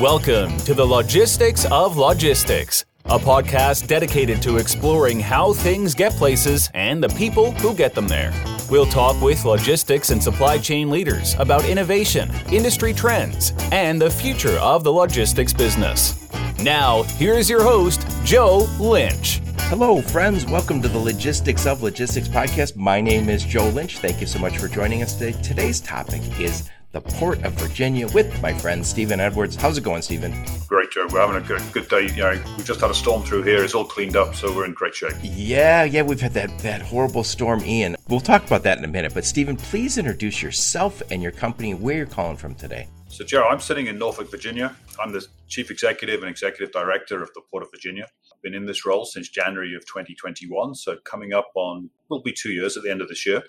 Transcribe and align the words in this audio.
Welcome 0.00 0.58
to 0.58 0.74
the 0.74 0.84
Logistics 0.84 1.64
of 1.70 1.96
Logistics, 1.96 2.84
a 3.06 3.18
podcast 3.18 3.86
dedicated 3.86 4.42
to 4.42 4.58
exploring 4.58 5.18
how 5.18 5.54
things 5.54 5.94
get 5.94 6.12
places 6.12 6.68
and 6.74 7.02
the 7.02 7.08
people 7.08 7.52
who 7.52 7.74
get 7.74 7.94
them 7.94 8.06
there. 8.06 8.30
We'll 8.68 8.84
talk 8.84 9.18
with 9.22 9.46
logistics 9.46 10.10
and 10.10 10.22
supply 10.22 10.58
chain 10.58 10.90
leaders 10.90 11.34
about 11.38 11.64
innovation, 11.64 12.30
industry 12.52 12.92
trends, 12.92 13.54
and 13.72 13.98
the 13.98 14.10
future 14.10 14.58
of 14.58 14.84
the 14.84 14.92
logistics 14.92 15.54
business. 15.54 16.28
Now, 16.60 17.04
here's 17.04 17.48
your 17.48 17.62
host, 17.62 18.06
Joe 18.22 18.68
Lynch. 18.78 19.40
Hello, 19.70 20.02
friends. 20.02 20.44
Welcome 20.44 20.82
to 20.82 20.88
the 20.88 20.98
Logistics 20.98 21.64
of 21.64 21.82
Logistics 21.82 22.28
podcast. 22.28 22.76
My 22.76 23.00
name 23.00 23.30
is 23.30 23.42
Joe 23.42 23.70
Lynch. 23.70 23.96
Thank 23.96 24.20
you 24.20 24.26
so 24.26 24.38
much 24.38 24.58
for 24.58 24.68
joining 24.68 25.02
us 25.02 25.14
today. 25.14 25.40
Today's 25.40 25.80
topic 25.80 26.20
is 26.38 26.68
the 26.96 27.02
Port 27.16 27.42
of 27.44 27.52
Virginia 27.52 28.08
with 28.08 28.40
my 28.40 28.54
friend 28.54 28.84
Stephen 28.84 29.20
Edwards. 29.20 29.54
How's 29.54 29.76
it 29.76 29.84
going, 29.84 30.00
Stephen? 30.00 30.32
Great, 30.66 30.90
Joe. 30.90 31.06
We're 31.10 31.20
having 31.20 31.36
a 31.36 31.46
good, 31.46 31.60
good 31.74 31.88
day. 31.88 32.06
You 32.06 32.22
know, 32.22 32.42
we 32.56 32.64
just 32.64 32.80
had 32.80 32.90
a 32.90 32.94
storm 32.94 33.22
through 33.22 33.42
here. 33.42 33.62
It's 33.62 33.74
all 33.74 33.84
cleaned 33.84 34.16
up, 34.16 34.34
so 34.34 34.50
we're 34.50 34.64
in 34.64 34.72
great 34.72 34.94
shape. 34.94 35.12
Yeah, 35.22 35.84
yeah, 35.84 36.00
we've 36.00 36.22
had 36.22 36.32
that, 36.32 36.58
that 36.60 36.80
horrible 36.80 37.22
storm, 37.22 37.62
Ian. 37.66 37.96
We'll 38.08 38.20
talk 38.20 38.46
about 38.46 38.62
that 38.62 38.78
in 38.78 38.84
a 38.84 38.88
minute. 38.88 39.12
But, 39.12 39.26
Stephen, 39.26 39.56
please 39.56 39.98
introduce 39.98 40.42
yourself 40.42 41.02
and 41.10 41.22
your 41.22 41.32
company, 41.32 41.74
where 41.74 41.98
you're 41.98 42.06
calling 42.06 42.38
from 42.38 42.54
today. 42.54 42.88
So, 43.08 43.24
Joe, 43.24 43.44
I'm 43.44 43.60
sitting 43.60 43.88
in 43.88 43.98
Norfolk, 43.98 44.30
Virginia. 44.30 44.74
I'm 44.98 45.12
the 45.12 45.26
Chief 45.48 45.70
Executive 45.70 46.22
and 46.22 46.30
Executive 46.30 46.72
Director 46.72 47.22
of 47.22 47.30
the 47.34 47.42
Port 47.50 47.62
of 47.62 47.70
Virginia. 47.70 48.04
I've 48.32 48.40
been 48.40 48.54
in 48.54 48.64
this 48.64 48.86
role 48.86 49.04
since 49.04 49.28
January 49.28 49.74
of 49.74 49.82
2021, 49.84 50.74
so 50.74 50.96
coming 51.04 51.34
up 51.34 51.50
on, 51.56 51.90
will 52.08 52.22
be 52.22 52.32
two 52.32 52.52
years 52.52 52.78
at 52.78 52.84
the 52.84 52.90
end 52.90 53.02
of 53.02 53.08
this 53.08 53.26
year 53.26 53.42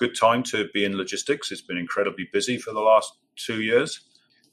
good 0.00 0.16
time 0.16 0.42
to 0.42 0.66
be 0.72 0.84
in 0.84 0.96
logistics. 0.96 1.52
It's 1.52 1.60
been 1.60 1.76
incredibly 1.76 2.28
busy 2.32 2.58
for 2.58 2.72
the 2.72 2.80
last 2.80 3.12
two 3.36 3.60
years. 3.60 4.00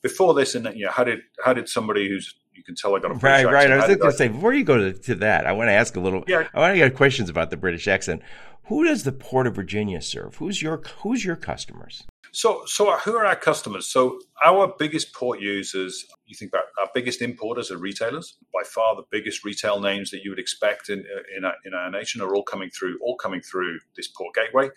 Before 0.03 0.33
this, 0.35 0.53
and 0.53 0.65
you 0.75 0.85
know, 0.85 0.91
how 0.91 1.03
did 1.03 1.21
how 1.43 1.53
did 1.53 1.67
somebody 1.67 2.07
who's 2.07 2.35
you 2.53 2.63
can 2.63 2.75
tell 2.75 2.95
I 2.95 2.99
got 2.99 3.11
a 3.11 3.15
British 3.15 3.45
right, 3.45 3.53
right. 3.53 3.71
I 3.71 3.87
was 3.87 3.97
going 3.97 4.11
to 4.11 4.17
say 4.17 4.27
before 4.27 4.53
you 4.53 4.63
go 4.63 4.77
to, 4.77 4.93
to 4.93 5.15
that, 5.15 5.47
I 5.47 5.53
want 5.53 5.69
to 5.69 5.73
ask 5.73 5.95
a 5.95 5.99
little. 5.99 6.23
Yeah. 6.27 6.47
I 6.53 6.59
want 6.59 6.73
to 6.73 6.77
get 6.77 6.95
questions 6.95 7.29
about 7.29 7.49
the 7.49 7.57
British 7.57 7.87
accent. 7.87 8.21
Who 8.65 8.83
does 8.83 9.03
the 9.03 9.11
Port 9.11 9.47
of 9.47 9.55
Virginia 9.55 10.01
serve? 10.01 10.35
Who's 10.35 10.61
your 10.61 10.83
who's 11.01 11.25
your 11.25 11.35
customers? 11.35 12.03
So, 12.33 12.63
so 12.65 12.89
uh, 12.89 12.99
who 12.99 13.15
are 13.15 13.25
our 13.25 13.35
customers? 13.35 13.87
So, 13.87 14.19
our 14.43 14.75
biggest 14.77 15.13
port 15.13 15.39
users, 15.39 16.05
you 16.25 16.35
think 16.35 16.51
about 16.51 16.65
our 16.79 16.89
biggest 16.93 17.21
importers 17.21 17.71
are 17.71 17.77
retailers. 17.77 18.37
By 18.53 18.63
far, 18.63 18.95
the 18.95 19.05
biggest 19.09 19.43
retail 19.43 19.79
names 19.79 20.11
that 20.11 20.23
you 20.23 20.29
would 20.29 20.39
expect 20.39 20.89
in 20.89 20.99
uh, 20.99 21.21
in, 21.35 21.45
our, 21.45 21.55
in 21.65 21.73
our 21.73 21.89
nation 21.89 22.21
are 22.21 22.35
all 22.35 22.43
coming 22.43 22.69
through, 22.69 22.99
all 23.01 23.15
coming 23.15 23.41
through 23.41 23.79
this 23.95 24.07
port 24.09 24.35
gateway. 24.35 24.69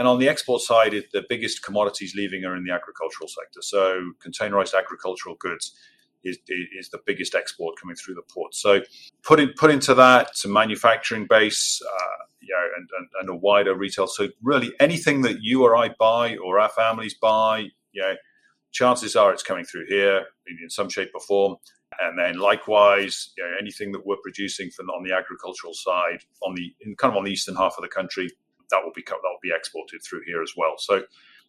And 0.00 0.08
on 0.08 0.18
the 0.18 0.30
export 0.30 0.62
side, 0.62 0.94
it, 0.94 1.12
the 1.12 1.26
biggest 1.28 1.62
commodities 1.62 2.14
leaving 2.14 2.46
are 2.46 2.56
in 2.56 2.64
the 2.64 2.72
agricultural 2.72 3.28
sector. 3.28 3.60
So 3.60 4.12
containerized 4.26 4.72
agricultural 4.72 5.34
goods 5.34 5.74
is, 6.24 6.38
is 6.48 6.88
the 6.88 7.00
biggest 7.04 7.34
export 7.34 7.78
coming 7.78 7.96
through 7.96 8.14
the 8.14 8.22
port. 8.22 8.54
So 8.54 8.80
put 9.22 9.40
in, 9.40 9.52
put 9.58 9.70
into 9.70 9.92
that 9.92 10.38
some 10.38 10.54
manufacturing 10.54 11.26
base, 11.28 11.82
uh, 11.86 12.24
you 12.40 12.48
know, 12.48 12.66
and, 12.78 12.88
and, 12.98 13.08
and, 13.20 13.28
a 13.28 13.34
wider 13.34 13.74
retail. 13.74 14.06
So 14.06 14.28
really 14.42 14.72
anything 14.80 15.20
that 15.20 15.42
you 15.42 15.64
or 15.64 15.76
I 15.76 15.90
buy 15.98 16.38
or 16.38 16.58
our 16.58 16.70
families 16.70 17.12
buy, 17.12 17.68
you 17.92 18.00
know, 18.00 18.14
chances 18.72 19.16
are 19.16 19.34
it's 19.34 19.42
coming 19.42 19.66
through 19.66 19.84
here 19.86 20.24
in 20.62 20.70
some 20.70 20.88
shape 20.88 21.10
or 21.14 21.20
form. 21.20 21.56
And 22.00 22.18
then 22.18 22.38
likewise, 22.38 23.34
you 23.36 23.44
know, 23.44 23.50
anything 23.60 23.92
that 23.92 24.06
we're 24.06 24.16
producing 24.22 24.70
for 24.70 24.82
on 24.84 25.04
the 25.04 25.12
agricultural 25.12 25.74
side, 25.74 26.22
on 26.40 26.54
the 26.54 26.72
in, 26.80 26.96
kind 26.96 27.12
of 27.12 27.18
on 27.18 27.24
the 27.24 27.32
eastern 27.32 27.54
half 27.54 27.74
of 27.76 27.82
the 27.82 27.88
country, 27.88 28.30
that 28.70 28.80
will 28.84 28.92
be 28.94 29.02
that 29.06 29.18
will 29.22 29.38
be 29.42 29.52
exported 29.54 30.00
through 30.02 30.22
here 30.26 30.42
as 30.42 30.52
well. 30.56 30.74
So, 30.78 31.02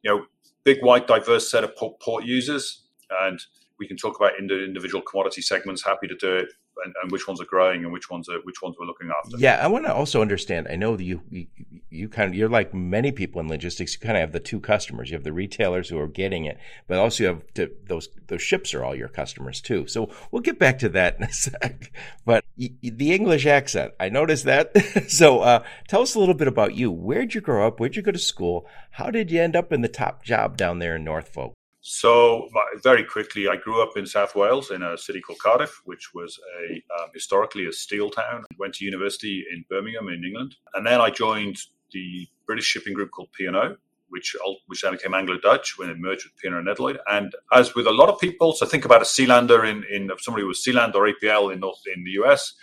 you 0.04 0.12
know, 0.12 0.26
big, 0.64 0.84
wide, 0.84 1.06
diverse 1.06 1.50
set 1.50 1.64
of 1.64 1.76
port 1.76 2.26
users, 2.26 2.84
and 3.24 3.40
we 3.80 3.88
can 3.88 3.98
talk 3.98 4.16
about 4.18 4.34
individual 4.40 5.02
commodity 5.02 5.42
segments. 5.42 5.84
Happy 5.84 6.08
to 6.08 6.16
do 6.16 6.36
it 6.36 6.50
and, 6.84 6.94
and, 7.02 7.12
which 7.12 7.28
ones 7.28 7.42
are 7.42 7.46
growing 7.46 7.84
and 7.84 7.92
which 7.92 8.10
ones 8.10 8.30
are 8.30 8.40
which 8.44 8.62
ones 8.62 8.76
we're 8.80 8.86
looking 8.86 9.10
after. 9.10 9.38
Yeah, 9.38 9.60
I 9.62 9.68
want 9.68 9.86
to 9.86 9.94
also 9.94 10.22
understand. 10.22 10.68
I 10.70 10.76
know 10.76 10.96
that 10.96 11.04
you, 11.04 11.22
you 11.30 11.48
you 11.90 12.10
kind 12.10 12.30
of 12.30 12.36
you're 12.36 12.50
like 12.50 12.74
many 12.74 13.12
people 13.12 13.42
in 13.42 13.48
logistics. 13.48 13.94
You 13.94 14.00
kind 14.00 14.18
of 14.18 14.22
have 14.22 14.32
the 14.32 14.40
two 14.40 14.60
customers. 14.60 15.10
You 15.10 15.16
have 15.16 15.24
the 15.24 15.34
retailers 15.34 15.90
who 15.90 16.00
are 16.00 16.08
getting 16.08 16.46
it, 16.46 16.58
but 16.88 16.98
also 16.98 17.24
you 17.24 17.30
have 17.30 17.54
to, 17.56 17.72
those 17.88 18.10
those 18.28 18.42
ships 18.42 18.74
are 18.74 18.84
all 18.84 18.96
your 18.96 19.10
customers 19.10 19.62
too. 19.62 19.88
So 19.88 20.10
we'll 20.32 20.42
get 20.42 20.60
back 20.60 20.80
to 20.80 20.90
that 20.90 21.18
in 21.18 21.24
a 21.24 21.34
sec. 21.34 21.92
But 22.26 22.41
the 22.58 23.14
English 23.14 23.46
accent, 23.46 23.94
I 24.00 24.10
noticed 24.10 24.46
that. 24.46 24.72
so 25.10 25.40
uh, 25.40 25.64
tell 25.88 26.02
us 26.02 26.16
a 26.16 26.20
little 26.20 26.36
bit 26.36 26.48
about 26.48 26.76
you. 26.76 26.92
Where'd 26.92 27.34
you 27.34 27.42
grow 27.42 27.68
up? 27.68 27.80
Where'd 27.80 27.96
you 27.96 28.02
go 28.02 28.12
to 28.12 28.20
school? 28.20 28.68
How 28.92 29.10
did 29.10 29.32
you 29.32 29.42
end 29.42 29.56
up 29.56 29.72
in 29.72 29.82
the 29.82 29.88
top 29.88 30.24
job 30.24 30.58
down 30.58 30.80
there 30.80 30.96
in 30.96 31.04
Norfolk? 31.04 31.54
So 31.84 32.48
very 32.84 33.04
quickly, 33.04 33.48
I 33.48 33.56
grew 33.56 33.82
up 33.82 33.98
in 33.98 34.06
South 34.06 34.36
Wales 34.36 34.70
in 34.70 34.84
a 34.84 34.98
city 34.98 35.20
called 35.20 35.40
Cardiff, 35.40 35.82
which 35.86 36.14
was 36.14 36.40
a 36.60 36.74
um, 37.02 37.10
historically 37.14 37.66
a 37.66 37.72
steel 37.72 38.12
town. 38.12 38.44
Went 38.60 38.76
to 38.76 38.86
university 38.86 39.44
in 39.52 39.66
Birmingham 39.68 40.08
in 40.10 40.24
England, 40.24 40.56
and 40.76 40.86
then 40.86 41.02
I 41.02 41.10
joined 41.10 41.58
the 41.92 42.28
British 42.46 42.66
shipping 42.66 42.94
group 42.94 43.10
called 43.12 43.32
P&O, 43.34 43.76
which 44.12 44.36
which 44.68 44.82
then 44.82 44.92
became 44.92 45.14
Anglo 45.14 45.38
Dutch 45.40 45.78
when 45.78 45.90
it 45.90 45.98
merged 45.98 46.26
with 46.26 46.54
Nedlloyd. 46.54 46.98
And 47.10 47.34
as 47.52 47.74
with 47.74 47.88
a 47.88 47.92
lot 47.92 48.10
of 48.10 48.20
people, 48.20 48.54
so 48.54 48.66
think 48.66 48.86
about 48.86 49.02
a 49.02 49.06
Sealander 49.06 49.68
in 49.68 49.84
in 49.92 50.10
somebody 50.20 50.44
who 50.44 50.50
was 50.50 50.64
Sealand 50.64 50.94
or 50.96 51.12
APL 51.12 51.52
in 51.52 51.62
North 51.62 51.82
in 51.94 52.04
the 52.04 52.12
US. 52.22 52.54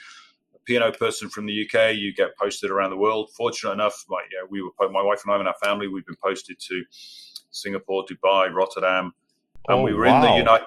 A 0.54 0.58
P&O 0.66 0.92
person 0.92 1.30
from 1.30 1.46
the 1.46 1.64
UK, 1.64 1.96
you 1.96 2.14
get 2.14 2.36
posted 2.36 2.70
around 2.70 2.90
the 2.90 2.96
world. 2.96 3.30
Fortunate 3.34 3.72
enough, 3.72 4.04
my, 4.08 4.20
yeah, 4.30 4.46
we 4.48 4.62
were 4.62 4.70
my 4.90 5.02
wife 5.02 5.22
and 5.24 5.34
I 5.34 5.38
and 5.38 5.48
our 5.48 5.54
family, 5.62 5.88
we've 5.88 6.06
been 6.06 6.22
posted 6.22 6.58
to 6.68 6.84
Singapore, 7.50 8.04
Dubai, 8.04 8.52
Rotterdam, 8.52 9.14
and 9.68 9.80
oh, 9.80 9.82
we 9.82 9.94
were 9.94 10.04
wow. 10.04 10.16
in 10.16 10.30
the 10.30 10.36
United. 10.36 10.66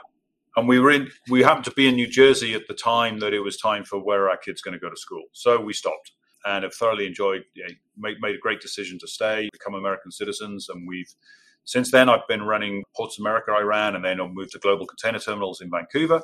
And 0.58 0.68
we 0.68 0.80
were 0.80 0.92
in. 0.92 1.10
We 1.30 1.44
happened 1.44 1.66
to 1.66 1.72
be 1.72 1.88
in 1.88 1.96
New 1.96 2.08
Jersey 2.08 2.54
at 2.56 2.68
the 2.68 2.74
time 2.74 3.20
that 3.20 3.34
it 3.34 3.40
was 3.40 3.56
time 3.56 3.86
for 3.86 4.04
where 4.04 4.30
our 4.30 4.36
kids 4.36 4.62
going 4.62 4.74
to 4.74 4.80
go 4.80 4.90
to 4.90 4.98
school. 4.98 5.24
So 5.32 5.62
we 5.62 5.72
stopped 5.72 6.12
and 6.46 6.64
have 6.64 6.74
thoroughly 6.74 7.06
enjoyed. 7.06 7.44
You 7.54 7.64
know, 7.64 7.74
made 7.98 8.18
made 8.20 8.36
a 8.36 8.40
great 8.40 8.62
decision 8.62 8.98
to 9.00 9.08
stay, 9.08 9.50
become 9.52 9.74
American 9.74 10.12
citizens, 10.12 10.68
and 10.70 10.88
we've 10.88 11.14
since 11.66 11.92
then 11.92 12.10
I've 12.10 12.28
been 12.28 12.44
running 12.44 12.84
Ports 12.96 13.20
America, 13.20 13.52
Iran, 13.52 13.96
and 13.96 14.04
then 14.04 14.20
I 14.20 14.28
moved 14.28 14.52
to 14.52 14.60
Global 14.60 14.88
Container 14.88 15.20
Terminals 15.20 15.62
in 15.62 15.70
Vancouver, 15.70 16.22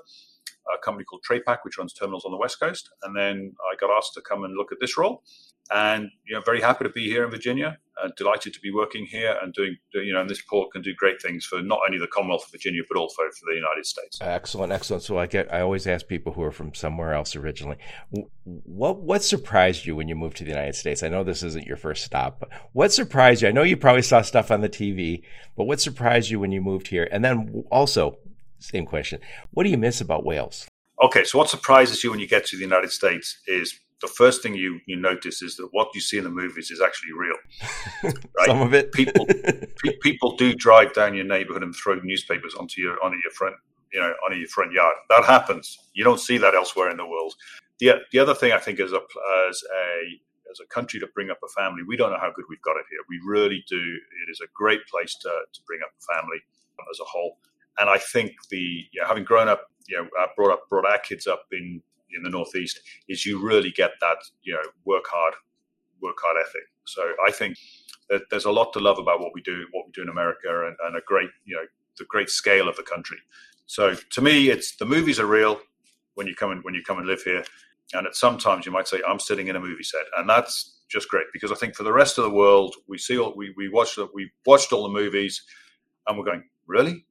a 0.74 0.78
company 0.84 1.06
called 1.06 1.24
TraPac, 1.30 1.60
which 1.64 1.78
runs 1.78 1.94
terminals 1.94 2.26
on 2.26 2.32
the 2.32 2.38
West 2.38 2.60
Coast. 2.60 2.90
And 3.04 3.16
then 3.16 3.54
I 3.72 3.76
got 3.76 3.96
asked 3.96 4.14
to 4.16 4.22
come 4.22 4.44
and 4.44 4.56
look 4.56 4.72
at 4.72 4.80
this 4.80 4.98
role 4.98 5.24
and 5.72 6.10
you 6.26 6.36
know 6.36 6.42
very 6.42 6.62
happy 6.62 6.84
to 6.84 6.90
be 6.90 7.08
here 7.08 7.24
in 7.24 7.32
Virginia. 7.32 7.78
Uh, 8.02 8.10
delighted 8.16 8.54
to 8.54 8.60
be 8.60 8.72
working 8.72 9.08
here 9.08 9.36
and 9.42 9.56
doing 9.56 9.76
you 9.92 10.14
know 10.14 10.22
and 10.22 10.30
this 10.30 10.42
port 10.44 10.72
can 10.72 10.84
do 10.84 10.94
great 10.94 11.20
things 11.20 11.44
for 11.44 11.64
not 11.64 11.80
only 11.84 11.98
the 11.98 12.06
Commonwealth 12.06 12.46
of 12.46 12.52
Virginia 12.52 12.84
but 12.88 12.96
also 12.96 13.24
for 13.24 13.50
the 13.50 13.56
United 13.56 13.86
States. 13.86 14.20
Excellent, 14.22 14.72
excellent. 14.72 15.02
So 15.02 15.18
I 15.18 15.26
get 15.26 15.52
I 15.52 15.62
always 15.62 15.88
ask 15.88 16.08
people 16.08 16.34
who 16.34 16.44
are 16.44 16.52
from 16.52 16.76
somewhere 16.76 17.14
else 17.14 17.36
originally, 17.36 17.78
what 18.44 19.02
what 19.02 19.24
surprised 19.24 19.86
you 19.86 19.96
when 19.96 20.08
you 20.08 20.16
moved 20.16 20.38
to 20.38 20.44
the 20.44 20.52
United 20.52 20.76
States? 20.76 21.02
I 21.02 21.10
know 21.10 21.24
this 21.24 21.44
isn't 21.44 21.66
your 21.66 21.78
first 21.78 22.04
stop, 22.04 22.40
but 22.40 22.50
what 22.74 22.94
surprised 22.94 23.42
you? 23.42 23.48
I 23.48 23.52
know 23.52 23.64
you 23.64 23.78
probably 23.78 24.04
saw 24.04 24.22
stuff 24.22 24.52
on 24.52 24.62
the 24.62 24.70
TV, 24.70 25.24
but 25.56 25.66
what 25.66 25.82
surprised 25.82 26.30
you 26.30 26.40
when 26.40 26.52
you 26.52 26.62
moved 26.62 26.88
here? 26.88 27.08
And 27.12 27.26
then 27.26 27.64
also, 27.72 28.18
same 28.60 28.86
question, 28.86 29.20
what 29.52 29.64
do 29.64 29.70
you 29.70 29.78
miss 29.78 30.02
about 30.02 30.26
Wales? 30.26 30.68
Okay, 31.04 31.24
so 31.24 31.38
what 31.38 31.50
surprises 31.50 32.04
you 32.04 32.12
when 32.12 32.20
you 32.20 32.28
get 32.28 32.46
to 32.48 32.58
the 32.58 32.64
United 32.64 32.92
States 32.92 33.40
is 33.48 33.80
the 34.02 34.08
first 34.08 34.44
thing 34.44 34.54
you, 34.56 34.80
you 34.86 34.96
notice 34.96 35.42
is 35.42 35.56
that 35.58 35.70
what 35.72 35.90
you 35.94 36.02
see 36.02 36.18
in 36.18 36.24
the 36.24 36.30
movies 36.30 36.72
is 36.72 36.82
actually 36.82 37.14
real. 37.14 37.36
Right? 38.38 38.46
Some 38.46 38.62
of 38.62 38.74
it. 38.76 38.92
people 38.92 39.26
pe- 39.84 39.98
people 40.02 40.36
do 40.36 40.54
drive 40.54 40.94
down 40.94 41.16
your 41.16 41.26
neighborhood 41.26 41.64
and 41.64 41.76
throw 41.76 41.96
newspapers 41.96 42.54
onto 42.54 42.80
your 42.80 43.04
onto 43.04 43.18
your 43.24 43.32
front 43.32 43.56
you 43.92 44.00
know 44.00 44.14
onto 44.24 44.38
your 44.38 44.48
front 44.48 44.72
yard. 44.72 44.96
That 45.10 45.26
happens. 45.26 45.80
You 45.94 46.04
don't 46.04 46.20
see 46.20 46.38
that 46.38 46.54
elsewhere 46.54 46.92
in 46.92 46.98
the 46.98 47.06
world. 47.06 47.34
The 47.80 47.94
the 48.12 48.20
other 48.20 48.36
thing 48.36 48.52
I 48.52 48.60
think 48.60 48.80
as 48.80 48.94
a 48.94 49.00
as 49.50 49.64
a 49.74 50.22
as 50.52 50.60
a 50.60 50.68
country 50.68 51.00
to 51.00 51.08
bring 51.08 51.32
up 51.32 51.40
a 51.44 51.48
family, 51.60 51.82
we 51.82 51.98
don't 51.98 52.12
know 52.12 52.20
how 52.20 52.32
good 52.32 52.46
we've 52.48 52.62
got 52.62 52.78
it 52.78 52.86
here. 52.90 53.00
We 53.10 53.20
really 53.26 53.64
do. 53.68 53.82
It 53.82 54.30
is 54.30 54.40
a 54.42 54.48
great 54.54 54.86
place 54.86 55.16
to 55.22 55.30
to 55.30 55.60
bring 55.66 55.80
up 55.82 55.90
a 55.90 56.14
family 56.14 56.38
as 56.92 57.00
a 57.00 57.06
whole. 57.06 57.40
And 57.80 57.90
I 57.90 57.98
think 57.98 58.32
the 58.50 58.86
having 59.08 59.24
grown 59.24 59.48
up, 59.48 59.70
you 59.88 59.98
know, 59.98 60.08
uh, 60.20 60.28
brought 60.36 60.54
up 60.54 60.70
brought 60.70 60.86
our 60.86 61.00
kids 61.00 61.28
up 61.28 61.46
in 61.52 61.82
in 62.16 62.24
the 62.24 62.30
Northeast 62.30 62.80
is 63.10 63.26
you 63.26 63.42
really 63.42 63.72
get 63.72 63.92
that, 64.02 64.18
you 64.44 64.54
know, 64.54 64.62
work 64.86 65.06
hard, 65.08 65.34
work 66.02 66.16
hard 66.22 66.38
ethic. 66.42 66.64
So 66.86 67.14
I 67.26 67.32
think 67.32 67.58
that 68.10 68.22
there's 68.30 68.46
a 68.46 68.52
lot 68.52 68.72
to 68.74 68.80
love 68.80 68.98
about 68.98 69.20
what 69.20 69.32
we 69.34 69.42
do, 69.42 69.66
what 69.72 69.86
we 69.86 69.92
do 69.92 70.02
in 70.02 70.10
America, 70.10 70.68
and, 70.68 70.76
and 70.86 70.96
a 70.96 71.02
great, 71.06 71.30
you 71.46 71.56
know, 71.56 71.66
the 71.98 72.06
great 72.06 72.30
scale 72.30 72.70
of 72.70 72.76
the 72.78 72.84
country. 72.84 73.18
So 73.66 73.96
to 73.96 74.22
me, 74.22 74.50
it's 74.50 74.78
the 74.78 74.86
movies 74.86 75.20
are 75.20 75.26
real 75.26 75.60
when 76.16 76.28
you 76.28 76.36
come 76.36 76.52
and 76.52 76.64
when 76.64 76.74
you 76.74 76.84
come 76.84 76.98
and 76.98 77.08
live 77.08 77.22
here, 77.22 77.44
and 77.94 78.08
at 78.08 78.16
sometimes 78.16 78.66
you 78.66 78.72
might 78.72 78.88
say 78.88 79.02
I'm 79.08 79.20
sitting 79.20 79.48
in 79.48 79.56
a 79.56 79.60
movie 79.60 79.84
set, 79.84 80.06
and 80.18 80.30
that's 80.30 80.80
just 80.90 81.10
great 81.10 81.26
because 81.34 81.52
I 81.52 81.56
think 81.56 81.76
for 81.76 81.84
the 81.84 81.92
rest 81.92 82.18
of 82.18 82.24
the 82.24 82.30
world, 82.30 82.76
we 82.88 82.98
see 82.98 83.18
all, 83.20 83.34
we 83.36 83.54
we 83.58 83.68
watched 83.68 84.00
we 84.14 84.32
watched 84.46 84.72
all 84.72 84.84
the 84.84 84.90
movies, 84.90 85.44
and 86.08 86.18
we're 86.18 86.26
going 86.26 86.44
really, 86.66 87.06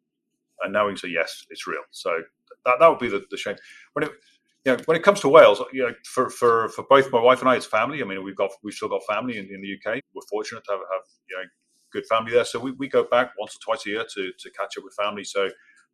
and 0.63 0.73
now 0.73 0.87
we 0.87 0.93
can 0.93 0.99
say 0.99 1.09
yes, 1.09 1.45
it's 1.51 1.67
real. 1.67 1.83
So 1.91 2.23
that 2.65 2.77
that 2.81 2.89
would 2.89 2.99
be 2.99 3.09
the, 3.09 3.25
the 3.31 3.37
shame. 3.37 3.57
When 3.93 4.05
it, 4.05 4.13
you 4.65 4.77
know, 4.77 4.83
when 4.87 4.97
it 4.97 5.03
comes 5.03 5.21
to 5.21 5.29
Wales, 5.29 5.63
you 5.73 5.83
know, 5.83 5.95
for, 6.05 6.29
for, 6.29 6.69
for 6.71 6.85
both 6.91 7.13
my 7.13 7.21
wife 7.21 7.41
and 7.41 7.49
I, 7.49 7.55
it's 7.55 7.67
family. 7.67 8.03
I 8.03 8.05
mean, 8.05 8.25
we've 8.25 8.37
got 8.37 8.51
we've 8.65 8.75
still 8.75 8.89
got 8.89 9.03
family 9.09 9.39
in, 9.39 9.47
in 9.47 9.61
the 9.61 9.75
UK. 9.75 10.01
We're 10.13 10.23
fortunate 10.29 10.65
to 10.65 10.73
have, 10.73 10.81
have 10.81 11.07
you 11.31 11.37
know 11.37 11.45
good 11.93 12.05
family 12.07 12.33
there, 12.33 12.45
so 12.45 12.59
we, 12.59 12.73
we 12.73 12.89
go 12.89 13.05
back 13.05 13.31
once 13.39 13.57
or 13.57 13.61
twice 13.65 13.87
a 13.87 13.91
year 13.91 14.05
to 14.15 14.33
to 14.39 14.51
catch 14.51 14.77
up 14.77 14.85
with 14.85 14.95
family. 14.95 15.25
So 15.25 15.51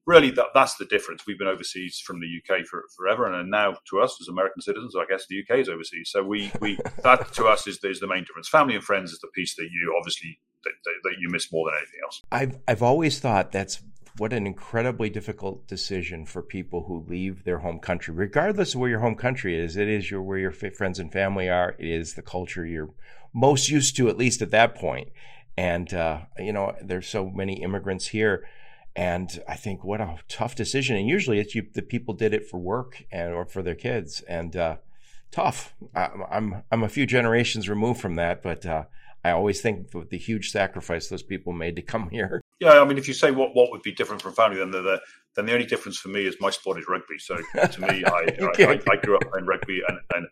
really 0.07 0.31
that, 0.31 0.47
that's 0.55 0.77
the 0.77 0.85
difference. 0.87 1.27
We've 1.27 1.39
been 1.39 1.49
overseas 1.49 2.01
from 2.05 2.21
the 2.21 2.27
UK 2.27 2.65
for 2.67 2.85
forever, 2.97 3.31
and 3.31 3.51
now 3.51 3.77
to 3.91 4.01
us 4.01 4.17
as 4.21 4.29
American 4.29 4.63
citizens, 4.63 4.95
I 4.97 5.05
guess 5.09 5.27
the 5.29 5.43
UK 5.43 5.59
is 5.59 5.69
overseas. 5.69 6.11
So 6.11 6.23
we 6.23 6.51
we 6.61 6.79
that 7.03 7.33
to 7.35 7.47
us 7.47 7.67
is, 7.67 7.79
is 7.85 8.01
the 8.01 8.07
main 8.07 8.25
difference. 8.25 8.49
Family 8.49 8.75
and 8.75 8.85
friends 8.85 9.13
is 9.13 9.21
the 9.21 9.29
piece 9.29 9.55
that 9.57 9.69
you 9.71 9.95
obviously 9.99 10.39
that, 10.65 10.73
that, 10.85 10.95
that 11.05 11.15
you 11.21 11.29
miss 11.29 11.53
more 11.53 11.71
than 11.71 11.79
anything 11.79 12.01
else. 12.05 12.23
I've 12.33 12.59
I've 12.67 12.83
always 12.83 13.21
thought 13.21 13.53
that's 13.53 13.83
what 14.19 14.33
an 14.33 14.47
incredibly 14.47 15.09
difficult 15.11 15.67
decision 15.67 16.27
for 16.27 16.43
people 16.43 16.85
who 16.85 17.05
leave 17.09 17.45
their 17.45 17.59
home 17.59 17.79
country, 17.79 18.15
regardless 18.15 18.75
of 18.75 18.81
where 18.81 18.91
your 18.91 19.01
home 19.01 19.17
country 19.17 19.59
is. 19.59 19.77
It 19.77 19.89
is 19.89 20.11
your 20.11 20.23
where 20.23 20.39
your 20.39 20.53
friends 20.53 20.99
and 20.99 21.13
family 21.13 21.49
are. 21.49 21.75
It 21.79 21.89
is 21.89 22.15
the 22.15 22.23
culture 22.23 22.67
you're 22.67 22.91
most 23.33 23.69
used 23.69 23.97
to, 23.97 24.09
at 24.09 24.19
least 24.19 24.43
at 24.43 24.51
that 24.51 24.75
point. 24.75 25.09
And 25.57 25.93
uh, 25.93 26.21
you 26.39 26.53
know, 26.53 26.75
there's 26.83 27.09
so 27.09 27.31
many 27.31 27.63
immigrants 27.63 28.09
here 28.09 28.47
and 28.95 29.43
I 29.49 29.57
think 29.57 29.85
what 29.85 30.01
a 30.01 30.19
tough 30.29 30.55
decision. 30.55 30.97
And 30.97 31.09
usually 31.09 31.39
it's 31.39 31.55
you, 31.55 31.67
the 31.73 31.83
people 31.83 32.15
did 32.15 32.35
it 32.35 32.47
for 32.47 32.59
work 32.59 33.05
and 33.11 33.33
or 33.33 33.47
for 33.47 33.63
their 33.63 33.75
kids. 33.75 34.21
And 34.23 34.55
uh, 34.55 34.77
tough. 35.31 35.75
I, 35.95 36.11
I'm 36.31 36.63
I'm 36.71 36.83
a 36.83 36.89
few 36.89 37.07
generations 37.07 37.69
removed 37.69 38.01
from 38.01 38.17
that, 38.17 38.43
but 38.43 38.67
uh, 38.67 38.85
I 39.25 39.31
always 39.31 39.61
think 39.61 39.91
the, 39.91 40.07
the, 40.09 40.19
huge 40.19 40.51
sacrifice 40.51 41.09
those 41.09 41.23
people 41.23 41.53
made 41.53 41.77
to 41.77 41.83
come 41.83 42.11
here. 42.11 42.42
Yeah, 42.63 42.81
I 42.81 42.85
mean, 42.85 42.97
if 42.97 43.09
you 43.09 43.15
say 43.15 43.33
what 43.33 43.57
what 43.57 43.73
would 43.73 43.83
be 43.83 43.91
different 43.91 44.23
from 44.23 44.35
family, 44.35 44.59
then 44.59 44.71
the, 44.71 44.83
the 44.83 45.01
then 45.35 45.47
the 45.47 45.53
only 45.53 45.67
difference 45.67 45.99
for 45.99 46.11
me 46.11 46.27
is 46.27 46.37
my 46.41 46.51
sport 46.51 46.79
is 46.79 46.85
rugby. 46.89 47.19
So 47.19 47.37
to 47.37 47.81
me, 47.81 48.05
I, 48.05 48.37
okay. 48.41 48.67
I, 48.67 48.81
I, 48.89 48.97
grew 48.97 49.17
up 49.17 49.23
playing 49.33 49.47
rugby, 49.47 49.83
and, 49.89 49.99
and 50.15 50.29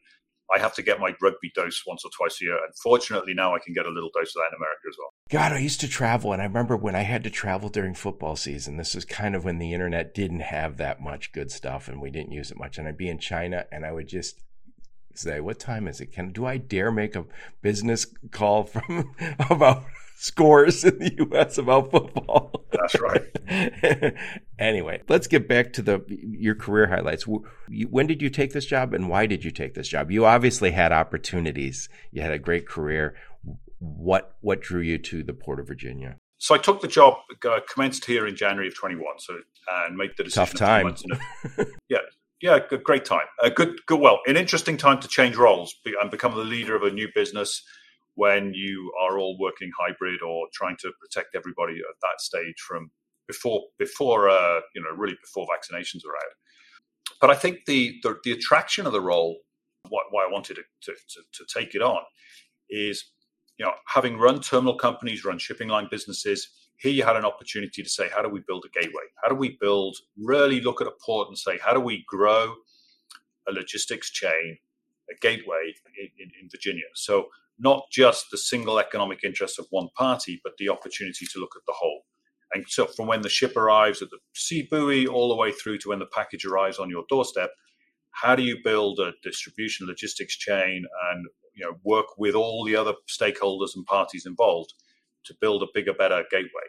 I 0.55 0.61
have 0.61 0.73
to 0.75 0.83
get 0.83 1.01
my 1.01 1.13
rugby 1.21 1.51
dose 1.57 1.83
once 1.85 2.05
or 2.05 2.11
twice 2.17 2.41
a 2.41 2.45
year. 2.45 2.59
Unfortunately, 2.65 3.35
now 3.35 3.53
I 3.57 3.59
can 3.59 3.75
get 3.75 3.85
a 3.85 3.91
little 3.91 4.11
dose 4.15 4.29
of 4.37 4.43
that 4.43 4.55
in 4.55 4.59
America 4.59 4.83
as 4.89 4.97
well. 4.97 5.13
God, 5.29 5.53
I 5.53 5.59
used 5.59 5.81
to 5.81 5.89
travel, 5.89 6.33
and 6.33 6.41
I 6.41 6.45
remember 6.45 6.77
when 6.77 6.95
I 6.95 7.03
had 7.03 7.25
to 7.25 7.31
travel 7.31 7.69
during 7.69 7.95
football 7.95 8.37
season. 8.37 8.77
This 8.77 8.95
was 8.95 9.05
kind 9.05 9.35
of 9.35 9.45
when 9.45 9.59
the 9.59 9.73
internet 9.73 10.15
didn't 10.15 10.41
have 10.41 10.77
that 10.77 11.01
much 11.01 11.33
good 11.33 11.51
stuff, 11.51 11.89
and 11.89 12.01
we 12.01 12.11
didn't 12.11 12.31
use 12.31 12.53
it 12.53 12.59
much. 12.59 12.79
And 12.79 12.87
I'd 12.87 12.97
be 12.97 13.09
in 13.09 13.19
China, 13.19 13.67
and 13.73 13.85
I 13.85 13.91
would 13.91 14.07
just 14.07 14.41
say, 15.17 15.41
"What 15.41 15.59
time 15.59 15.89
is 15.89 16.01
it? 16.01 16.13
Can 16.13 16.31
do 16.31 16.47
I 16.47 16.59
dare 16.59 16.93
make 16.93 17.17
a 17.17 17.27
business 17.61 18.07
call 18.31 18.63
from 18.63 19.17
about 19.51 19.83
scores 20.21 20.85
in 20.85 20.99
the 20.99 21.15
U.S. 21.31 21.59
about 21.59 21.91
football?" 21.91 22.65
That's 22.71 23.01
right. 23.01 24.15
anyway, 24.59 25.03
let's 25.09 25.27
get 25.27 25.49
back 25.49 25.73
to 25.75 25.83
the 25.83 26.05
your 26.09 26.55
career 26.55 26.87
highlights. 26.87 27.27
When 27.27 28.07
did 28.07 28.23
you 28.23 28.31
take 28.31 28.53
this 28.53 28.67
job, 28.67 28.95
and 28.95 29.09
why 29.09 29.27
did 29.27 29.45
you 29.45 29.51
take 29.51 29.75
this 29.75 29.89
job? 29.89 30.11
You 30.11 30.27
obviously 30.27 30.71
had 30.71 30.93
opportunities. 30.93 31.89
You 32.13 32.23
had 32.23 32.33
a 32.33 32.39
great 32.39 32.69
career. 32.69 33.15
What 33.79 34.37
what 34.41 34.61
drew 34.61 34.81
you 34.81 34.99
to 34.99 35.23
the 35.23 35.33
Port 35.33 35.61
of 35.61 35.67
Virginia? 35.67 36.17
So 36.39 36.55
I 36.55 36.59
took 36.59 36.81
the 36.81 36.89
job, 36.89 37.19
uh, 37.45 37.61
commenced 37.71 38.07
here 38.07 38.27
in 38.27 38.35
January 38.35 38.69
of 38.69 38.75
21. 38.75 39.19
So 39.19 39.41
and 39.87 39.97
made 39.97 40.13
the 40.17 40.25
decision. 40.25 40.47
Tough 40.47 40.55
time. 40.59 40.97
yeah, 41.89 41.99
yeah, 42.41 42.59
good, 42.69 42.83
great 42.83 43.05
time. 43.05 43.27
A 43.43 43.51
good, 43.51 43.81
good, 43.87 44.01
well, 44.01 44.21
an 44.27 44.37
interesting 44.37 44.77
time 44.77 45.01
to 45.01 45.09
change 45.09 45.37
roles 45.37 45.75
and 46.01 46.11
become 46.11 46.35
the 46.35 46.45
leader 46.45 46.75
of 46.75 46.83
a 46.83 46.91
new 46.91 47.09
business 47.15 47.63
when 48.23 48.53
you 48.55 48.93
are 49.03 49.19
all 49.19 49.35
working 49.39 49.71
hybrid 49.79 50.21
or 50.23 50.47
trying 50.53 50.77
to 50.83 50.91
protect 51.01 51.35
everybody 51.35 51.77
at 51.91 51.97
that 52.03 52.21
stage 52.21 52.59
from 52.69 52.91
before, 53.27 53.63
before, 53.79 54.29
uh, 54.29 54.61
you 54.75 54.83
know, 54.83 54.91
really 54.97 55.17
before 55.23 55.47
vaccinations 55.47 56.03
are 56.09 56.17
out. 56.17 56.35
But 57.21 57.31
I 57.31 57.35
think 57.35 57.65
the 57.67 57.99
the, 58.03 58.17
the 58.25 58.33
attraction 58.33 58.87
of 58.87 58.93
the 58.93 59.01
role, 59.13 59.39
why, 59.89 60.03
why 60.11 60.25
I 60.25 60.33
wanted 60.33 60.57
to, 60.57 60.65
to, 60.85 60.93
to, 60.93 61.21
to 61.33 61.59
take 61.59 61.75
it 61.75 61.83
on, 61.83 62.03
is 62.69 62.97
you 63.59 63.65
know 63.65 63.75
having 63.87 64.19
run 64.19 64.41
terminal 64.41 64.77
companies, 64.77 65.25
run 65.25 65.39
shipping 65.39 65.69
line 65.69 65.89
businesses 65.91 66.49
here 66.81 66.93
you 66.93 67.05
had 67.05 67.17
an 67.17 67.27
opportunity 67.27 67.83
to 67.83 67.89
say, 67.89 68.09
how 68.15 68.23
do 68.23 68.31
we 68.31 68.41
build 68.49 68.65
a 68.65 68.81
gateway? 68.81 69.05
How 69.23 69.29
do 69.29 69.35
we 69.35 69.59
build, 69.61 69.99
really 70.19 70.63
look 70.63 70.81
at 70.81 70.87
a 70.87 70.93
port 71.05 71.29
and 71.29 71.37
say, 71.37 71.59
how 71.59 71.75
do 71.75 71.81
we 71.81 72.05
grow 72.09 72.55
a 73.47 73.53
logistics 73.53 74.11
chain, 74.11 74.57
a 75.11 75.15
gateway 75.21 75.75
in, 75.99 76.09
in, 76.19 76.31
in 76.41 76.49
Virginia? 76.51 76.89
So, 76.95 77.27
not 77.61 77.85
just 77.93 78.27
the 78.31 78.39
single 78.39 78.79
economic 78.79 79.21
interest 79.23 79.59
of 79.59 79.67
one 79.71 79.89
party, 79.97 80.41
but 80.43 80.55
the 80.59 80.69
opportunity 80.69 81.27
to 81.27 81.39
look 81.39 81.53
at 81.57 81.63
the 81.67 81.75
whole. 81.77 82.03
And 82.53 82.65
so, 82.69 82.87
from 82.87 83.07
when 83.07 83.23
the 83.23 83.29
ship 83.29 83.57
arrives 83.57 84.03
at 84.03 84.11
the 84.11 84.19
sea 84.35 84.67
buoy 84.69 85.07
all 85.07 85.29
the 85.29 85.37
way 85.37 85.53
through 85.53 85.79
to 85.79 85.91
when 85.91 86.01
the 86.01 86.07
package 86.07 86.45
arrives 86.45 86.79
on 86.79 86.91
your 86.91 87.05
doorstep, 87.09 87.51
how 88.13 88.35
do 88.35 88.43
you 88.43 88.59
build 88.65 88.99
a 88.99 89.13
distribution 89.23 89.87
logistics 89.87 90.37
chain 90.37 90.85
and 91.13 91.27
you 91.55 91.65
know 91.65 91.77
work 91.85 92.07
with 92.19 92.35
all 92.35 92.65
the 92.65 92.75
other 92.75 92.95
stakeholders 93.09 93.77
and 93.77 93.87
parties 93.87 94.27
involved 94.27 94.75
to 95.25 95.35
build 95.41 95.63
a 95.63 95.67
bigger, 95.75 95.93
better 95.93 96.25
gateway. 96.31 96.67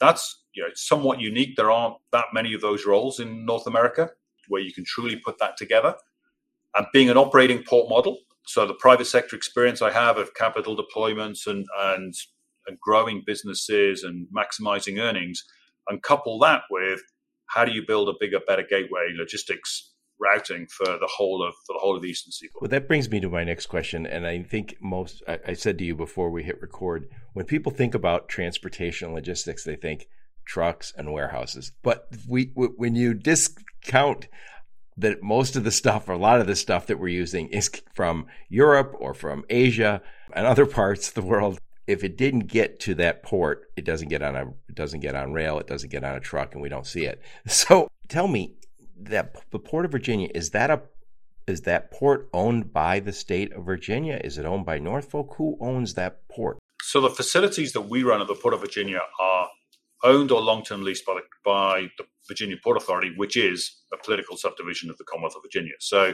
That's 0.00 0.42
you 0.54 0.62
know 0.62 0.68
somewhat 0.74 1.20
unique. 1.20 1.56
There 1.56 1.70
aren't 1.70 1.96
that 2.12 2.26
many 2.32 2.52
of 2.52 2.60
those 2.60 2.84
roles 2.84 3.20
in 3.20 3.46
North 3.46 3.66
America 3.66 4.10
where 4.48 4.60
you 4.62 4.72
can 4.72 4.84
truly 4.84 5.16
put 5.16 5.38
that 5.38 5.56
together. 5.56 5.94
And 6.74 6.86
being 6.92 7.08
an 7.08 7.16
operating 7.16 7.62
port 7.64 7.88
model, 7.88 8.18
so 8.46 8.66
the 8.66 8.74
private 8.74 9.06
sector 9.06 9.36
experience 9.36 9.82
I 9.82 9.90
have 9.92 10.18
of 10.18 10.34
capital 10.34 10.76
deployments 10.76 11.46
and 11.46 11.66
and, 11.78 12.14
and 12.66 12.78
growing 12.80 13.22
businesses 13.26 14.02
and 14.02 14.26
maximizing 14.36 15.00
earnings, 15.00 15.42
and 15.88 16.02
couple 16.02 16.38
that 16.40 16.62
with 16.70 17.00
how 17.48 17.64
do 17.64 17.72
you 17.72 17.82
build 17.86 18.08
a 18.08 18.14
bigger, 18.18 18.40
better 18.46 18.64
gateway 18.68 19.08
logistics 19.16 19.92
routing 20.20 20.66
for 20.66 20.86
the 20.86 21.08
whole 21.16 21.46
of 21.46 21.54
for 21.66 21.74
the 21.74 21.78
whole 21.78 21.96
of 21.96 22.02
the 22.02 22.08
eastern 22.08 22.32
seaboard. 22.32 22.62
Well, 22.62 22.70
that 22.70 22.88
brings 22.88 23.10
me 23.10 23.20
to 23.20 23.28
my 23.28 23.44
next 23.44 23.66
question, 23.66 24.06
and 24.06 24.26
I 24.26 24.42
think 24.42 24.76
most 24.80 25.22
I, 25.28 25.38
I 25.48 25.52
said 25.52 25.78
to 25.78 25.84
you 25.84 25.94
before 25.94 26.30
we 26.30 26.42
hit 26.42 26.60
record 26.60 27.08
when 27.32 27.46
people 27.46 27.72
think 27.72 27.94
about 27.94 28.28
transportation 28.28 29.12
logistics, 29.12 29.64
they 29.64 29.76
think 29.76 30.08
trucks 30.46 30.92
and 30.96 31.12
warehouses. 31.12 31.72
But 31.82 32.08
we 32.28 32.52
when 32.54 32.94
you 32.94 33.14
discount 33.14 34.28
that 34.96 35.22
most 35.22 35.56
of 35.56 35.64
the 35.64 35.70
stuff 35.70 36.08
or 36.08 36.12
a 36.12 36.18
lot 36.18 36.40
of 36.40 36.46
the 36.46 36.56
stuff 36.56 36.86
that 36.86 36.98
we're 36.98 37.08
using 37.08 37.48
is 37.48 37.70
from 37.94 38.26
Europe 38.48 38.94
or 38.98 39.14
from 39.14 39.44
Asia 39.50 40.00
and 40.32 40.46
other 40.46 40.66
parts 40.66 41.08
of 41.08 41.14
the 41.14 41.22
world. 41.22 41.58
If 41.86 42.02
it 42.02 42.16
didn't 42.16 42.48
get 42.48 42.80
to 42.80 42.94
that 42.96 43.22
port, 43.22 43.70
it 43.76 43.84
doesn't 43.84 44.08
get 44.08 44.22
on 44.22 44.34
a 44.34 44.46
it 44.68 44.74
doesn't 44.74 45.00
get 45.00 45.14
on 45.14 45.32
rail, 45.32 45.58
it 45.58 45.68
doesn't 45.68 45.90
get 45.90 46.02
on 46.02 46.16
a 46.16 46.20
truck, 46.20 46.52
and 46.54 46.62
we 46.62 46.68
don't 46.68 46.86
see 46.86 47.04
it. 47.04 47.20
So 47.46 47.88
tell 48.08 48.26
me, 48.26 48.56
that 48.98 49.36
the 49.50 49.58
port 49.58 49.84
of 49.84 49.92
Virginia 49.92 50.28
is 50.34 50.50
that 50.50 50.70
a 50.70 50.82
is 51.46 51.62
that 51.62 51.92
port 51.92 52.28
owned 52.32 52.72
by 52.72 52.98
the 52.98 53.12
state 53.12 53.52
of 53.52 53.64
Virginia? 53.64 54.20
Is 54.24 54.36
it 54.36 54.44
owned 54.44 54.66
by 54.66 54.80
Norfolk? 54.80 55.34
Who 55.36 55.56
owns 55.60 55.94
that 55.94 56.26
port? 56.28 56.58
So 56.82 57.00
the 57.00 57.10
facilities 57.10 57.72
that 57.72 57.82
we 57.82 58.02
run 58.02 58.20
at 58.20 58.26
the 58.26 58.34
Port 58.34 58.52
of 58.52 58.60
Virginia 58.60 59.00
are 59.20 59.48
owned 60.04 60.30
or 60.30 60.40
long-term 60.40 60.82
leased 60.82 61.06
by 61.06 61.14
the, 61.14 61.22
by 61.44 61.90
the 61.98 62.04
Virginia 62.28 62.56
Port 62.62 62.76
Authority, 62.76 63.12
which 63.16 63.36
is 63.36 63.82
a 63.92 63.96
political 63.96 64.36
subdivision 64.36 64.90
of 64.90 64.98
the 64.98 65.04
Commonwealth 65.04 65.36
of 65.36 65.42
Virginia. 65.42 65.74
So 65.80 66.12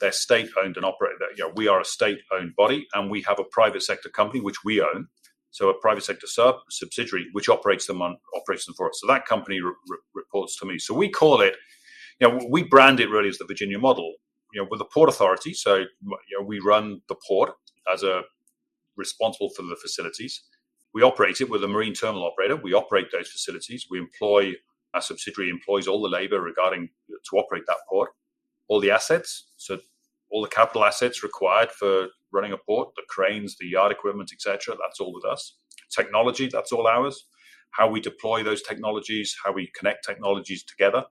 they're 0.00 0.12
state-owned 0.12 0.76
and 0.76 0.84
operated. 0.84 1.18
You 1.36 1.44
know, 1.44 1.52
we 1.56 1.68
are 1.68 1.80
a 1.80 1.84
state-owned 1.84 2.56
body, 2.56 2.86
and 2.94 3.10
we 3.10 3.22
have 3.22 3.38
a 3.38 3.44
private 3.44 3.82
sector 3.82 4.08
company 4.08 4.40
which 4.40 4.64
we 4.64 4.80
own. 4.80 5.08
So 5.50 5.70
a 5.70 5.74
private 5.80 6.04
sector 6.04 6.26
sub 6.26 6.56
subsidiary 6.68 7.26
which 7.32 7.48
operates 7.48 7.86
them 7.86 8.02
on 8.02 8.16
operates 8.36 8.66
them 8.66 8.74
for 8.74 8.88
us. 8.88 8.98
So 9.00 9.06
that 9.06 9.24
company 9.24 9.60
re- 9.60 9.72
re- 9.88 9.98
reports 10.14 10.58
to 10.58 10.66
me. 10.66 10.78
So 10.78 10.94
we 10.94 11.08
call 11.08 11.40
it 11.40 11.54
you 12.20 12.28
know, 12.28 12.46
we 12.50 12.62
brand 12.62 13.00
it 13.00 13.10
really 13.10 13.28
as 13.28 13.38
the 13.38 13.44
Virginia 13.44 13.78
model. 13.78 14.14
You 14.52 14.62
know, 14.62 14.68
with 14.70 14.78
the 14.78 14.84
Port 14.84 15.08
Authority, 15.08 15.52
so 15.52 15.76
you 15.76 15.86
know, 16.38 16.44
we 16.46 16.60
run 16.60 17.00
the 17.08 17.16
port 17.26 17.52
as 17.92 18.04
a 18.04 18.22
responsible 18.96 19.50
for 19.50 19.62
the 19.62 19.76
facilities. 19.76 20.42
We 20.94 21.02
operate 21.02 21.40
it 21.40 21.50
with 21.50 21.64
a 21.64 21.68
marine 21.68 21.92
terminal 21.92 22.24
operator. 22.24 22.56
We 22.56 22.72
operate 22.72 23.10
those 23.12 23.28
facilities. 23.28 23.86
We 23.90 23.98
employ 23.98 24.54
our 24.94 25.00
subsidiary 25.00 25.50
employs 25.50 25.88
all 25.88 26.00
the 26.00 26.08
labor 26.08 26.40
regarding 26.40 26.88
to 27.10 27.36
operate 27.36 27.64
that 27.66 27.78
port, 27.88 28.10
all 28.68 28.80
the 28.80 28.92
assets, 28.92 29.48
so 29.56 29.78
all 30.30 30.40
the 30.40 30.48
capital 30.48 30.84
assets 30.84 31.24
required 31.24 31.72
for 31.72 32.08
running 32.32 32.52
a 32.52 32.56
port, 32.56 32.94
the 32.94 33.02
cranes, 33.08 33.56
the 33.58 33.66
yard 33.66 33.90
equipment, 33.90 34.30
etc. 34.32 34.76
That's 34.80 35.00
all 35.00 35.12
with 35.12 35.24
us. 35.24 35.56
Technology, 35.90 36.48
that's 36.50 36.70
all 36.70 36.86
ours. 36.86 37.26
How 37.70 37.88
we 37.88 38.00
deploy 38.00 38.44
those 38.44 38.62
technologies, 38.62 39.36
how 39.44 39.52
we 39.52 39.70
connect 39.76 40.04
technologies 40.04 40.62
together 40.62 41.04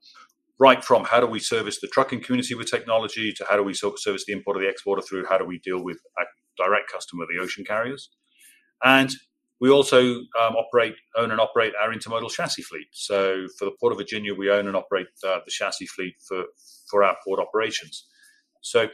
right 0.59 0.83
from 0.83 1.03
how 1.03 1.19
do 1.19 1.25
we 1.25 1.39
service 1.39 1.79
the 1.81 1.87
trucking 1.87 2.21
community 2.21 2.55
with 2.55 2.69
technology 2.69 3.33
to 3.33 3.45
how 3.49 3.57
do 3.57 3.63
we 3.63 3.73
service 3.73 4.23
the 4.25 4.31
importer, 4.33 4.59
the 4.59 4.69
exporter 4.69 5.01
through 5.01 5.25
how 5.25 5.37
do 5.37 5.45
we 5.45 5.59
deal 5.59 5.83
with 5.83 5.97
a 6.19 6.23
direct 6.63 6.91
customer, 6.91 7.25
the 7.25 7.41
ocean 7.41 7.65
carriers. 7.65 8.09
And 8.83 9.09
we 9.63 9.69
also 9.69 10.01
um, 10.37 10.57
operate, 10.57 10.95
own 11.15 11.31
and 11.31 11.39
operate 11.39 11.71
our 11.81 11.93
intermodal 11.93 12.29
chassis 12.29 12.63
fleet. 12.63 12.87
So 12.91 13.47
for 13.57 13.63
the 13.63 13.71
Port 13.79 13.93
of 13.93 13.97
Virginia, 13.97 14.35
we 14.35 14.51
own 14.51 14.67
and 14.67 14.75
operate 14.75 15.07
uh, 15.25 15.39
the 15.45 15.51
chassis 15.51 15.87
fleet 15.87 16.15
for, 16.27 16.43
for 16.91 17.01
our 17.01 17.15
port 17.23 17.39
operations. 17.39 18.05
So 18.59 18.87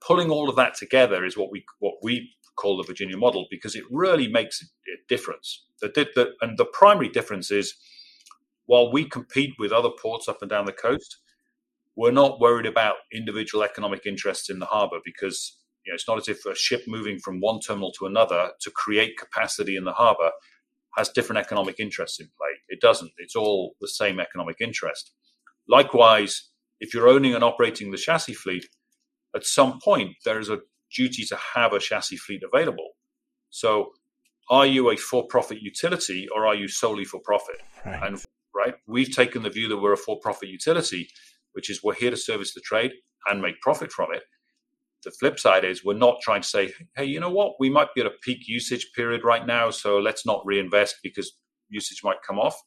pulling 0.00 0.28
all 0.28 0.50
of 0.50 0.56
that 0.56 0.74
together 0.74 1.24
is 1.24 1.36
what 1.36 1.52
we 1.52 1.64
what 1.78 1.94
we 2.02 2.32
call 2.56 2.76
the 2.76 2.82
Virginia 2.82 3.16
model 3.16 3.46
because 3.48 3.76
it 3.76 3.84
really 3.92 4.26
makes 4.26 4.60
a 4.60 4.66
difference. 5.08 5.64
The, 5.80 5.86
the, 6.16 6.32
and 6.40 6.58
the 6.58 6.64
primary 6.64 7.10
difference 7.10 7.52
is 7.52 7.74
while 8.66 8.90
we 8.90 9.04
compete 9.04 9.54
with 9.56 9.70
other 9.70 9.90
ports 10.02 10.26
up 10.26 10.38
and 10.40 10.50
down 10.50 10.64
the 10.64 10.72
coast, 10.72 11.18
we're 11.94 12.10
not 12.10 12.40
worried 12.40 12.66
about 12.66 12.96
individual 13.14 13.62
economic 13.62 14.04
interests 14.04 14.50
in 14.50 14.58
the 14.58 14.66
harbour 14.66 14.98
because 15.04 15.58
you 15.88 15.92
know, 15.92 15.94
it's 15.94 16.06
not 16.06 16.18
as 16.18 16.28
if 16.28 16.44
a 16.44 16.54
ship 16.54 16.82
moving 16.86 17.18
from 17.18 17.40
one 17.40 17.60
terminal 17.60 17.92
to 17.92 18.04
another 18.04 18.50
to 18.60 18.70
create 18.70 19.16
capacity 19.16 19.74
in 19.74 19.84
the 19.84 19.92
harbour 19.92 20.32
has 20.98 21.08
different 21.08 21.38
economic 21.38 21.76
interests 21.80 22.20
in 22.20 22.26
play. 22.26 22.50
It 22.68 22.82
doesn't. 22.82 23.10
It's 23.16 23.34
all 23.34 23.74
the 23.80 23.88
same 23.88 24.20
economic 24.20 24.56
interest. 24.60 25.12
Likewise, 25.66 26.50
if 26.78 26.92
you're 26.92 27.08
owning 27.08 27.34
and 27.34 27.42
operating 27.42 27.90
the 27.90 27.96
chassis 27.96 28.34
fleet, 28.34 28.66
at 29.34 29.46
some 29.46 29.80
point 29.80 30.16
there 30.26 30.38
is 30.38 30.50
a 30.50 30.58
duty 30.94 31.24
to 31.24 31.38
have 31.54 31.72
a 31.72 31.78
chassis 31.78 32.18
fleet 32.18 32.42
available. 32.42 32.90
So, 33.48 33.92
are 34.50 34.66
you 34.66 34.90
a 34.90 34.96
for-profit 34.96 35.62
utility 35.62 36.28
or 36.34 36.46
are 36.46 36.54
you 36.54 36.68
solely 36.68 37.04
for 37.04 37.20
profit? 37.20 37.62
Right. 37.86 38.02
And 38.02 38.22
right, 38.54 38.74
we've 38.86 39.14
taken 39.14 39.42
the 39.42 39.50
view 39.50 39.68
that 39.68 39.78
we're 39.78 39.94
a 39.94 39.96
for-profit 39.96 40.50
utility, 40.50 41.08
which 41.52 41.70
is 41.70 41.82
we're 41.82 41.94
here 41.94 42.10
to 42.10 42.16
service 42.16 42.52
the 42.52 42.60
trade 42.60 42.92
and 43.26 43.40
make 43.40 43.60
profit 43.62 43.90
from 43.90 44.12
it. 44.12 44.22
The 45.04 45.12
flip 45.12 45.38
side 45.38 45.64
is 45.64 45.84
we're 45.84 45.94
not 45.94 46.20
trying 46.20 46.42
to 46.42 46.48
say, 46.48 46.72
hey, 46.96 47.04
you 47.04 47.20
know 47.20 47.30
what, 47.30 47.54
we 47.60 47.70
might 47.70 47.94
be 47.94 48.00
at 48.00 48.06
a 48.06 48.12
peak 48.22 48.48
usage 48.48 48.90
period 48.94 49.22
right 49.24 49.46
now, 49.46 49.70
so 49.70 49.98
let's 49.98 50.26
not 50.26 50.42
reinvest 50.44 50.96
because 51.02 51.32
usage 51.68 52.02
might 52.02 52.18
come 52.26 52.38
off. 52.38 52.60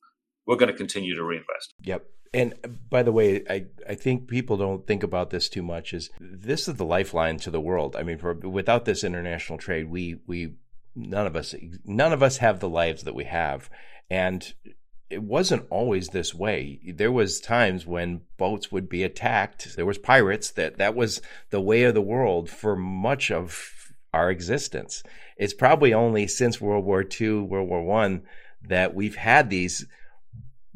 We're 0.47 0.55
going 0.55 0.71
to 0.71 0.77
continue 0.77 1.15
to 1.15 1.23
reinvest. 1.23 1.73
Yep. 1.83 2.05
And 2.33 2.53
by 2.89 3.03
the 3.03 3.11
way, 3.11 3.43
I, 3.49 3.65
I 3.87 3.95
think 3.95 4.29
people 4.29 4.55
don't 4.55 4.87
think 4.87 5.03
about 5.03 5.31
this 5.31 5.49
too 5.49 5.61
much. 5.61 5.93
Is 5.93 6.09
this 6.19 6.67
is 6.67 6.75
the 6.75 6.85
lifeline 6.85 7.37
to 7.39 7.51
the 7.51 7.59
world? 7.59 7.95
I 7.97 8.03
mean, 8.03 8.17
for, 8.17 8.33
without 8.33 8.85
this 8.85 9.03
international 9.03 9.59
trade, 9.59 9.89
we 9.89 10.21
we 10.25 10.55
none 10.95 11.27
of 11.27 11.35
us 11.35 11.53
none 11.83 12.13
of 12.13 12.23
us 12.23 12.37
have 12.37 12.61
the 12.61 12.69
lives 12.69 13.03
that 13.03 13.15
we 13.15 13.25
have, 13.25 13.69
and 14.09 14.53
it 15.11 15.23
wasn't 15.23 15.67
always 15.69 16.09
this 16.09 16.33
way. 16.33 16.79
There 16.85 17.11
was 17.11 17.39
times 17.39 17.85
when 17.85 18.21
boats 18.37 18.71
would 18.71 18.87
be 18.87 19.03
attacked. 19.03 19.75
There 19.75 19.85
was 19.85 19.97
pirates. 19.97 20.51
That 20.51 20.77
that 20.77 20.95
was 20.95 21.21
the 21.49 21.61
way 21.61 21.83
of 21.83 21.93
the 21.93 22.01
world 22.01 22.49
for 22.49 22.75
much 22.75 23.29
of 23.29 23.93
our 24.13 24.31
existence. 24.31 25.03
It's 25.37 25.53
probably 25.53 25.93
only 25.93 26.27
since 26.27 26.61
World 26.61 26.85
War 26.85 27.03
II, 27.03 27.41
World 27.41 27.69
War 27.69 27.83
One, 27.83 28.23
that 28.61 28.93
we've 28.93 29.15
had 29.15 29.49
these 29.49 29.85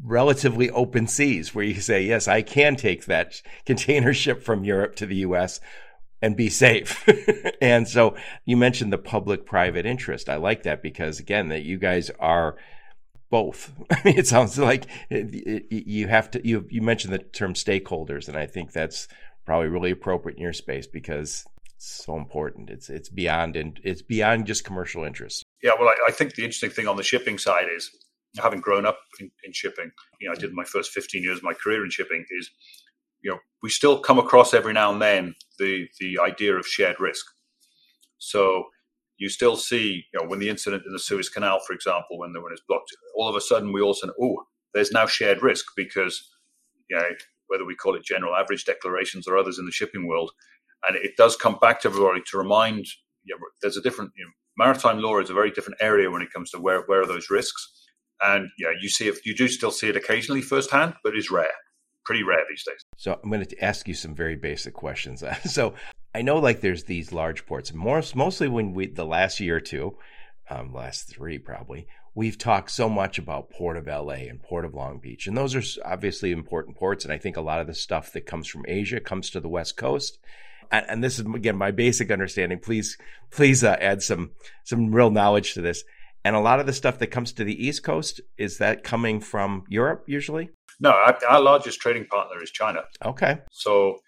relatively 0.02 0.70
open 0.70 1.06
seas 1.06 1.54
where 1.54 1.64
you 1.64 1.80
say, 1.80 2.02
yes, 2.02 2.28
I 2.28 2.42
can 2.42 2.76
take 2.76 3.06
that 3.06 3.40
container 3.64 4.12
ship 4.14 4.42
from 4.42 4.64
Europe 4.64 4.96
to 4.96 5.06
the 5.06 5.16
US 5.16 5.60
and 6.20 6.36
be 6.36 6.48
safe. 6.48 7.08
and 7.60 7.88
so 7.88 8.16
you 8.44 8.56
mentioned 8.56 8.92
the 8.92 8.98
public 8.98 9.46
private 9.46 9.86
interest. 9.86 10.28
I 10.28 10.36
like 10.36 10.62
that 10.64 10.82
because 10.82 11.18
again, 11.20 11.48
that 11.48 11.62
you 11.62 11.78
guys 11.78 12.10
are 12.18 12.56
both. 13.30 13.72
I 13.90 14.00
mean, 14.04 14.18
it 14.18 14.26
sounds 14.26 14.58
like 14.58 14.86
eh, 15.10 15.24
eh, 15.46 15.60
you 15.70 16.08
have 16.08 16.30
to, 16.32 16.46
you, 16.46 16.66
you 16.70 16.82
mentioned 16.82 17.12
the 17.12 17.18
term 17.18 17.54
stakeholders, 17.54 18.28
and 18.28 18.36
I 18.36 18.46
think 18.46 18.72
that's 18.72 19.08
probably 19.44 19.68
really 19.68 19.90
appropriate 19.90 20.36
in 20.36 20.42
your 20.42 20.52
space 20.52 20.86
because 20.86 21.44
it's 21.74 22.04
so 22.04 22.16
important. 22.16 22.70
It's, 22.70 22.88
it's 22.88 23.08
beyond, 23.08 23.56
and 23.56 23.78
it's 23.84 24.02
beyond 24.02 24.46
just 24.46 24.64
commercial 24.64 25.04
interests. 25.04 25.42
Yeah. 25.62 25.72
Well, 25.78 25.88
I, 25.88 25.96
I 26.08 26.10
think 26.12 26.34
the 26.34 26.42
interesting 26.42 26.70
thing 26.70 26.88
on 26.88 26.96
the 26.96 27.02
shipping 27.02 27.38
side 27.38 27.66
is 27.74 27.90
having 28.38 28.60
grown 28.60 28.86
up 28.86 28.98
in, 29.20 29.30
in, 29.44 29.52
shipping, 29.52 29.90
you 30.20 30.28
know, 30.28 30.34
I 30.36 30.38
did 30.38 30.52
my 30.52 30.64
first 30.64 30.90
15 30.92 31.22
years 31.22 31.38
of 31.38 31.42
my 31.42 31.54
career 31.54 31.84
in 31.84 31.90
shipping 31.90 32.24
is, 32.30 32.50
you 33.22 33.30
know, 33.30 33.38
we 33.62 33.70
still 33.70 33.98
come 33.98 34.18
across 34.18 34.52
every 34.52 34.72
now 34.72 34.92
and 34.92 35.00
then 35.00 35.34
the, 35.58 35.86
the 36.00 36.18
idea 36.18 36.54
of 36.54 36.66
shared 36.66 37.00
risk. 37.00 37.24
So 38.18 38.64
you 39.18 39.28
still 39.28 39.56
see, 39.56 40.04
you 40.12 40.20
know, 40.20 40.28
when 40.28 40.38
the 40.38 40.48
incident 40.48 40.84
in 40.86 40.92
the 40.92 40.98
Suez 40.98 41.28
Canal, 41.28 41.60
for 41.66 41.72
example, 41.72 42.18
when 42.18 42.32
the 42.32 42.40
when 42.40 42.52
it's 42.52 42.62
blocked, 42.68 42.90
all 43.14 43.28
of 43.28 43.36
a 43.36 43.40
sudden 43.40 43.72
we 43.72 43.80
all 43.80 43.94
say, 43.94 44.08
oh, 44.20 44.44
there's 44.74 44.92
now 44.92 45.06
shared 45.06 45.42
risk 45.42 45.64
because, 45.76 46.28
you 46.90 46.96
know, 46.96 47.04
whether 47.48 47.64
we 47.64 47.74
call 47.74 47.94
it 47.94 48.04
general 48.04 48.34
average 48.34 48.64
declarations 48.64 49.26
or 49.26 49.38
others 49.38 49.58
in 49.58 49.66
the 49.66 49.72
shipping 49.72 50.06
world, 50.06 50.32
and 50.86 50.96
it 50.96 51.12
does 51.16 51.36
come 51.36 51.58
back 51.60 51.80
to 51.80 51.88
everybody 51.88 52.20
to 52.30 52.38
remind, 52.38 52.86
you 53.24 53.34
know, 53.34 53.40
there's 53.62 53.76
a 53.76 53.82
different, 53.82 54.10
you 54.16 54.24
know, 54.24 54.30
maritime 54.58 55.00
law 55.00 55.18
is 55.18 55.30
a 55.30 55.34
very 55.34 55.50
different 55.50 55.80
area 55.80 56.10
when 56.10 56.22
it 56.22 56.32
comes 56.32 56.50
to 56.50 56.58
where 56.58 56.82
where 56.82 57.02
are 57.02 57.06
those 57.06 57.30
risks 57.30 57.86
and 58.22 58.48
yeah, 58.58 58.70
you 58.80 58.88
see 58.88 59.08
it, 59.08 59.18
you 59.24 59.34
do 59.34 59.48
still 59.48 59.70
see 59.70 59.88
it 59.88 59.96
occasionally 59.96 60.42
firsthand, 60.42 60.94
but 61.04 61.14
it's 61.14 61.30
rare, 61.30 61.52
pretty 62.04 62.22
rare 62.22 62.44
these 62.48 62.64
days. 62.64 62.82
So 62.96 63.18
I'm 63.22 63.30
going 63.30 63.44
to 63.44 63.64
ask 63.64 63.86
you 63.88 63.94
some 63.94 64.14
very 64.14 64.36
basic 64.36 64.74
questions. 64.74 65.22
so 65.44 65.74
I 66.16 66.22
know 66.22 66.38
like 66.38 66.62
there's 66.62 66.84
these 66.84 67.12
large 67.12 67.44
ports, 67.44 67.74
more 67.74 68.02
mostly 68.14 68.48
when 68.48 68.72
we 68.72 68.86
the 68.86 69.04
last 69.04 69.38
year 69.38 69.56
or 69.56 69.60
two, 69.60 69.98
um, 70.48 70.72
last 70.72 71.10
three 71.10 71.36
probably, 71.38 71.88
we've 72.14 72.38
talked 72.38 72.70
so 72.70 72.88
much 72.88 73.18
about 73.18 73.50
Port 73.50 73.76
of 73.76 73.86
LA 73.86 74.24
and 74.30 74.42
Port 74.42 74.64
of 74.64 74.72
Long 74.72 74.98
Beach, 74.98 75.26
and 75.26 75.36
those 75.36 75.54
are 75.54 75.62
obviously 75.84 76.32
important 76.32 76.78
ports. 76.78 77.04
And 77.04 77.12
I 77.12 77.18
think 77.18 77.36
a 77.36 77.42
lot 77.42 77.60
of 77.60 77.66
the 77.66 77.74
stuff 77.74 78.12
that 78.12 78.24
comes 78.24 78.48
from 78.48 78.64
Asia 78.66 78.98
comes 78.98 79.28
to 79.28 79.40
the 79.40 79.48
West 79.50 79.76
Coast. 79.76 80.16
And, 80.72 80.86
and 80.88 81.04
this 81.04 81.18
is 81.18 81.26
again 81.26 81.58
my 81.58 81.70
basic 81.70 82.10
understanding. 82.10 82.60
Please, 82.60 82.96
please 83.30 83.62
uh, 83.62 83.76
add 83.78 84.02
some 84.02 84.30
some 84.64 84.92
real 84.92 85.10
knowledge 85.10 85.52
to 85.52 85.60
this. 85.60 85.84
And 86.24 86.34
a 86.34 86.40
lot 86.40 86.60
of 86.60 86.66
the 86.66 86.72
stuff 86.72 86.98
that 87.00 87.08
comes 87.08 87.32
to 87.34 87.44
the 87.44 87.66
East 87.66 87.82
Coast, 87.82 88.22
is 88.38 88.56
that 88.56 88.84
coming 88.84 89.20
from 89.20 89.64
Europe 89.68 90.04
usually? 90.06 90.48
No, 90.80 90.92
our, 90.92 91.18
our 91.28 91.40
largest 91.42 91.78
trading 91.78 92.06
partner 92.06 92.42
is 92.42 92.50
China. 92.50 92.84
Okay. 93.04 93.38
So, 93.52 93.98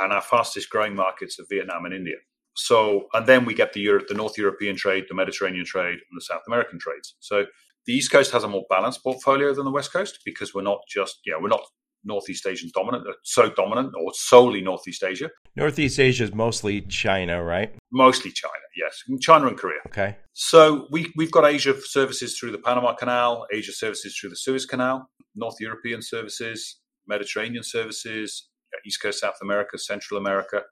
and 0.00 0.12
our 0.12 0.22
fastest 0.22 0.70
growing 0.70 0.94
markets 0.94 1.38
are 1.38 1.46
Vietnam 1.50 1.84
and 1.84 1.94
India. 1.94 2.16
So, 2.54 3.08
and 3.14 3.26
then 3.26 3.44
we 3.44 3.54
get 3.54 3.72
the 3.72 3.80
Europe, 3.80 4.08
the 4.08 4.14
North 4.14 4.36
European 4.36 4.76
trade, 4.76 5.04
the 5.08 5.14
Mediterranean 5.14 5.64
trade, 5.64 5.94
and 5.94 6.16
the 6.16 6.20
South 6.20 6.42
American 6.46 6.78
trades. 6.78 7.14
So, 7.20 7.46
the 7.86 7.94
East 7.94 8.12
Coast 8.12 8.30
has 8.32 8.44
a 8.44 8.48
more 8.48 8.64
balanced 8.70 9.02
portfolio 9.02 9.52
than 9.54 9.64
the 9.64 9.70
West 9.70 9.92
Coast 9.92 10.20
because 10.24 10.54
we're 10.54 10.62
not 10.62 10.78
just, 10.88 11.18
you 11.24 11.32
know, 11.32 11.40
we're 11.40 11.48
not 11.48 11.62
Northeast 12.04 12.46
Asian 12.46 12.70
dominant, 12.74 13.06
uh, 13.06 13.12
so 13.22 13.50
dominant, 13.50 13.92
or 13.96 14.12
solely 14.14 14.60
Northeast 14.60 15.02
Asia. 15.02 15.30
Northeast 15.56 15.98
Asia 15.98 16.24
is 16.24 16.34
mostly 16.34 16.82
China, 16.82 17.42
right? 17.42 17.74
Mostly 17.92 18.30
China, 18.32 18.52
yes, 18.76 19.02
China 19.20 19.46
and 19.46 19.56
Korea. 19.56 19.80
Okay. 19.86 20.16
So 20.32 20.86
we 20.90 21.12
we've 21.16 21.30
got 21.30 21.44
Asia 21.44 21.74
services 21.80 22.38
through 22.38 22.52
the 22.52 22.58
Panama 22.58 22.94
Canal, 22.94 23.46
Asia 23.52 23.72
services 23.72 24.16
through 24.18 24.30
the 24.30 24.36
Suez 24.36 24.66
Canal, 24.66 25.08
North 25.34 25.56
European 25.60 26.02
services, 26.02 26.80
Mediterranean 27.06 27.62
services, 27.62 28.48
East 28.86 29.02
Coast 29.02 29.20
South 29.20 29.38
America, 29.42 29.78
Central 29.78 30.18
America. 30.18 30.62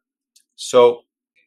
So 0.56 1.02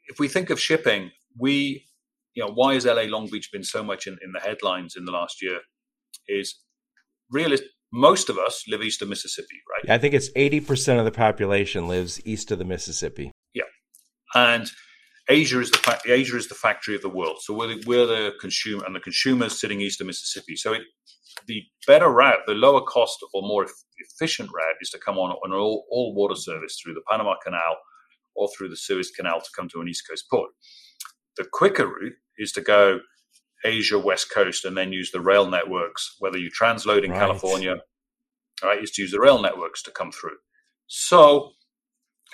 if 0.08 0.20
we 0.20 0.28
think 0.28 0.50
of 0.50 0.60
shipping, 0.60 1.12
we, 1.38 1.86
you 2.34 2.44
know, 2.44 2.52
why 2.52 2.74
has 2.76 2.86
LA 2.86 3.04
Long 3.04 3.28
Beach 3.28 3.52
been 3.52 3.64
so 3.64 3.84
much 3.84 4.08
in, 4.08 4.18
in 4.24 4.32
the 4.32 4.40
headlines 4.40 4.96
in 4.96 5.06
the 5.06 5.12
last 5.12 5.42
year? 5.42 5.60
Is 6.28 6.56
realist 7.30 7.64
most 7.92 8.30
of 8.30 8.38
us 8.38 8.64
live 8.68 8.82
east 8.82 9.02
of 9.02 9.10
Mississippi, 9.10 9.62
right? 9.70 9.94
I 9.94 10.00
think 10.00 10.14
it's 10.14 10.32
80% 10.32 11.00
of 11.00 11.06
the 11.06 11.12
population 11.12 11.88
lives 11.88 12.20
east 12.26 12.52
of 12.52 12.58
the 12.58 12.66
Mississippi. 12.66 13.32
Yeah. 13.54 13.64
And 14.34 14.70
Asia 15.30 15.60
is 15.60 15.72
the 15.72 15.78
fa- 15.78 16.02
Asia 16.06 16.38
is 16.38 16.48
the 16.48 16.56
factory 16.56 16.96
of 16.96 17.02
the 17.02 17.10
world. 17.10 17.38
So 17.42 17.54
we're 17.54 17.68
the, 17.68 17.84
we're 17.86 18.06
the 18.06 18.34
consumer 18.40 18.84
and 18.86 18.96
the 18.96 19.00
consumers 19.00 19.60
sitting 19.60 19.82
east 19.82 20.02
of 20.02 20.08
Mississippi. 20.08 20.56
So 20.56 20.74
it, 20.74 20.82
the 21.48 21.64
better 21.88 22.10
route, 22.10 22.40
the 22.46 22.54
lower 22.54 22.82
cost 22.82 23.20
or 23.34 23.42
more 23.42 23.66
efficient 23.98 24.50
route 24.54 24.76
is 24.82 24.90
to 24.92 25.00
come 25.00 25.18
on 25.18 25.36
an 25.44 25.54
all, 25.54 25.86
all 25.90 26.14
water 26.14 26.36
service 26.36 26.80
through 26.82 26.94
the 26.94 27.02
Panama 27.10 27.36
Canal 27.44 27.78
or 28.36 28.50
through 28.50 28.70
the 28.70 28.78
Suez 28.78 29.12
Canal 29.12 29.40
to 29.40 29.50
come 29.56 29.70
to 29.70 29.82
an 29.82 29.88
East 29.88 30.08
Coast 30.10 30.26
port. 30.30 30.52
The 31.38 31.46
quicker 31.52 31.88
route 31.88 32.16
is 32.38 32.52
to 32.54 32.62
go 32.62 33.00
Asia 33.66 33.98
West 33.98 34.32
Coast 34.32 34.66
and 34.66 34.76
then 34.76 34.92
use 34.92 35.12
the 35.12 35.22
rail 35.22 35.50
networks, 35.50 36.16
whether 36.20 36.38
you 36.38 36.50
transload 36.52 37.04
in 37.04 37.12
right. 37.12 37.20
California, 37.20 37.78
right, 38.62 38.84
is 38.84 38.92
to 38.92 39.02
use 39.02 39.12
the 39.12 39.20
rail 39.20 39.42
networks 39.42 39.82
to 39.84 39.92
come 39.92 40.12
through. 40.12 40.38
So, 40.88 41.52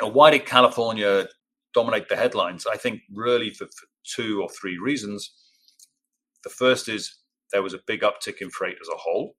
why 0.01 0.31
did 0.31 0.45
California 0.45 1.27
dominate 1.73 2.09
the 2.09 2.15
headlines? 2.15 2.65
I 2.65 2.77
think 2.77 3.01
really 3.13 3.49
for, 3.49 3.65
for 3.65 3.87
two 4.15 4.41
or 4.41 4.49
three 4.49 4.77
reasons. 4.77 5.31
The 6.43 6.49
first 6.49 6.87
is 6.87 7.19
there 7.51 7.63
was 7.63 7.73
a 7.73 7.79
big 7.87 8.01
uptick 8.01 8.41
in 8.41 8.49
freight 8.49 8.77
as 8.81 8.87
a 8.87 8.97
whole. 8.97 9.35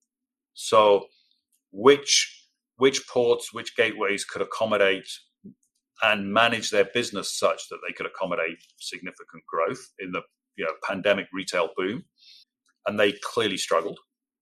So, 0.55 1.07
which 1.73 2.37
which 2.77 3.07
ports, 3.09 3.53
which 3.53 3.77
gateways 3.77 4.25
could 4.25 4.43
accommodate 4.43 5.09
and 6.03 6.33
manage 6.33 6.71
their 6.71 6.87
business 6.95 7.39
such 7.39 7.69
that 7.69 7.79
they 7.87 7.93
could 7.93 8.07
accommodate 8.07 8.57
significant 8.79 9.45
growth 9.47 9.93
in 9.99 10.13
the 10.13 10.23
you 10.57 10.65
know, 10.65 10.73
pandemic 10.89 11.27
retail 11.33 11.69
boom, 11.77 12.05
and 12.87 12.99
they 12.99 13.13
clearly 13.23 13.59
struggled. 13.59 13.99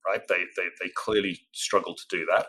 Right? 0.07 0.23
They, 0.28 0.45
they 0.57 0.68
they 0.83 0.90
clearly 0.97 1.38
struggled 1.52 1.99
to 1.99 2.16
do 2.16 2.26
that. 2.33 2.47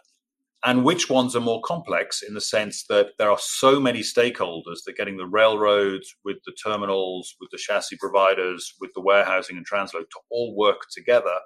And 0.66 0.84
which 0.84 1.10
ones 1.10 1.38
are 1.38 1.42
more 1.42 1.62
complex 1.64 2.22
in 2.22 2.34
the 2.34 2.42
sense 2.42 2.86
that 2.88 3.12
there 3.18 3.32
are 3.32 3.38
so 3.40 3.80
many 3.80 4.02
stakeholders 4.02 4.84
that 4.86 4.98
getting 4.98 5.16
the 5.16 5.26
railroads 5.26 6.14
with 6.26 6.38
the 6.46 6.52
terminals, 6.52 7.34
with 7.40 7.50
the 7.52 7.58
chassis 7.58 7.96
providers, 7.98 8.74
with 8.82 8.92
the 8.94 9.02
warehousing 9.02 9.56
and 9.56 9.66
transload 9.66 10.10
to 10.12 10.20
all 10.30 10.56
work 10.58 10.82
together 10.92 11.40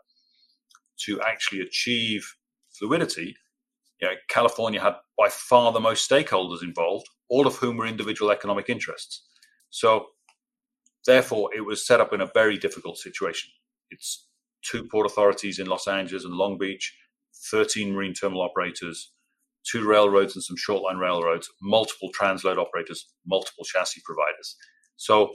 to 1.05 1.21
actually 1.21 1.61
achieve 1.61 2.25
fluidity. 2.71 3.35
You 4.01 4.07
know, 4.07 4.15
California 4.29 4.81
had 4.81 4.95
by 5.15 5.29
far 5.29 5.71
the 5.71 5.79
most 5.79 6.09
stakeholders 6.09 6.63
involved, 6.63 7.07
all 7.29 7.45
of 7.45 7.55
whom 7.57 7.77
were 7.77 7.85
individual 7.85 8.31
economic 8.31 8.67
interests. 8.67 9.27
So 9.69 10.07
Therefore, 11.05 11.49
it 11.53 11.61
was 11.61 11.85
set 11.85 11.99
up 11.99 12.13
in 12.13 12.21
a 12.21 12.29
very 12.33 12.57
difficult 12.57 12.97
situation. 12.97 13.51
It's 13.91 14.27
two 14.63 14.85
port 14.85 15.05
authorities 15.05 15.59
in 15.59 15.67
Los 15.67 15.87
Angeles 15.87 16.23
and 16.23 16.33
Long 16.33 16.57
Beach, 16.57 16.95
13 17.51 17.93
marine 17.93 18.13
terminal 18.13 18.41
operators, 18.41 19.11
two 19.69 19.87
railroads 19.87 20.35
and 20.35 20.43
some 20.43 20.57
short 20.57 20.83
line 20.83 20.97
railroads, 20.97 21.49
multiple 21.61 22.09
transload 22.19 22.57
operators, 22.57 23.09
multiple 23.25 23.65
chassis 23.65 24.01
providers. 24.05 24.55
So 24.97 25.33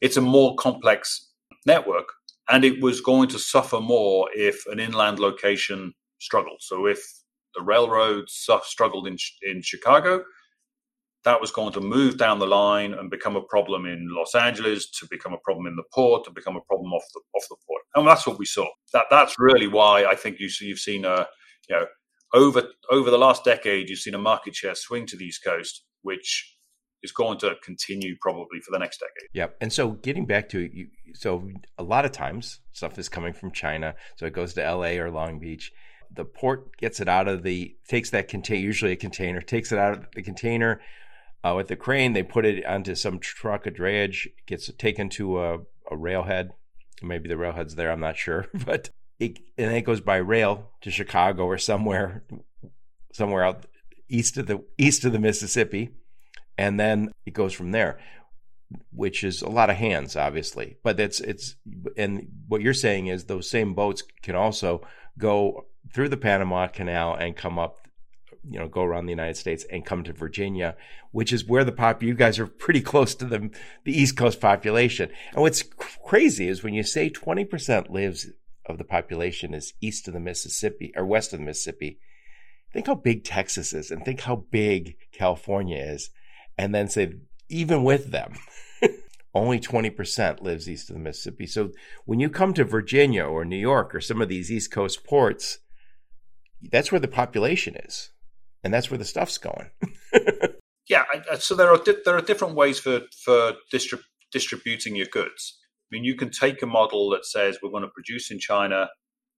it's 0.00 0.16
a 0.16 0.22
more 0.22 0.54
complex 0.56 1.32
network, 1.64 2.08
and 2.48 2.64
it 2.64 2.82
was 2.82 3.00
going 3.00 3.28
to 3.30 3.38
suffer 3.38 3.80
more 3.80 4.28
if 4.34 4.64
an 4.66 4.78
inland 4.78 5.18
location 5.18 5.94
struggled. 6.18 6.58
So 6.60 6.86
if 6.86 7.00
the 7.54 7.62
railroads 7.62 8.46
struggled 8.64 9.06
in 9.06 9.16
in 9.42 9.62
Chicago, 9.62 10.22
that 11.26 11.40
was 11.40 11.50
going 11.50 11.72
to 11.72 11.80
move 11.80 12.16
down 12.16 12.38
the 12.38 12.46
line 12.46 12.94
and 12.94 13.10
become 13.10 13.34
a 13.34 13.42
problem 13.42 13.84
in 13.84 14.08
Los 14.10 14.34
Angeles, 14.34 14.88
to 14.92 15.08
become 15.10 15.32
a 15.32 15.38
problem 15.38 15.66
in 15.66 15.74
the 15.74 15.82
port, 15.92 16.24
to 16.24 16.30
become 16.30 16.56
a 16.56 16.60
problem 16.60 16.92
off 16.92 17.02
the 17.12 17.20
off 17.34 17.44
the 17.50 17.56
port, 17.66 17.82
and 17.96 18.06
that's 18.06 18.26
what 18.26 18.38
we 18.38 18.46
saw. 18.46 18.66
That 18.92 19.06
that's 19.10 19.34
really 19.38 19.66
why 19.66 20.04
I 20.04 20.14
think 20.14 20.38
you 20.38 20.48
see, 20.48 20.66
you've 20.66 20.78
seen 20.78 21.04
a 21.04 21.26
you 21.68 21.76
know 21.76 21.86
over 22.32 22.62
over 22.90 23.10
the 23.10 23.18
last 23.18 23.44
decade 23.44 23.90
you've 23.90 23.98
seen 23.98 24.14
a 24.14 24.18
market 24.18 24.54
share 24.54 24.76
swing 24.76 25.04
to 25.06 25.16
the 25.16 25.24
East 25.24 25.42
Coast, 25.44 25.82
which 26.02 26.56
is 27.02 27.10
going 27.10 27.38
to 27.38 27.56
continue 27.62 28.16
probably 28.20 28.60
for 28.60 28.70
the 28.70 28.78
next 28.78 28.98
decade. 28.98 29.28
Yep. 29.34 29.56
And 29.60 29.72
so 29.72 29.90
getting 29.90 30.26
back 30.26 30.48
to 30.50 30.60
you, 30.60 30.88
so 31.14 31.48
a 31.76 31.82
lot 31.82 32.04
of 32.04 32.12
times 32.12 32.60
stuff 32.72 32.98
is 33.00 33.08
coming 33.08 33.32
from 33.32 33.50
China, 33.50 33.96
so 34.16 34.26
it 34.26 34.32
goes 34.32 34.54
to 34.54 34.64
L.A. 34.64 34.98
or 34.98 35.10
Long 35.10 35.40
Beach. 35.40 35.72
The 36.14 36.24
port 36.24 36.76
gets 36.76 37.00
it 37.00 37.08
out 37.08 37.26
of 37.26 37.42
the 37.42 37.76
takes 37.88 38.10
that 38.10 38.28
container, 38.28 38.60
usually 38.60 38.92
a 38.92 38.96
container, 38.96 39.40
takes 39.40 39.72
it 39.72 39.78
out 39.78 39.92
of 39.98 40.06
the 40.14 40.22
container 40.22 40.80
uh, 41.46 41.54
with 41.54 41.68
the 41.68 41.76
crane, 41.76 42.12
they 42.12 42.22
put 42.22 42.44
it 42.44 42.64
onto 42.64 42.94
some 42.94 43.18
truck, 43.18 43.66
a 43.66 43.70
drayage, 43.70 44.28
gets 44.46 44.70
taken 44.74 45.08
to 45.10 45.40
a, 45.40 45.58
a 45.90 45.96
railhead. 45.96 46.50
Maybe 47.02 47.28
the 47.28 47.36
railhead's 47.36 47.74
there, 47.74 47.92
I'm 47.92 48.00
not 48.00 48.16
sure. 48.16 48.46
But 48.66 48.90
it, 49.18 49.38
and 49.56 49.70
then 49.70 49.76
it 49.76 49.84
goes 49.84 50.00
by 50.00 50.16
rail 50.16 50.70
to 50.82 50.90
Chicago 50.90 51.44
or 51.44 51.58
somewhere, 51.58 52.24
somewhere 53.12 53.44
out 53.44 53.66
east 54.08 54.36
of 54.36 54.46
the 54.46 54.62
east 54.76 55.04
of 55.04 55.12
the 55.12 55.18
Mississippi, 55.18 55.90
and 56.58 56.80
then 56.80 57.12
it 57.24 57.32
goes 57.32 57.52
from 57.52 57.72
there, 57.72 57.98
which 58.92 59.22
is 59.22 59.42
a 59.42 59.48
lot 59.48 59.70
of 59.70 59.76
hands, 59.76 60.16
obviously. 60.16 60.76
But 60.82 60.96
that's 60.96 61.20
it's 61.20 61.56
and 61.96 62.28
what 62.48 62.60
you're 62.60 62.74
saying 62.74 63.06
is 63.06 63.24
those 63.24 63.48
same 63.48 63.74
boats 63.74 64.02
can 64.22 64.34
also 64.34 64.82
go 65.18 65.66
through 65.92 66.08
the 66.08 66.16
Panama 66.16 66.66
Canal 66.66 67.14
and 67.14 67.36
come 67.36 67.58
up 67.58 67.85
you 68.48 68.58
know, 68.58 68.68
go 68.68 68.82
around 68.82 69.06
the 69.06 69.12
United 69.12 69.36
States 69.36 69.64
and 69.70 69.84
come 69.84 70.04
to 70.04 70.12
Virginia, 70.12 70.76
which 71.10 71.32
is 71.32 71.46
where 71.46 71.64
the 71.64 71.72
pop, 71.72 72.02
you 72.02 72.14
guys 72.14 72.38
are 72.38 72.46
pretty 72.46 72.80
close 72.80 73.14
to 73.14 73.24
the, 73.24 73.50
the 73.84 73.98
East 73.98 74.16
Coast 74.16 74.40
population. 74.40 75.10
And 75.32 75.42
what's 75.42 75.62
crazy 75.62 76.48
is 76.48 76.62
when 76.62 76.74
you 76.74 76.82
say 76.82 77.10
20% 77.10 77.90
lives 77.90 78.28
of 78.64 78.78
the 78.78 78.84
population 78.84 79.54
is 79.54 79.74
east 79.80 80.06
of 80.06 80.14
the 80.14 80.20
Mississippi 80.20 80.92
or 80.96 81.04
west 81.04 81.32
of 81.32 81.40
the 81.40 81.44
Mississippi, 81.44 81.98
think 82.72 82.86
how 82.86 82.94
big 82.94 83.24
Texas 83.24 83.72
is 83.72 83.90
and 83.90 84.04
think 84.04 84.20
how 84.20 84.36
big 84.50 84.96
California 85.12 85.78
is. 85.78 86.10
And 86.58 86.74
then 86.74 86.88
say, 86.88 87.14
even 87.48 87.84
with 87.84 88.10
them, 88.10 88.34
only 89.34 89.58
20% 89.58 90.40
lives 90.40 90.68
east 90.68 90.88
of 90.90 90.94
the 90.94 91.00
Mississippi. 91.00 91.46
So 91.46 91.72
when 92.04 92.20
you 92.20 92.30
come 92.30 92.54
to 92.54 92.64
Virginia 92.64 93.24
or 93.24 93.44
New 93.44 93.56
York 93.56 93.94
or 93.94 94.00
some 94.00 94.22
of 94.22 94.28
these 94.28 94.50
East 94.50 94.70
Coast 94.70 95.04
ports, 95.04 95.58
that's 96.70 96.90
where 96.90 97.00
the 97.00 97.08
population 97.08 97.76
is 97.76 98.10
and 98.64 98.72
that's 98.72 98.90
where 98.90 98.98
the 98.98 99.04
stuff's 99.04 99.38
going. 99.38 99.70
yeah, 100.88 101.04
so 101.38 101.54
there 101.54 101.70
are 101.70 101.78
di- 101.78 102.02
there 102.04 102.16
are 102.16 102.22
different 102.22 102.54
ways 102.54 102.78
for 102.78 103.02
for 103.24 103.54
distrib- 103.72 104.04
distributing 104.32 104.96
your 104.96 105.06
goods. 105.06 105.58
I 105.86 105.88
mean, 105.94 106.04
you 106.04 106.16
can 106.16 106.30
take 106.30 106.62
a 106.62 106.66
model 106.66 107.10
that 107.10 107.24
says 107.24 107.58
we're 107.62 107.70
going 107.70 107.84
to 107.84 107.88
produce 107.88 108.30
in 108.30 108.38
China, 108.38 108.88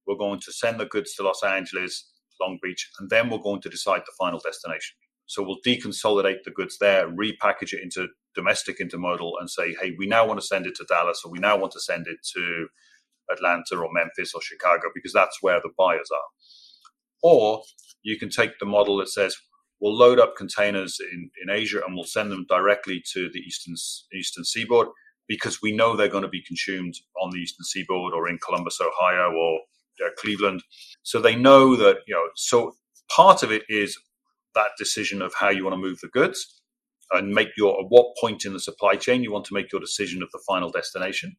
we're 0.07 0.15
going 0.15 0.39
to 0.41 0.51
send 0.51 0.79
the 0.79 0.85
goods 0.85 1.13
to 1.15 1.23
Los 1.23 1.43
Angeles, 1.43 2.11
Long 2.41 2.57
Beach, 2.61 2.89
and 2.99 3.09
then 3.09 3.29
we're 3.29 3.37
going 3.37 3.61
to 3.61 3.69
decide 3.69 4.01
the 4.01 4.13
final 4.17 4.39
destination. 4.39 4.95
So 5.27 5.43
we'll 5.43 5.59
deconsolidate 5.65 6.43
the 6.43 6.51
goods 6.51 6.77
there, 6.79 7.07
repackage 7.07 7.73
it 7.73 7.83
into 7.83 8.07
domestic 8.33 8.79
intermodal, 8.79 9.33
and 9.39 9.47
say, 9.47 9.75
hey, 9.79 9.95
we 9.99 10.07
now 10.07 10.25
want 10.25 10.39
to 10.39 10.45
send 10.45 10.65
it 10.65 10.75
to 10.77 10.85
Dallas, 10.85 11.21
or 11.23 11.31
we 11.31 11.37
now 11.37 11.55
want 11.55 11.71
to 11.73 11.79
send 11.79 12.07
it 12.07 12.17
to 12.33 12.67
Atlanta 13.31 13.77
or 13.77 13.89
Memphis 13.93 14.33
or 14.33 14.41
Chicago 14.41 14.89
because 14.93 15.13
that's 15.13 15.37
where 15.41 15.59
the 15.61 15.69
buyers 15.77 16.09
are. 16.11 16.29
Or 17.21 17.61
you 18.03 18.17
can 18.17 18.29
take 18.29 18.59
the 18.59 18.65
model 18.65 18.97
that 18.97 19.09
says 19.09 19.35
we'll 19.79 19.95
load 19.95 20.19
up 20.19 20.35
containers 20.35 20.97
in, 21.11 21.29
in 21.41 21.49
Asia 21.49 21.81
and 21.85 21.95
we'll 21.95 22.03
send 22.03 22.31
them 22.31 22.45
directly 22.49 23.01
to 23.13 23.29
the 23.33 23.39
eastern 23.39 23.75
eastern 24.13 24.43
seaboard 24.43 24.87
because 25.27 25.61
we 25.61 25.71
know 25.71 25.95
they're 25.95 26.07
going 26.07 26.23
to 26.23 26.29
be 26.29 26.43
consumed 26.43 26.95
on 27.21 27.29
the 27.31 27.37
eastern 27.37 27.63
seaboard 27.63 28.13
or 28.13 28.27
in 28.27 28.39
Columbus, 28.43 28.79
Ohio, 28.81 29.31
or 29.31 29.59
uh, 30.03 30.09
Cleveland. 30.17 30.63
So 31.03 31.21
they 31.21 31.35
know 31.35 31.75
that 31.75 31.97
you 32.07 32.15
know. 32.15 32.27
So 32.35 32.75
part 33.15 33.43
of 33.43 33.51
it 33.51 33.63
is 33.69 33.97
that 34.55 34.71
decision 34.77 35.21
of 35.21 35.33
how 35.35 35.49
you 35.49 35.63
want 35.63 35.75
to 35.75 35.81
move 35.81 35.99
the 36.01 36.07
goods 36.07 36.61
and 37.11 37.33
make 37.33 37.49
your 37.57 37.79
at 37.79 37.85
what 37.89 38.15
point 38.19 38.45
in 38.45 38.53
the 38.53 38.59
supply 38.59 38.95
chain 38.95 39.23
you 39.23 39.31
want 39.31 39.45
to 39.45 39.53
make 39.53 39.71
your 39.71 39.81
decision 39.81 40.21
of 40.21 40.29
the 40.31 40.41
final 40.47 40.71
destination. 40.71 41.35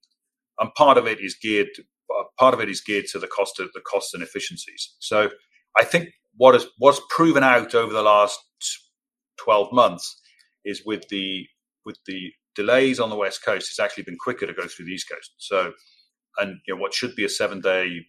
And 0.58 0.72
part 0.74 0.98
of 0.98 1.06
it 1.06 1.20
is 1.20 1.36
geared. 1.40 1.68
Uh, 2.10 2.24
part 2.38 2.54
of 2.54 2.60
it 2.60 2.68
is 2.68 2.80
geared 2.80 3.06
to 3.12 3.18
the 3.18 3.28
cost 3.28 3.60
of 3.60 3.72
the 3.72 3.80
costs 3.80 4.14
and 4.14 4.22
efficiencies. 4.22 4.94
So 4.98 5.30
I 5.78 5.84
think 5.84 6.08
what 6.36 6.54
is 6.54 6.66
what's 6.78 7.00
proven 7.08 7.42
out 7.42 7.74
over 7.74 7.92
the 7.92 8.02
last 8.02 8.38
12 9.38 9.72
months 9.72 10.20
is 10.64 10.82
with 10.84 11.08
the 11.08 11.46
with 11.84 11.98
the 12.06 12.32
delays 12.54 13.00
on 13.00 13.10
the 13.10 13.16
west 13.16 13.44
coast 13.44 13.68
it's 13.70 13.80
actually 13.80 14.02
been 14.02 14.18
quicker 14.18 14.46
to 14.46 14.52
go 14.52 14.66
through 14.66 14.86
the 14.86 14.92
east 14.92 15.08
coast. 15.10 15.32
So 15.38 15.72
and 16.38 16.58
you 16.66 16.74
know 16.74 16.80
what 16.80 16.94
should 16.94 17.14
be 17.16 17.24
a 17.24 17.28
seven 17.28 17.60
day 17.60 18.00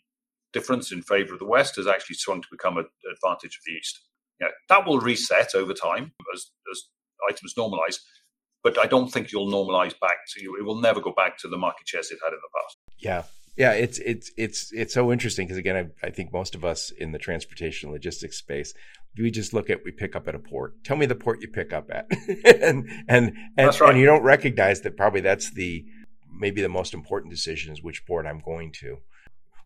difference 0.53 0.91
in 0.91 1.01
favor 1.01 1.33
of 1.33 1.39
the 1.39 1.45
west 1.45 1.77
has 1.77 1.87
actually 1.87 2.17
swung 2.17 2.41
to 2.41 2.47
become 2.51 2.77
an 2.77 2.85
advantage 3.11 3.55
of 3.55 3.63
the 3.65 3.73
east. 3.73 4.01
You 4.39 4.47
know, 4.47 4.51
that 4.69 4.85
will 4.85 4.99
reset 4.99 5.55
over 5.55 5.73
time 5.73 6.13
as, 6.33 6.51
as 6.71 6.83
items 7.29 7.53
normalize 7.55 7.97
but 8.63 8.79
i 8.79 8.87
don't 8.87 9.09
think 9.11 9.31
you'll 9.31 9.51
normalize 9.51 9.93
back 9.99 10.17
to 10.27 10.41
it 10.59 10.65
will 10.65 10.81
never 10.81 10.99
go 10.99 11.13
back 11.15 11.37
to 11.37 11.47
the 11.47 11.57
market 11.57 11.87
shares 11.87 12.09
it 12.09 12.17
had 12.23 12.33
in 12.33 12.39
the 12.41 12.59
past. 12.59 12.77
Yeah 12.97 13.23
yeah, 13.57 13.73
it's 13.73 13.99
it's 13.99 14.31
it's 14.37 14.71
it's 14.71 14.93
so 14.93 15.11
interesting 15.11 15.45
because 15.45 15.57
again, 15.57 15.91
I, 16.03 16.07
I, 16.07 16.09
think 16.09 16.31
most 16.31 16.55
of 16.55 16.63
us 16.63 16.89
in 16.89 17.11
the 17.11 17.19
transportation 17.19 17.91
logistics 17.91 18.37
space, 18.37 18.73
we 19.17 19.29
just 19.29 19.53
look 19.53 19.69
at 19.69 19.83
we 19.83 19.91
pick 19.91 20.15
up 20.15 20.27
at 20.27 20.35
a 20.35 20.39
port. 20.39 20.83
Tell 20.83 20.95
me 20.95 21.05
the 21.05 21.15
port 21.15 21.41
you 21.41 21.49
pick 21.49 21.73
up 21.73 21.89
at, 21.91 22.07
and 22.45 22.89
and 23.09 23.33
and, 23.57 23.81
right. 23.81 23.81
and, 23.81 23.99
you 23.99 24.05
don't 24.05 24.23
recognize 24.23 24.81
that 24.81 24.95
probably 24.95 25.21
that's 25.21 25.51
the 25.53 25.85
maybe 26.33 26.61
the 26.61 26.69
most 26.69 26.93
important 26.93 27.31
decision 27.31 27.73
is 27.73 27.83
which 27.83 28.05
port 28.05 28.25
I'm 28.25 28.39
going 28.39 28.71
to. 28.79 28.99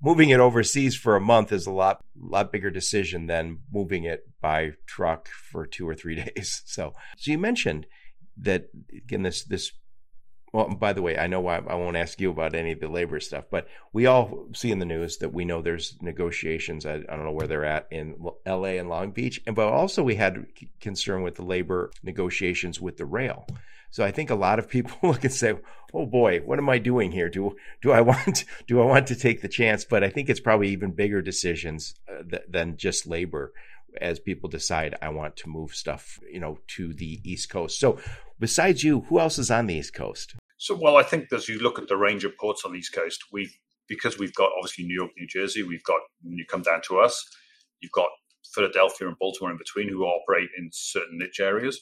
Moving 0.02 0.30
it 0.30 0.39
overseas 0.39 0.95
for 0.95 1.15
a 1.15 1.21
month 1.21 1.52
is 1.52 1.67
a 1.67 1.71
lot 1.71 2.04
lot 2.19 2.52
bigger 2.52 2.71
decision 2.71 3.28
than 3.28 3.60
moving 3.71 4.04
it 4.04 4.24
by 4.41 4.71
truck 4.88 5.30
for 5.30 5.67
two 5.67 5.88
or 5.88 5.93
three 5.93 6.15
days. 6.36 6.63
So, 6.65 6.93
so 7.17 7.32
you 7.32 7.38
mentioned 7.38 7.86
that 8.38 8.65
again 8.91 9.21
this 9.21 9.43
this 9.43 9.71
well, 10.56 10.70
by 10.70 10.94
the 10.94 11.02
way, 11.02 11.18
I 11.18 11.28
know 11.28 11.41
why 11.41 11.58
I 11.58 11.76
won't 11.76 11.98
ask 11.98 12.22
you 12.22 12.32
about 12.32 12.56
any 12.56 12.72
of 12.72 12.80
the 12.80 12.88
labor 12.88 13.20
stuff, 13.20 13.44
but 13.52 13.68
we 13.91 14.06
all 14.06 14.48
see 14.54 14.72
in 14.72 14.80
the 14.80 14.86
news 14.86 15.18
that 15.18 15.34
we 15.34 15.44
know 15.44 15.62
there's 15.62 15.98
negotiations. 16.02 16.86
I, 16.86 16.94
I 16.94 17.15
don't 17.18 17.26
know 17.26 17.34
where 17.34 17.46
they're 17.46 17.65
at 17.65 17.88
in 17.91 18.15
L.A. 18.46 18.78
and 18.78 18.88
Long 18.88 19.12
Beach, 19.12 19.41
and 19.46 19.54
but 19.54 19.68
also 19.68 20.02
we 20.02 20.15
had 20.15 20.46
concern 20.80 21.24
with 21.24 21.36
the 21.36 21.44
labor 21.44 21.91
negotiations 22.04 22.80
with 22.80 22.96
the 22.96 23.06
rail. 23.06 23.46
So 23.91 24.06
I 24.06 24.12
think 24.12 24.30
a 24.30 24.36
lot 24.36 24.58
of 24.58 24.70
people 24.70 24.98
look 25.10 25.26
and 25.26 25.34
say, 25.34 25.56
"Oh 25.94 26.06
boy, 26.06 26.39
what 26.39 26.58
am 26.58 26.70
I 26.70 26.78
doing 26.78 27.12
here? 27.12 27.28
Do 27.28 27.58
do 27.82 27.91
I 27.91 28.00
want 28.12 28.46
do 28.65 28.82
I 28.82 28.86
want 28.86 29.08
to 29.08 29.15
take 29.15 29.41
the 29.41 29.50
chance?" 29.50 29.84
But 29.84 30.06
I 30.06 30.10
think 30.10 30.30
it's 30.30 30.39
probably 30.39 30.70
even 30.70 30.91
bigger 30.91 31.22
decisions 31.22 31.96
uh, 32.10 32.24
th- 32.24 32.44
than 32.48 32.78
just 32.78 33.06
labor 33.06 33.52
as 34.00 34.20
people 34.20 34.50
decide 34.50 34.96
I 35.02 35.10
want 35.10 35.36
to 35.38 35.50
move 35.50 35.76
stuff, 35.76 36.18
you 36.32 36.39
know, 36.39 36.60
to 36.76 36.94
the 36.94 37.20
East 37.30 37.50
Coast. 37.50 37.78
So 37.78 38.00
besides 38.39 38.86
you, 38.86 39.02
who 39.10 39.20
else 39.20 39.38
is 39.38 39.52
on 39.52 39.68
the 39.68 39.76
East 39.76 39.94
Coast? 39.94 40.36
So, 40.65 40.73
well, 40.73 40.97
I 40.97 41.04
think 41.04 41.32
as 41.32 41.47
you 41.47 41.60
look 41.60 41.78
at 41.78 41.88
the 41.88 41.95
range 41.95 42.23
of 42.23 42.36
ports 42.39 42.65
on 42.65 42.71
the 42.71 42.80
East 42.80 42.91
Coast, 42.91 43.25
we've 43.32 43.56
because 43.88 44.17
we've 44.17 44.34
got 44.34 44.49
obviously 44.58 44.84
New 44.86 44.95
York, 44.95 45.12
New 45.15 45.28
Jersey, 45.28 45.62
we've 45.62 45.84
got 45.84 45.99
when 46.23 46.39
you 46.39 46.45
come 46.49 46.63
down 46.63 46.82
to 46.88 46.97
us, 46.97 47.23
you've 47.82 47.91
got 47.91 48.08
Philadelphia 48.51 49.08
and 49.08 49.15
Baltimore 49.19 49.51
in 49.51 49.60
between 49.60 49.89
who 49.89 50.06
operate 50.06 50.49
in 50.58 50.71
certain 50.73 51.19
niche 51.19 51.39
areas, 51.39 51.80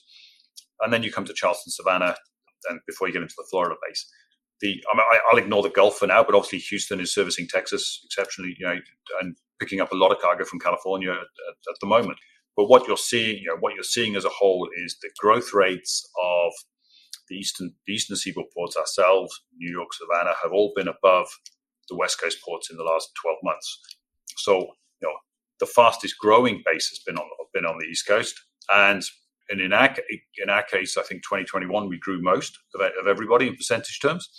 and 0.81 0.91
then 0.91 1.01
you 1.01 1.13
come 1.13 1.23
to 1.23 1.33
Charleston, 1.33 1.71
Savannah, 1.71 2.17
and 2.69 2.81
before 2.85 3.07
you 3.07 3.13
get 3.13 3.21
into 3.21 3.35
the 3.37 3.47
Florida 3.49 3.75
base. 3.87 4.05
The 4.59 4.83
I 4.93 4.97
mean, 4.97 5.05
I, 5.13 5.19
will 5.31 5.39
ignore 5.41 5.63
the 5.63 5.69
Gulf 5.69 5.95
for 5.95 6.07
now, 6.07 6.21
but 6.21 6.35
obviously 6.35 6.59
Houston 6.59 6.99
is 6.99 7.13
servicing 7.13 7.47
Texas 7.47 8.01
exceptionally, 8.03 8.53
you 8.59 8.65
know, 8.65 8.75
and 9.21 9.37
picking 9.61 9.79
up 9.79 9.93
a 9.93 9.95
lot 9.95 10.11
of 10.11 10.19
cargo 10.19 10.43
from 10.43 10.59
California 10.59 11.11
at, 11.11 11.19
at 11.19 11.79
the 11.79 11.87
moment. 11.87 12.17
But 12.57 12.65
what 12.65 12.85
you're 12.85 12.97
seeing, 12.97 13.37
you 13.37 13.47
know, 13.47 13.57
what 13.61 13.75
you're 13.75 13.83
seeing 13.83 14.17
as 14.17 14.25
a 14.25 14.29
whole 14.29 14.67
is 14.83 14.97
the 15.01 15.09
growth 15.17 15.53
rates 15.53 16.05
of 16.21 16.51
the 17.29 17.35
eastern 17.35 17.73
the 17.87 17.93
eastern 17.93 18.15
seaboard 18.15 18.47
ports 18.55 18.77
ourselves, 18.77 19.41
New 19.57 19.71
York, 19.71 19.93
Savannah, 19.93 20.35
have 20.41 20.51
all 20.51 20.73
been 20.75 20.87
above 20.87 21.27
the 21.89 21.95
west 21.95 22.19
coast 22.19 22.39
ports 22.43 22.69
in 22.69 22.77
the 22.77 22.83
last 22.83 23.09
12 23.21 23.37
months. 23.43 23.79
So, 24.37 24.59
you 24.59 25.07
know, 25.07 25.13
the 25.59 25.65
fastest 25.65 26.17
growing 26.17 26.63
base 26.65 26.89
has 26.89 26.99
been 27.05 27.17
on 27.17 27.27
been 27.53 27.65
on 27.65 27.77
the 27.77 27.85
east 27.85 28.07
coast, 28.07 28.39
and 28.71 29.03
and 29.49 29.61
in 29.61 29.73
our 29.73 29.95
in 30.37 30.49
our 30.49 30.63
case, 30.63 30.97
I 30.97 31.03
think 31.03 31.23
2021 31.23 31.87
we 31.89 31.99
grew 31.99 32.21
most 32.21 32.57
of, 32.75 32.81
of 32.81 33.07
everybody 33.07 33.47
in 33.47 33.55
percentage 33.55 33.99
terms, 33.99 34.29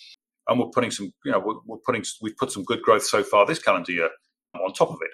and 0.49 0.59
we're 0.59 0.71
putting 0.71 0.91
some, 0.91 1.13
you 1.25 1.33
know, 1.33 1.39
we're, 1.39 1.61
we're 1.67 1.79
putting 1.87 2.05
we've 2.21 2.37
put 2.37 2.53
some 2.53 2.65
good 2.65 2.83
growth 2.83 3.05
so 3.05 3.23
far 3.23 3.47
this 3.47 3.59
calendar 3.59 3.93
year 3.93 4.11
on 4.55 4.73
top 4.73 4.91
of 4.91 4.99
it. 5.03 5.11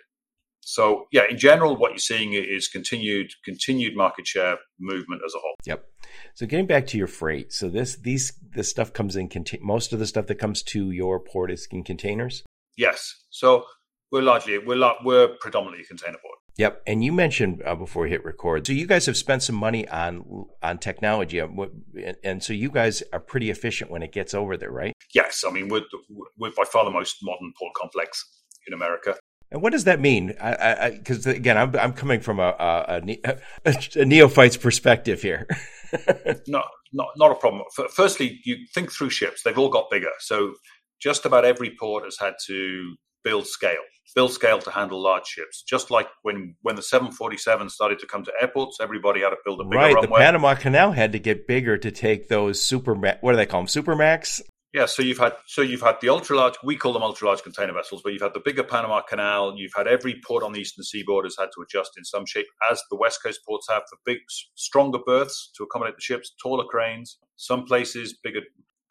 So 0.61 1.07
yeah, 1.11 1.23
in 1.29 1.39
general, 1.39 1.77
what 1.77 1.91
you're 1.91 1.99
seeing 1.99 2.35
is 2.35 2.69
continued 2.69 3.31
continued 3.45 3.97
market 3.97 4.27
share 4.27 4.59
movement 4.79 5.23
as 5.25 5.35
a 5.35 5.39
whole. 5.39 5.55
Yep. 5.65 5.85
So 6.35 6.47
getting 6.47 6.67
back 6.67 6.87
to 6.89 6.99
your 6.99 7.07
freight, 7.07 7.53
so 7.53 7.69
this 7.69 7.97
these 7.97 8.33
this 8.55 8.69
stuff 8.69 8.93
comes 8.93 9.17
in 9.17 9.31
most 9.61 9.93
of 9.93 9.99
the 9.99 10.07
stuff 10.07 10.27
that 10.27 10.37
comes 10.37 10.63
to 10.65 10.91
your 10.91 11.21
port 11.21 11.51
is 11.51 11.67
in 11.71 11.85
containers. 11.85 12.43
Yes. 12.77 13.15
So 13.31 13.65
we're 14.13 14.23
largely 14.23 14.59
we're 14.59 14.93
we're 15.05 15.29
predominantly 15.41 15.85
container 15.85 16.19
port. 16.23 16.39
Yep, 16.57 16.83
and 16.87 17.03
you 17.03 17.13
mentioned 17.13 17.63
uh, 17.65 17.75
before 17.75 18.03
we 18.03 18.11
hit 18.11 18.25
record, 18.25 18.67
so 18.67 18.73
you 18.73 18.87
guys 18.87 19.07
have 19.07 19.17
spent 19.17 19.43
some 19.43 19.57
money 19.57 19.89
on 19.89 20.47
on 20.63 20.79
technology, 20.79 21.41
um, 21.41 21.59
and 22.23 22.43
so 22.43 22.53
you 22.53 22.71
guys 22.71 23.03
are 23.13 23.21
pretty 23.21 23.51
efficient 23.51 23.91
when 23.91 24.03
it 24.03 24.13
gets 24.13 24.35
over 24.35 24.57
there, 24.57 24.71
right? 24.71 24.93
Yes, 25.15 25.43
I 25.47 25.51
mean 25.53 25.69
we're 25.69 25.85
we're 26.39 26.51
by 26.51 26.65
far 26.65 26.85
the 26.85 26.91
most 26.91 27.17
modern 27.23 27.53
port 27.59 27.73
complex 27.75 28.25
in 28.67 28.75
America. 28.75 29.17
And 29.53 29.63
what 29.63 29.73
does 29.73 29.85
that 29.85 30.01
mean? 30.01 30.29
Because 30.29 31.27
again, 31.27 31.59
I'm 31.59 31.75
I'm 31.77 31.93
coming 31.93 32.21
from 32.21 32.39
a 32.39 32.55
a, 32.59 33.19
a, 33.65 33.75
a 33.97 34.05
neophyte's 34.05 34.57
perspective 34.57 35.23
here. 35.23 35.49
no, 36.47 36.63
not 36.93 37.09
not 37.17 37.33
a 37.33 37.35
problem. 37.35 37.65
Firstly, 37.93 38.41
you 38.45 38.57
think 38.73 38.93
through 38.93 39.11
ships; 39.11 39.43
they've 39.43 39.59
all 39.59 39.69
got 39.69 39.91
bigger. 39.91 40.11
So 40.21 40.55
just 41.01 41.27
about 41.27 41.45
every 41.45 41.75
port 41.79 42.05
has 42.05 42.17
had 42.19 42.35
to 42.47 42.95
build 43.25 43.47
scale, 43.47 43.83
build 44.15 44.33
scale 44.33 44.61
to 44.61 44.71
handle 44.71 45.03
large 45.03 45.27
ships. 45.27 45.63
Just 45.63 45.91
like 45.91 46.07
when 46.23 46.55
when 46.63 46.77
the 46.77 46.83
747 46.83 47.71
started 47.71 47.99
to 48.01 48.07
come 48.07 48.25
to 48.25 48.33
airports, 48.41 48.79
everybody 48.81 49.21
had 49.21 49.31
to 49.31 49.37
build 49.45 49.61
a 49.61 49.65
bigger 49.65 49.77
right. 49.77 49.95
runway. 49.95 50.21
The 50.21 50.25
Panama 50.25 50.55
Canal 50.55 50.93
had 50.93 51.13
to 51.13 51.19
get 51.19 51.49
bigger 51.49 51.77
to 51.77 51.91
take 51.91 52.29
those 52.29 52.63
super. 52.63 52.95
What 52.95 53.33
do 53.33 53.37
they 53.37 53.47
call 53.47 53.63
them? 53.63 53.67
Supermax. 53.67 54.43
Yeah, 54.73 54.87
so 54.87 55.03
you've 55.03 55.19
had 55.19 55.33
so 55.47 55.63
you've 55.63 55.81
had 55.83 55.97
the 56.01 56.09
ultra 56.11 56.37
large. 56.37 56.55
We 56.63 56.77
call 56.77 56.93
them 56.93 57.03
ultra 57.03 57.27
large 57.27 57.43
container 57.43 57.73
vessels, 57.73 58.03
but 58.05 58.13
you've 58.13 58.23
had 58.23 58.35
the 58.35 58.43
bigger 58.45 58.63
Panama 58.63 59.01
Canal. 59.01 59.57
You've 59.57 59.73
had 59.75 59.89
every 59.89 60.21
port 60.25 60.45
on 60.45 60.53
the 60.53 60.61
eastern 60.61 60.85
seaboard 60.85 61.25
has 61.25 61.37
had 61.37 61.49
to 61.57 61.63
adjust 61.63 61.99
in 61.99 62.05
some 62.05 62.25
shape, 62.25 62.47
as 62.71 62.81
the 62.89 62.97
west 62.97 63.21
coast 63.21 63.41
ports 63.45 63.67
have 63.69 63.83
for 63.91 63.99
big, 64.05 64.19
stronger 64.55 65.01
berths 65.05 65.51
to 65.57 65.65
accommodate 65.65 65.97
the 65.97 66.01
ships, 66.03 66.33
taller 66.41 66.65
cranes. 66.65 67.19
Some 67.35 67.65
places 67.65 68.17
bigger, 68.23 68.43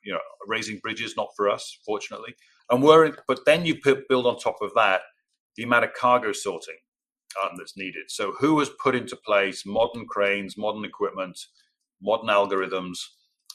you 0.04 0.12
know, 0.12 0.20
raising 0.48 0.80
bridges. 0.80 1.16
Not 1.16 1.30
for 1.38 1.50
us, 1.50 1.80
fortunately. 1.86 2.36
And 2.70 2.84
we're 2.84 3.06
in, 3.06 3.16
but 3.26 3.46
then 3.46 3.66
you 3.66 3.80
build 4.10 4.28
on 4.28 4.38
top 4.38 4.58
of 4.62 4.74
that 4.76 5.02
the 5.56 5.64
amount 5.64 5.86
of 5.86 5.94
cargo 5.94 6.34
sorting 6.34 6.78
um, 7.42 7.52
that's 7.58 7.78
needed. 7.78 8.10
So 8.10 8.34
who 8.34 8.60
has 8.60 8.70
put 8.84 8.96
into 8.96 9.16
place 9.16 9.66
modern 9.66 10.08
cranes, 10.08 10.58
modern 10.58 10.84
equipment, 10.84 11.40
modern 12.02 12.28
algorithms? 12.28 12.98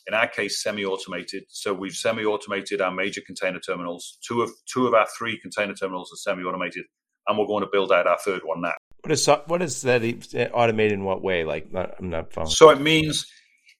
In 0.06 0.14
our 0.14 0.28
case, 0.28 0.62
semi-automated. 0.62 1.44
So 1.48 1.72
we've 1.72 1.94
semi-automated 1.94 2.80
our 2.80 2.90
major 2.90 3.20
container 3.26 3.58
terminals. 3.58 4.18
Two 4.26 4.42
of 4.42 4.50
two 4.72 4.86
of 4.86 4.94
our 4.94 5.06
three 5.16 5.38
container 5.40 5.74
terminals 5.74 6.12
are 6.12 6.16
semi-automated, 6.16 6.84
and 7.26 7.38
we're 7.38 7.46
going 7.46 7.64
to 7.64 7.70
build 7.70 7.92
out 7.92 8.06
our 8.06 8.18
third 8.18 8.42
one 8.44 8.60
now. 8.60 8.74
What 9.02 9.12
is 9.12 9.26
what 9.46 9.62
is 9.62 9.82
that 9.82 10.50
automated 10.52 10.92
in 10.92 11.04
what 11.04 11.22
way? 11.22 11.44
Like 11.44 11.68
I'm 11.74 12.10
not 12.10 12.32
following. 12.32 12.50
So 12.50 12.70
it 12.70 12.80
means 12.80 13.26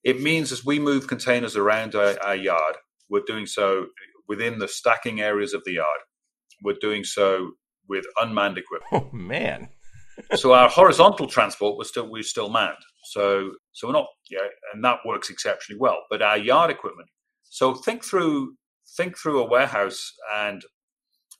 it 0.03 0.21
means 0.21 0.53
as 0.53 0.65
we 0.65 0.79
move 0.79 1.07
containers 1.07 1.57
around 1.57 1.95
our, 1.95 2.17
our 2.23 2.37
yard, 2.37 2.77
we're 3.09 3.25
doing 3.27 3.47
so 3.47 3.87
within 4.29 4.59
the 4.59 4.69
stacking 4.69 5.21
areas 5.21 5.55
of 5.55 5.63
the 5.65 5.73
yard. 5.73 6.01
We're 6.63 6.77
doing 6.81 7.05
so 7.05 7.53
with 7.89 8.05
unmanned 8.21 8.59
equipment. 8.59 8.93
Oh 8.93 9.17
man! 9.17 9.69
so 10.35 10.53
our 10.53 10.69
horizontal 10.69 11.27
transport 11.27 11.77
was 11.77 11.89
still 11.89 12.11
we're 12.11 12.23
still 12.23 12.49
manned. 12.49 12.77
So 13.15 13.53
so 13.73 13.87
we're 13.87 13.93
not 13.93 14.09
yeah, 14.29 14.49
and 14.73 14.83
that 14.85 14.99
works 15.07 15.31
exceptionally 15.31 15.79
well. 15.79 15.99
But 16.11 16.21
our 16.21 16.37
yard 16.37 16.71
equipment. 16.71 17.09
So 17.45 17.75
think 17.75 18.05
through 18.05 18.57
think 18.97 19.17
through 19.17 19.41
a 19.41 19.49
warehouse 19.49 20.13
and 20.35 20.63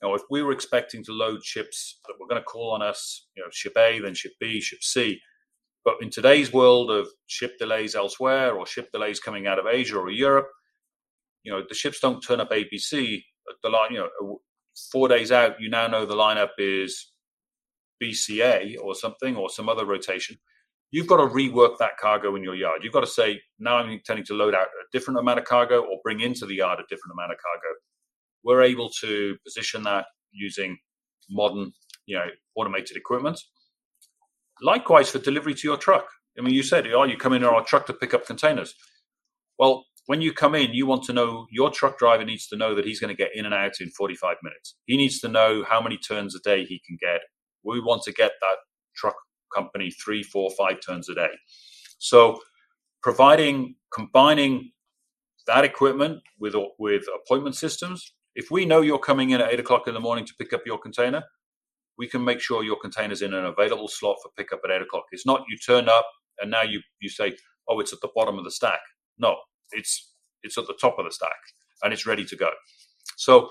you 0.01 0.07
know 0.07 0.15
if 0.15 0.21
we 0.29 0.41
were 0.41 0.53
expecting 0.53 1.03
to 1.03 1.11
load 1.11 1.43
ships 1.43 1.99
that 2.07 2.15
were 2.17 2.27
going 2.27 2.41
to 2.41 2.45
call 2.45 2.71
on 2.71 2.81
us, 2.81 3.27
you 3.35 3.43
know, 3.43 3.49
ship 3.51 3.73
A, 3.77 3.99
then 3.99 4.13
ship 4.13 4.31
B, 4.39 4.61
ship 4.61 4.79
C. 4.81 5.19
But 5.83 5.95
in 6.01 6.09
today's 6.09 6.53
world 6.53 6.89
of 6.89 7.07
ship 7.27 7.57
delays 7.59 7.93
elsewhere 7.93 8.55
or 8.55 8.65
ship 8.65 8.89
delays 8.93 9.19
coming 9.19 9.45
out 9.45 9.59
of 9.59 9.67
Asia 9.67 9.97
or 9.97 10.09
Europe, 10.09 10.47
you 11.43 11.51
know, 11.51 11.61
the 11.67 11.75
ships 11.75 11.99
don't 11.99 12.21
turn 12.21 12.39
up 12.39 12.51
ABC. 12.51 13.21
The 13.61 13.69
line, 13.69 13.91
you 13.91 13.99
know, 13.99 14.39
four 14.91 15.07
days 15.09 15.31
out, 15.31 15.59
you 15.59 15.69
now 15.69 15.87
know 15.87 16.05
the 16.05 16.15
lineup 16.15 16.57
is 16.57 17.11
BCA 18.01 18.77
or 18.81 18.95
something 18.95 19.35
or 19.35 19.49
some 19.49 19.69
other 19.69 19.85
rotation, 19.85 20.37
you've 20.91 21.07
got 21.07 21.17
to 21.17 21.27
rework 21.27 21.77
that 21.79 21.97
cargo 21.97 22.35
in 22.35 22.43
your 22.43 22.55
yard. 22.55 22.81
You've 22.83 22.93
got 22.93 23.01
to 23.01 23.07
say, 23.07 23.41
now 23.59 23.77
I'm 23.77 23.89
intending 23.89 24.25
to 24.25 24.33
load 24.33 24.55
out 24.55 24.67
a 24.67 24.85
different 24.91 25.19
amount 25.19 25.39
of 25.39 25.45
cargo 25.45 25.81
or 25.81 25.99
bring 26.03 26.21
into 26.21 26.45
the 26.45 26.55
yard 26.55 26.79
a 26.79 26.83
different 26.83 27.13
amount 27.13 27.31
of 27.31 27.37
cargo. 27.37 27.75
We're 28.43 28.61
able 28.61 28.89
to 29.01 29.35
position 29.43 29.83
that 29.83 30.05
using 30.31 30.77
modern, 31.29 31.73
you 32.05 32.15
know, 32.15 32.27
automated 32.55 32.97
equipment. 32.97 33.39
Likewise 34.61 35.09
for 35.09 35.19
delivery 35.19 35.53
to 35.55 35.67
your 35.67 35.77
truck. 35.77 36.07
I 36.37 36.41
mean, 36.41 36.53
you 36.53 36.63
said, 36.63 36.87
oh, 36.87 37.03
you 37.03 37.17
come 37.17 37.33
in 37.33 37.43
our 37.43 37.63
truck 37.63 37.85
to 37.87 37.93
pick 37.93 38.13
up 38.13 38.25
containers. 38.25 38.73
Well, 39.57 39.85
when 40.07 40.21
you 40.21 40.33
come 40.33 40.53
in, 40.53 40.73
you 40.73 40.85
want 40.85 41.03
to 41.05 41.13
know 41.13 41.47
your 41.49 41.71
truck 41.71 41.97
driver 41.97 42.23
needs 42.23 42.47
to 42.47 42.57
know 42.57 42.75
that 42.75 42.85
he's 42.85 42.99
going 42.99 43.15
to 43.15 43.17
get 43.17 43.31
in 43.33 43.45
and 43.45 43.53
out 43.53 43.81
in 43.81 43.89
45 43.89 44.37
minutes. 44.43 44.75
He 44.85 44.97
needs 44.97 45.19
to 45.21 45.27
know 45.27 45.63
how 45.67 45.81
many 45.81 45.97
turns 45.97 46.35
a 46.35 46.39
day 46.39 46.65
he 46.65 46.81
can 46.85 46.97
get 47.01 47.21
we 47.65 47.81
want 47.81 48.03
to 48.03 48.13
get 48.13 48.31
that 48.39 48.57
truck 48.95 49.15
company 49.55 49.91
three, 49.91 50.23
four, 50.23 50.49
five 50.57 50.77
turns 50.85 51.07
a 51.09 51.15
day. 51.15 51.29
So 51.97 52.39
providing, 53.01 53.75
combining 53.93 54.71
that 55.47 55.63
equipment 55.63 56.21
with, 56.39 56.55
with 56.79 57.03
appointment 57.23 57.55
systems. 57.55 58.13
If 58.35 58.51
we 58.51 58.65
know 58.65 58.81
you're 58.81 58.99
coming 58.99 59.29
in 59.29 59.41
at 59.41 59.53
eight 59.53 59.59
o'clock 59.59 59.87
in 59.87 59.93
the 59.93 59.99
morning 59.99 60.25
to 60.25 60.33
pick 60.39 60.51
up 60.53 60.61
your 60.65 60.77
container, 60.77 61.23
we 61.97 62.07
can 62.07 62.23
make 62.23 62.41
sure 62.41 62.63
your 62.63 62.79
container's 62.79 63.21
in 63.21 63.33
an 63.33 63.45
available 63.45 63.87
slot 63.87 64.17
for 64.21 64.29
pickup 64.37 64.59
at 64.65 64.71
eight 64.71 64.81
o'clock. 64.81 65.05
It's 65.11 65.25
not 65.25 65.45
you 65.49 65.57
turn 65.57 65.87
up 65.87 66.07
and 66.41 66.51
now 66.51 66.63
you, 66.63 66.81
you 66.99 67.09
say, 67.09 67.37
oh, 67.69 67.79
it's 67.79 67.93
at 67.93 68.01
the 68.01 68.09
bottom 68.13 68.37
of 68.37 68.43
the 68.43 68.51
stack. 68.51 68.81
No, 69.17 69.37
it's 69.71 70.13
it's 70.43 70.57
at 70.57 70.67
the 70.67 70.77
top 70.79 70.99
of 70.99 71.05
the 71.05 71.11
stack 71.11 71.31
and 71.81 71.93
it's 71.93 72.05
ready 72.05 72.25
to 72.25 72.35
go. 72.35 72.49
So 73.17 73.49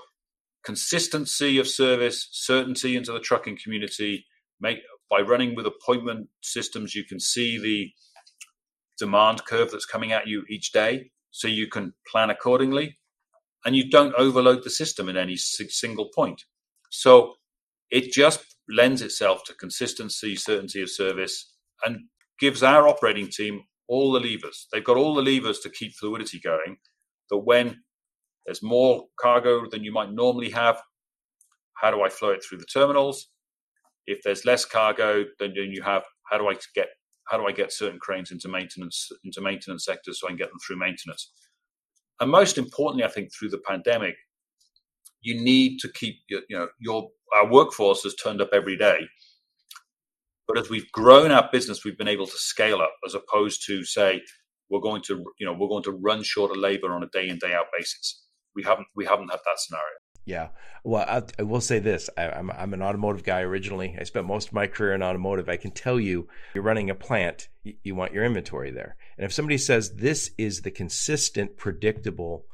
consistency 0.63 1.57
of 1.59 1.67
service, 1.67 2.27
certainty 2.31 2.95
into 2.95 3.11
the 3.11 3.19
trucking 3.19 3.57
community. 3.61 4.25
Make 4.59 4.79
by 5.09 5.21
running 5.21 5.55
with 5.55 5.65
appointment 5.65 6.29
systems, 6.41 6.95
you 6.95 7.03
can 7.03 7.19
see 7.19 7.57
the 7.57 7.91
demand 8.97 9.45
curve 9.45 9.71
that's 9.71 9.85
coming 9.85 10.11
at 10.11 10.27
you 10.27 10.43
each 10.49 10.71
day, 10.71 11.11
so 11.31 11.47
you 11.47 11.67
can 11.67 11.93
plan 12.11 12.29
accordingly, 12.29 12.97
and 13.65 13.75
you 13.75 13.89
don't 13.89 14.15
overload 14.15 14.63
the 14.63 14.69
system 14.69 15.09
in 15.09 15.17
any 15.17 15.35
single 15.35 16.09
point. 16.15 16.43
So 16.91 17.35
it 17.91 18.11
just 18.11 18.55
lends 18.69 19.01
itself 19.01 19.43
to 19.45 19.53
consistency, 19.53 20.35
certainty 20.35 20.81
of 20.81 20.89
service, 20.89 21.53
and 21.85 21.99
gives 22.39 22.63
our 22.63 22.87
operating 22.87 23.29
team 23.29 23.61
all 23.87 24.11
the 24.11 24.19
levers. 24.19 24.67
They've 24.71 24.83
got 24.83 24.97
all 24.97 25.13
the 25.13 25.21
levers 25.21 25.59
to 25.59 25.69
keep 25.69 25.93
fluidity 25.93 26.39
going. 26.39 26.77
That 27.29 27.39
when 27.39 27.81
there's 28.45 28.63
more 28.63 29.05
cargo 29.19 29.67
than 29.69 29.83
you 29.83 29.91
might 29.91 30.11
normally 30.11 30.51
have. 30.51 30.81
How 31.73 31.91
do 31.91 32.03
I 32.03 32.09
flow 32.09 32.29
it 32.29 32.43
through 32.43 32.59
the 32.59 32.65
terminals? 32.65 33.27
If 34.07 34.21
there's 34.23 34.45
less 34.45 34.65
cargo 34.65 35.25
then 35.39 35.53
you 35.55 35.81
have, 35.83 36.03
how 36.29 36.37
do 36.37 36.47
I 36.47 36.55
get 36.73 36.87
how 37.27 37.37
do 37.37 37.47
I 37.47 37.51
get 37.51 37.73
certain 37.73 37.99
cranes 37.99 38.31
into 38.31 38.47
maintenance 38.47 39.11
into 39.23 39.41
maintenance 39.41 39.85
sectors 39.85 40.19
so 40.19 40.27
I 40.27 40.31
can 40.31 40.37
get 40.37 40.49
them 40.49 40.59
through 40.65 40.77
maintenance? 40.77 41.31
And 42.19 42.31
most 42.31 42.57
importantly, 42.57 43.03
I 43.03 43.09
think 43.09 43.29
through 43.33 43.49
the 43.49 43.61
pandemic, 43.67 44.15
you 45.21 45.41
need 45.41 45.79
to 45.79 45.89
keep 45.91 46.17
you 46.29 46.41
know 46.49 46.67
your 46.79 47.09
our 47.35 47.49
workforce 47.49 48.03
has 48.03 48.15
turned 48.15 48.41
up 48.41 48.49
every 48.53 48.77
day. 48.77 48.99
But 50.47 50.59
as 50.59 50.69
we've 50.69 50.91
grown 50.91 51.31
our 51.31 51.49
business, 51.51 51.83
we've 51.83 51.97
been 51.97 52.07
able 52.07 52.27
to 52.27 52.37
scale 52.37 52.79
up 52.79 52.93
as 53.05 53.15
opposed 53.15 53.65
to 53.65 53.83
say 53.83 54.21
we're 54.69 54.79
going 54.79 55.01
to 55.03 55.23
you 55.39 55.45
know 55.45 55.53
we're 55.53 55.67
going 55.67 55.83
to 55.83 55.91
run 55.91 56.23
short 56.23 56.51
of 56.51 56.57
labor 56.57 56.93
on 56.93 57.03
a 57.03 57.07
day 57.07 57.29
in 57.29 57.39
day 57.39 57.53
out 57.53 57.67
basis 57.75 58.25
we 58.55 58.63
haven't 58.63 58.87
we 58.95 59.05
haven't 59.05 59.29
had 59.29 59.39
that 59.45 59.59
scenario. 59.59 59.97
Yeah. 60.25 60.49
Well, 60.83 61.05
I, 61.07 61.21
I 61.39 61.43
will 61.43 61.61
say 61.61 61.79
this: 61.79 62.09
I, 62.17 62.23
am 62.25 62.49
I'm, 62.51 62.57
I'm 62.57 62.73
an 62.73 62.81
automotive 62.81 63.23
guy 63.23 63.41
originally. 63.41 63.95
I 63.99 64.03
spent 64.03 64.25
most 64.25 64.47
of 64.47 64.53
my 64.53 64.67
career 64.67 64.93
in 64.93 65.03
automotive. 65.03 65.47
I 65.47 65.57
can 65.57 65.71
tell 65.71 65.99
you, 65.99 66.27
you're 66.53 66.63
running 66.63 66.89
a 66.89 66.95
plant. 66.95 67.47
You, 67.63 67.75
you 67.83 67.95
want 67.95 68.13
your 68.13 68.25
inventory 68.25 68.71
there, 68.71 68.95
and 69.17 69.25
if 69.25 69.33
somebody 69.33 69.57
says 69.57 69.95
this 69.95 70.31
is 70.37 70.61
the 70.61 70.71
consistent, 70.71 71.57
predictable 71.57 72.45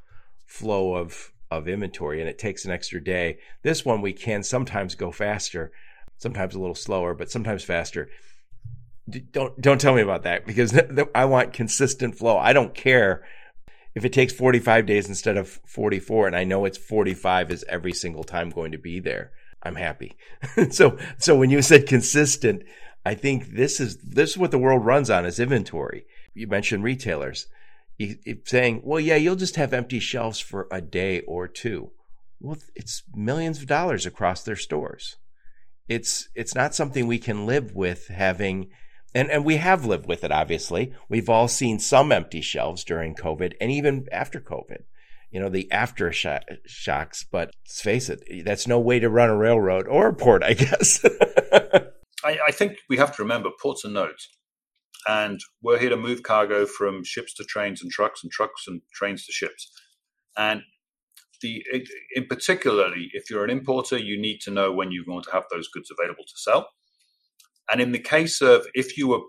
flow 0.45 0.95
of 0.95 1.31
of 1.49 1.67
inventory, 1.67 2.19
and 2.19 2.29
it 2.29 2.37
takes 2.37 2.65
an 2.65 2.71
extra 2.71 3.03
day, 3.03 3.39
this 3.63 3.85
one 3.85 4.01
we 4.01 4.13
can 4.13 4.43
sometimes 4.43 4.95
go 4.95 5.11
faster, 5.11 5.71
sometimes 6.17 6.55
a 6.55 6.59
little 6.59 6.75
slower, 6.75 7.13
but 7.13 7.31
sometimes 7.31 7.63
faster. 7.63 8.09
Don't 9.31 9.59
don't 9.59 9.81
tell 9.81 9.95
me 9.95 10.01
about 10.01 10.23
that 10.23 10.45
because 10.45 10.77
I 11.15 11.25
want 11.25 11.53
consistent 11.53 12.17
flow. 12.17 12.37
I 12.37 12.51
don't 12.51 12.73
care 12.73 13.23
if 13.93 14.05
it 14.05 14.13
takes 14.13 14.33
45 14.33 14.85
days 14.85 15.07
instead 15.07 15.37
of 15.37 15.59
44 15.65 16.27
and 16.27 16.35
I 16.35 16.43
know 16.43 16.65
it's 16.65 16.77
45 16.77 17.51
is 17.51 17.65
every 17.67 17.93
single 17.93 18.23
time 18.23 18.49
going 18.49 18.71
to 18.71 18.77
be 18.77 18.99
there, 18.99 19.31
I'm 19.63 19.75
happy. 19.75 20.15
so 20.71 20.97
so 21.17 21.35
when 21.35 21.49
you 21.49 21.61
said 21.61 21.87
consistent, 21.87 22.63
I 23.05 23.15
think 23.15 23.53
this 23.53 23.79
is 23.79 23.97
this 23.97 24.31
is 24.31 24.37
what 24.37 24.51
the 24.51 24.59
world 24.59 24.85
runs 24.85 25.09
on 25.09 25.25
is 25.25 25.39
inventory. 25.39 26.05
You 26.33 26.47
mentioned 26.47 26.83
retailers. 26.83 27.47
You, 27.97 28.15
saying, 28.45 28.81
"Well, 28.83 28.99
yeah, 28.99 29.15
you'll 29.15 29.35
just 29.35 29.57
have 29.57 29.73
empty 29.73 29.99
shelves 29.99 30.39
for 30.39 30.67
a 30.71 30.81
day 30.81 31.21
or 31.21 31.47
two. 31.47 31.91
Well, 32.39 32.57
it's 32.75 33.03
millions 33.13 33.59
of 33.59 33.67
dollars 33.67 34.05
across 34.05 34.43
their 34.43 34.55
stores. 34.55 35.17
It's 35.87 36.29
it's 36.33 36.55
not 36.55 36.73
something 36.73 37.05
we 37.05 37.19
can 37.19 37.45
live 37.45 37.75
with 37.75 38.07
having 38.07 38.69
and 39.13 39.29
and 39.29 39.45
we 39.45 39.57
have 39.57 39.85
lived 39.85 40.05
with 40.05 40.23
it 40.23 40.31
obviously 40.31 40.93
we've 41.09 41.29
all 41.29 41.47
seen 41.47 41.79
some 41.79 42.11
empty 42.11 42.41
shelves 42.41 42.83
during 42.83 43.15
covid 43.15 43.53
and 43.59 43.71
even 43.71 44.07
after 44.11 44.39
covid 44.39 44.83
you 45.31 45.39
know, 45.39 45.49
the 45.49 45.67
aftershocks. 45.71 47.25
But 47.31 47.51
let's 47.65 47.81
face 47.81 48.09
it, 48.09 48.45
that's 48.45 48.67
no 48.67 48.79
way 48.79 48.99
to 48.99 49.09
run 49.09 49.29
a 49.29 49.35
railroad 49.35 49.87
or 49.87 50.09
a 50.09 50.13
port, 50.13 50.43
I 50.43 50.53
guess. 50.53 51.03
I, 52.23 52.37
I, 52.47 52.51
think 52.51 52.77
we 52.89 52.97
have 52.97 53.15
to 53.15 53.23
remember 53.23 53.49
ports 53.61 53.83
are 53.85 53.89
nodes. 53.89 54.29
And 55.07 55.39
we're 55.63 55.79
here 55.79 55.89
to 55.89 55.97
move 55.97 56.21
cargo 56.21 56.67
from 56.67 57.03
ships 57.03 57.33
to 57.35 57.43
trains 57.43 57.81
and 57.81 57.91
trucks 57.91 58.21
and 58.23 58.31
trucks 58.31 58.65
and 58.67 58.81
trains 58.93 59.25
to 59.25 59.31
ships. 59.31 59.71
And 60.37 60.61
the 61.41 61.63
in 62.15 62.27
particularly, 62.27 63.09
if 63.13 63.29
you're 63.29 63.43
an 63.43 63.49
importer, 63.49 63.97
you 63.97 64.21
need 64.21 64.41
to 64.41 64.51
know 64.51 64.71
when 64.71 64.91
you're 64.91 65.05
going 65.05 65.23
to 65.23 65.31
have 65.31 65.45
those 65.49 65.69
goods 65.69 65.89
available 65.89 66.23
to 66.23 66.37
sell. 66.37 66.69
And 67.69 67.81
in 67.81 67.91
the 67.91 67.99
case 67.99 68.41
of 68.41 68.65
if 68.73 68.97
you 68.97 69.07
were 69.07 69.19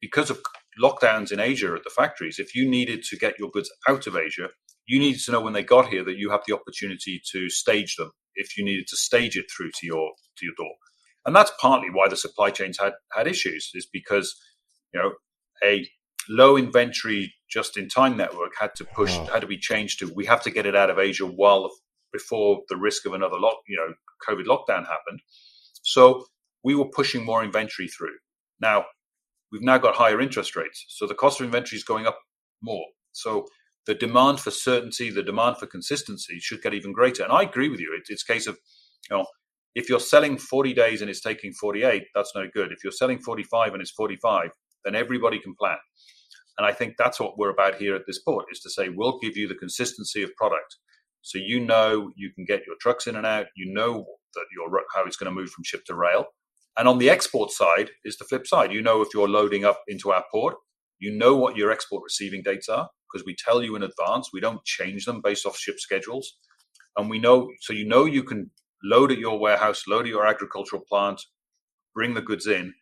because 0.00 0.30
of 0.30 0.40
lockdowns 0.80 1.32
in 1.32 1.40
Asia 1.40 1.74
at 1.74 1.84
the 1.84 1.90
factories, 1.90 2.38
if 2.38 2.54
you 2.54 2.68
needed 2.68 3.02
to 3.04 3.16
get 3.16 3.38
your 3.38 3.50
goods 3.50 3.70
out 3.88 4.06
of 4.06 4.16
Asia, 4.16 4.48
you 4.86 4.98
needed 4.98 5.20
to 5.22 5.32
know 5.32 5.40
when 5.40 5.52
they 5.52 5.62
got 5.62 5.88
here 5.88 6.04
that 6.04 6.16
you 6.16 6.30
have 6.30 6.42
the 6.46 6.54
opportunity 6.54 7.20
to 7.32 7.50
stage 7.50 7.96
them 7.96 8.10
if 8.34 8.56
you 8.56 8.64
needed 8.64 8.86
to 8.88 8.96
stage 8.96 9.36
it 9.36 9.46
through 9.54 9.70
to 9.72 9.86
your 9.86 10.12
to 10.38 10.46
your 10.46 10.54
door. 10.56 10.74
And 11.26 11.36
that's 11.36 11.52
partly 11.60 11.88
why 11.92 12.08
the 12.08 12.16
supply 12.16 12.50
chains 12.50 12.78
had 12.80 12.94
had 13.12 13.26
issues, 13.26 13.70
is 13.74 13.86
because 13.92 14.34
you 14.94 15.00
know 15.00 15.12
a 15.62 15.86
low 16.28 16.56
inventory 16.56 17.34
just 17.50 17.76
in 17.76 17.88
time 17.88 18.16
network 18.16 18.52
had 18.58 18.74
to 18.76 18.84
push 18.84 19.14
oh. 19.14 19.24
had 19.26 19.40
to 19.40 19.46
be 19.46 19.58
changed 19.58 19.98
to 19.98 20.12
we 20.14 20.26
have 20.26 20.42
to 20.42 20.50
get 20.50 20.66
it 20.66 20.76
out 20.76 20.90
of 20.90 20.98
Asia 20.98 21.26
while 21.26 21.70
before 22.12 22.62
the 22.68 22.76
risk 22.76 23.04
of 23.06 23.12
another 23.12 23.38
lock 23.38 23.58
you 23.68 23.76
know 23.76 23.94
COVID 24.26 24.46
lockdown 24.46 24.86
happened. 24.86 25.20
So 25.82 26.24
we 26.64 26.74
were 26.74 26.88
pushing 26.88 27.24
more 27.24 27.44
inventory 27.44 27.88
through. 27.88 28.16
Now 28.60 28.84
we've 29.52 29.62
now 29.62 29.78
got 29.78 29.94
higher 29.94 30.20
interest 30.20 30.56
rates, 30.56 30.84
so 30.88 31.06
the 31.06 31.14
cost 31.14 31.40
of 31.40 31.46
inventory 31.46 31.76
is 31.78 31.84
going 31.84 32.06
up 32.06 32.18
more. 32.62 32.86
So 33.12 33.46
the 33.86 33.94
demand 33.94 34.38
for 34.38 34.50
certainty, 34.50 35.10
the 35.10 35.22
demand 35.22 35.56
for 35.56 35.66
consistency 35.66 36.38
should 36.40 36.62
get 36.62 36.74
even 36.74 36.92
greater. 36.92 37.24
And 37.24 37.32
I 37.32 37.42
agree 37.42 37.68
with 37.68 37.80
you. 37.80 37.96
It, 37.96 38.12
it's 38.12 38.22
a 38.28 38.32
case 38.32 38.46
of, 38.46 38.58
you 39.10 39.16
know, 39.16 39.26
if 39.74 39.88
you're 39.88 40.00
selling 40.00 40.36
40 40.36 40.74
days 40.74 41.00
and 41.00 41.10
it's 41.10 41.22
taking 41.22 41.52
48, 41.52 42.04
that's 42.14 42.32
no 42.34 42.46
good. 42.52 42.70
If 42.72 42.84
you're 42.84 42.92
selling 42.92 43.18
45 43.18 43.72
and 43.72 43.80
it's 43.80 43.92
45, 43.92 44.50
then 44.84 44.94
everybody 44.94 45.38
can 45.38 45.54
plan. 45.58 45.78
And 46.58 46.66
I 46.66 46.72
think 46.72 46.94
that's 46.98 47.20
what 47.20 47.38
we're 47.38 47.50
about 47.50 47.76
here 47.76 47.94
at 47.94 48.02
this 48.06 48.18
port 48.18 48.46
is 48.52 48.60
to 48.60 48.70
say 48.70 48.88
we'll 48.88 49.18
give 49.20 49.36
you 49.36 49.48
the 49.48 49.54
consistency 49.54 50.22
of 50.22 50.34
product. 50.36 50.76
So 51.22 51.38
you 51.38 51.60
know 51.60 52.10
you 52.16 52.30
can 52.34 52.44
get 52.44 52.66
your 52.66 52.76
trucks 52.80 53.06
in 53.06 53.16
and 53.16 53.26
out, 53.26 53.46
you 53.56 53.72
know 53.72 54.04
that 54.34 54.46
your 54.54 54.68
how 54.94 55.04
it's 55.04 55.16
going 55.16 55.32
to 55.32 55.40
move 55.40 55.50
from 55.50 55.64
ship 55.64 55.84
to 55.86 55.94
rail. 55.94 56.26
And 56.78 56.88
on 56.88 56.98
the 56.98 57.10
export 57.10 57.50
side 57.50 57.90
is 58.04 58.16
the 58.16 58.24
flip 58.24 58.46
side. 58.46 58.72
You 58.72 58.80
know 58.82 59.02
if 59.02 59.08
you're 59.12 59.28
loading 59.28 59.64
up 59.64 59.82
into 59.88 60.12
our 60.12 60.24
port, 60.30 60.54
you 61.00 61.10
know 61.16 61.36
what 61.36 61.56
your 61.56 61.70
export 61.70 62.04
receiving 62.04 62.42
dates 62.42 62.68
are 62.68 62.88
because 63.12 63.26
we 63.26 63.34
tell 63.34 63.62
you 63.62 63.76
in 63.76 63.82
advance. 63.82 64.30
We 64.32 64.40
don't 64.40 64.64
change 64.64 65.04
them 65.04 65.20
based 65.22 65.46
off 65.46 65.58
ship 65.58 65.76
schedules. 65.78 66.36
And 66.96 67.10
we 67.10 67.18
know, 67.18 67.50
so 67.60 67.72
you 67.72 67.86
know 67.86 68.04
you 68.04 68.22
can 68.22 68.50
load 68.82 69.12
at 69.12 69.18
your 69.18 69.38
warehouse, 69.38 69.84
load 69.88 70.02
at 70.02 70.10
your 70.10 70.26
agricultural 70.26 70.82
plant, 70.88 71.20
bring 71.94 72.14
the 72.14 72.22
goods 72.22 72.46
in, 72.46 72.74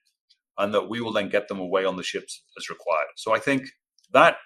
and 0.58 0.72
that 0.74 0.88
we 0.88 1.00
will 1.00 1.12
then 1.12 1.28
get 1.28 1.48
them 1.48 1.60
away 1.60 1.84
on 1.84 1.96
the 1.96 2.02
ships 2.02 2.42
as 2.58 2.70
required. 2.70 3.08
So 3.16 3.34
I 3.34 3.38
think 3.38 3.68
that 4.12 4.36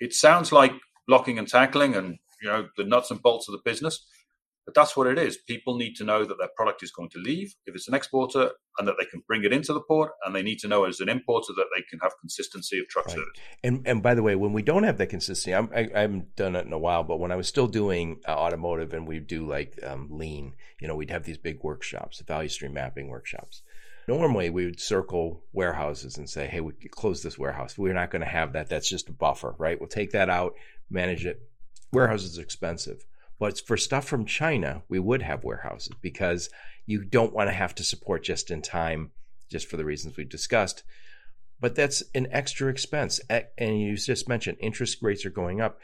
it 0.00 0.12
sounds 0.12 0.52
like 0.52 0.72
blocking 1.06 1.38
and 1.38 1.48
tackling 1.48 1.94
and 1.94 2.18
you 2.42 2.48
know 2.48 2.68
the 2.76 2.84
nuts 2.84 3.10
and 3.10 3.20
bolts 3.20 3.48
of 3.48 3.52
the 3.52 3.60
business, 3.64 4.06
but 4.68 4.74
that's 4.74 4.94
what 4.94 5.06
it 5.06 5.18
is. 5.18 5.38
People 5.38 5.78
need 5.78 5.94
to 5.94 6.04
know 6.04 6.26
that 6.26 6.36
their 6.36 6.50
product 6.54 6.82
is 6.82 6.90
going 6.90 7.08
to 7.08 7.18
leave 7.18 7.54
if 7.64 7.74
it's 7.74 7.88
an 7.88 7.94
exporter 7.94 8.50
and 8.76 8.86
that 8.86 8.96
they 8.98 9.06
can 9.06 9.22
bring 9.26 9.42
it 9.42 9.50
into 9.50 9.72
the 9.72 9.80
port. 9.80 10.12
And 10.26 10.36
they 10.36 10.42
need 10.42 10.58
to 10.58 10.68
know 10.68 10.84
as 10.84 11.00
an 11.00 11.08
importer 11.08 11.54
that 11.56 11.68
they 11.74 11.80
can 11.88 11.98
have 12.00 12.12
consistency 12.20 12.78
of 12.78 12.86
truck 12.86 13.06
right. 13.06 13.14
service. 13.14 13.32
And, 13.64 13.80
and 13.86 14.02
by 14.02 14.12
the 14.12 14.22
way, 14.22 14.36
when 14.36 14.52
we 14.52 14.60
don't 14.60 14.82
have 14.82 14.98
that 14.98 15.06
consistency, 15.06 15.54
I'm, 15.54 15.70
I, 15.74 15.88
I 15.94 16.00
haven't 16.02 16.36
done 16.36 16.54
it 16.54 16.66
in 16.66 16.74
a 16.74 16.78
while, 16.78 17.02
but 17.02 17.18
when 17.18 17.32
I 17.32 17.36
was 17.36 17.48
still 17.48 17.66
doing 17.66 18.20
uh, 18.28 18.32
automotive 18.32 18.92
and 18.92 19.08
we 19.08 19.20
do 19.20 19.48
like 19.48 19.80
um, 19.82 20.08
lean, 20.10 20.52
you 20.78 20.86
know, 20.86 20.94
we'd 20.94 21.08
have 21.08 21.24
these 21.24 21.38
big 21.38 21.62
workshops, 21.62 22.18
the 22.18 22.24
value 22.24 22.50
stream 22.50 22.74
mapping 22.74 23.08
workshops. 23.08 23.62
Normally, 24.06 24.50
we 24.50 24.66
would 24.66 24.80
circle 24.80 25.44
warehouses 25.54 26.18
and 26.18 26.28
say, 26.28 26.46
hey, 26.46 26.60
we 26.60 26.74
could 26.74 26.90
close 26.90 27.22
this 27.22 27.38
warehouse. 27.38 27.78
We're 27.78 27.94
not 27.94 28.10
going 28.10 28.20
to 28.20 28.28
have 28.28 28.52
that. 28.52 28.68
That's 28.68 28.90
just 28.90 29.08
a 29.08 29.12
buffer, 29.12 29.54
right? 29.56 29.80
We'll 29.80 29.88
take 29.88 30.10
that 30.10 30.28
out, 30.28 30.56
manage 30.90 31.24
it. 31.24 31.40
Warehouses 31.90 32.32
is 32.32 32.38
expensive. 32.38 33.06
But 33.38 33.60
for 33.60 33.76
stuff 33.76 34.06
from 34.06 34.24
China, 34.24 34.82
we 34.88 34.98
would 34.98 35.22
have 35.22 35.44
warehouses 35.44 35.92
because 36.00 36.50
you 36.86 37.04
don't 37.04 37.32
want 37.32 37.48
to 37.48 37.54
have 37.54 37.74
to 37.76 37.84
support 37.84 38.24
just 38.24 38.50
in 38.50 38.62
time, 38.62 39.12
just 39.48 39.68
for 39.68 39.76
the 39.76 39.84
reasons 39.84 40.16
we've 40.16 40.28
discussed. 40.28 40.82
But 41.60 41.74
that's 41.74 42.02
an 42.14 42.28
extra 42.30 42.68
expense. 42.68 43.20
And 43.28 43.80
you 43.80 43.96
just 43.96 44.28
mentioned 44.28 44.58
interest 44.60 44.98
rates 45.02 45.24
are 45.24 45.30
going 45.30 45.60
up. 45.60 45.78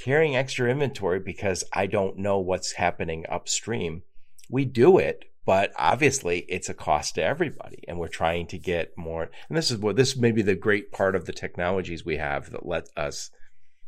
Carrying 0.00 0.34
extra 0.34 0.70
inventory 0.70 1.20
because 1.20 1.62
I 1.72 1.86
don't 1.86 2.18
know 2.18 2.38
what's 2.38 2.72
happening 2.72 3.24
upstream. 3.28 4.02
We 4.50 4.64
do 4.64 4.98
it, 4.98 5.24
but 5.44 5.72
obviously 5.76 6.40
it's 6.48 6.68
a 6.68 6.74
cost 6.74 7.14
to 7.14 7.22
everybody 7.22 7.84
and 7.86 7.98
we're 7.98 8.08
trying 8.08 8.46
to 8.48 8.58
get 8.58 8.96
more 8.96 9.30
and 9.48 9.56
this 9.56 9.70
is 9.70 9.78
what 9.78 9.96
this 9.96 10.16
may 10.16 10.32
be 10.32 10.42
the 10.42 10.54
great 10.54 10.90
part 10.90 11.14
of 11.14 11.26
the 11.26 11.32
technologies 11.32 12.04
we 12.04 12.16
have 12.16 12.50
that 12.50 12.66
let 12.66 12.88
us 12.96 13.30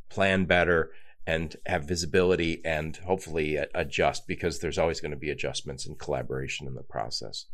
plan 0.08 0.44
better 0.44 0.90
and 1.26 1.56
have 1.66 1.84
visibility 1.84 2.60
and 2.64 2.96
hopefully 2.98 3.58
adjust 3.74 4.26
because 4.28 4.60
there's 4.60 4.78
always 4.78 5.00
going 5.00 5.10
to 5.10 5.16
be 5.16 5.30
adjustments 5.30 5.84
and 5.84 5.98
collaboration 5.98 6.66
in 6.66 6.74
the 6.74 6.82
process. 6.82 7.46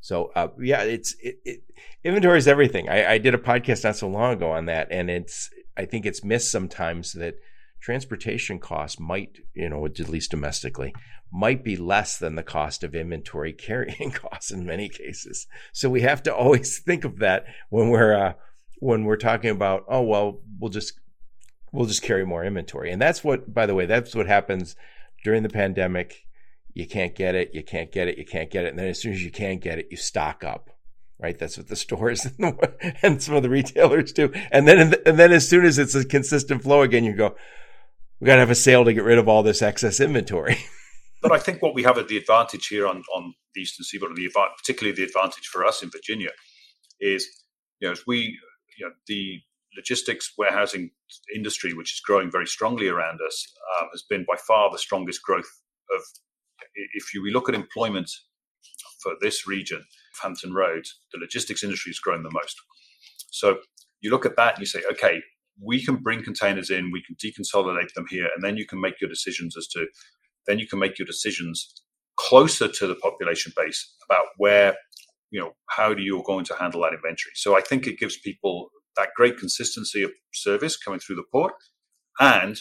So 0.00 0.32
uh, 0.34 0.48
yeah, 0.58 0.82
it's 0.82 1.14
it, 1.20 1.36
it, 1.44 1.62
inventory 2.02 2.38
is 2.38 2.48
everything. 2.48 2.88
I, 2.88 3.12
I, 3.12 3.18
did 3.18 3.34
a 3.34 3.38
podcast 3.38 3.84
not 3.84 3.96
so 3.96 4.08
long 4.08 4.32
ago 4.32 4.50
on 4.50 4.66
that, 4.66 4.88
and 4.90 5.08
it's 5.08 5.48
I 5.76 5.84
think 5.84 6.06
it's 6.06 6.24
missed 6.24 6.50
sometimes 6.50 7.12
that 7.12 7.36
transportation 7.80 8.58
costs 8.58 8.98
might 8.98 9.38
you 9.54 9.68
know 9.68 9.86
at 9.86 9.98
least 10.08 10.32
domestically 10.32 10.92
might 11.32 11.64
be 11.64 11.76
less 11.76 12.18
than 12.18 12.34
the 12.34 12.42
cost 12.42 12.82
of 12.82 12.94
inventory 12.94 13.52
carrying 13.68 14.10
costs 14.10 14.50
in 14.50 14.66
many 14.66 14.88
cases. 14.88 15.46
So 15.72 15.88
we 15.88 16.00
have 16.00 16.22
to 16.24 16.34
always 16.34 16.78
think 16.86 17.04
of 17.04 17.20
that 17.20 17.44
when 17.70 17.88
we're 17.88 18.14
uh, 18.14 18.32
when 18.80 19.04
we're 19.04 19.16
talking 19.16 19.50
about 19.50 19.84
oh 19.88 20.02
well 20.02 20.40
we'll 20.58 20.70
just 20.70 20.94
we'll 21.72 21.86
just 21.86 22.02
carry 22.02 22.24
more 22.24 22.44
inventory. 22.44 22.92
And 22.92 23.00
that's 23.00 23.24
what, 23.24 23.52
by 23.52 23.66
the 23.66 23.74
way, 23.74 23.86
that's 23.86 24.14
what 24.14 24.26
happens 24.26 24.76
during 25.24 25.42
the 25.42 25.48
pandemic. 25.48 26.26
You 26.74 26.86
can't 26.86 27.14
get 27.14 27.34
it, 27.34 27.50
you 27.54 27.62
can't 27.62 27.90
get 27.90 28.08
it, 28.08 28.18
you 28.18 28.24
can't 28.24 28.50
get 28.50 28.64
it. 28.64 28.68
And 28.68 28.78
then 28.78 28.88
as 28.88 29.00
soon 29.00 29.12
as 29.12 29.24
you 29.24 29.30
can't 29.30 29.60
get 29.60 29.78
it, 29.78 29.88
you 29.90 29.96
stock 29.96 30.44
up. 30.44 30.70
Right, 31.18 31.38
that's 31.38 31.56
what 31.56 31.68
the 31.68 31.76
stores 31.86 32.26
and 33.02 33.22
some 33.22 33.36
of 33.36 33.44
the 33.44 33.50
retailers 33.50 34.12
do. 34.12 34.32
And 34.50 34.66
then, 34.66 34.94
and 35.06 35.18
then, 35.18 35.30
as 35.30 35.48
soon 35.48 35.64
as 35.64 35.78
it's 35.78 35.94
a 35.94 36.04
consistent 36.04 36.64
flow 36.64 36.82
again, 36.82 37.04
you 37.04 37.14
go, 37.14 37.36
"We 38.18 38.26
got 38.26 38.34
to 38.34 38.40
have 38.40 38.50
a 38.50 38.56
sale 38.56 38.84
to 38.84 38.92
get 38.92 39.04
rid 39.04 39.18
of 39.18 39.28
all 39.28 39.44
this 39.44 39.62
excess 39.62 40.00
inventory." 40.00 40.56
but 41.22 41.30
I 41.30 41.38
think 41.38 41.62
what 41.62 41.76
we 41.76 41.84
have 41.84 41.96
at 41.96 42.08
the 42.08 42.16
advantage 42.16 42.66
here 42.66 42.88
on 42.88 43.04
on 43.14 43.34
the 43.54 43.60
Eastern 43.60 43.84
Seaboard, 43.84 44.16
the 44.16 44.28
particularly 44.56 44.96
the 44.96 45.04
advantage 45.04 45.46
for 45.46 45.64
us 45.64 45.80
in 45.80 45.90
Virginia, 45.90 46.30
is 47.00 47.28
you 47.78 47.86
know, 47.86 47.92
as 47.92 48.04
we 48.04 48.36
you 48.76 48.86
know 48.86 48.92
the 49.06 49.40
logistics 49.76 50.32
warehousing 50.36 50.90
industry, 51.34 51.72
which 51.74 51.92
is 51.92 52.00
growing 52.00 52.30
very 52.30 52.46
strongly 52.46 52.88
around 52.88 53.20
us, 53.26 53.46
um, 53.78 53.88
has 53.92 54.02
been 54.08 54.24
by 54.28 54.36
far 54.36 54.70
the 54.70 54.78
strongest 54.78 55.22
growth 55.22 55.50
of. 55.94 56.00
If 56.74 57.12
you 57.12 57.22
we 57.22 57.32
look 57.32 57.48
at 57.48 57.54
employment 57.54 58.10
for 59.02 59.12
this 59.20 59.46
region, 59.46 59.84
Hampton 60.22 60.54
Roads, 60.54 61.00
the 61.12 61.18
logistics 61.18 61.62
industry 61.62 61.90
has 61.90 61.98
grown 61.98 62.22
the 62.22 62.30
most. 62.30 62.56
So 63.30 63.58
you 64.00 64.10
look 64.10 64.24
at 64.24 64.36
that 64.36 64.54
and 64.54 64.60
you 64.60 64.66
say, 64.66 64.82
okay, 64.90 65.20
we 65.60 65.84
can 65.84 65.96
bring 65.96 66.22
containers 66.22 66.70
in, 66.70 66.90
we 66.90 67.02
can 67.02 67.16
deconsolidate 67.16 67.92
them 67.94 68.06
here, 68.08 68.28
and 68.34 68.42
then 68.42 68.56
you 68.56 68.66
can 68.66 68.80
make 68.80 69.00
your 69.00 69.10
decisions 69.10 69.56
as 69.56 69.66
to 69.68 69.86
then 70.46 70.58
you 70.58 70.66
can 70.66 70.78
make 70.78 70.98
your 70.98 71.06
decisions 71.06 71.82
closer 72.16 72.68
to 72.68 72.86
the 72.86 72.96
population 72.96 73.52
base 73.56 73.94
about 74.08 74.26
where 74.36 74.74
you 75.30 75.40
know 75.40 75.52
how 75.70 75.94
do 75.94 76.02
you 76.02 76.22
going 76.26 76.44
to 76.44 76.54
handle 76.54 76.82
that 76.82 76.92
inventory. 76.92 77.32
So 77.34 77.56
I 77.56 77.60
think 77.60 77.86
it 77.86 77.98
gives 77.98 78.18
people 78.18 78.70
that 78.96 79.10
great 79.16 79.38
consistency 79.38 80.02
of 80.02 80.10
service 80.32 80.76
coming 80.76 81.00
through 81.00 81.16
the 81.16 81.24
port 81.30 81.54
and 82.20 82.60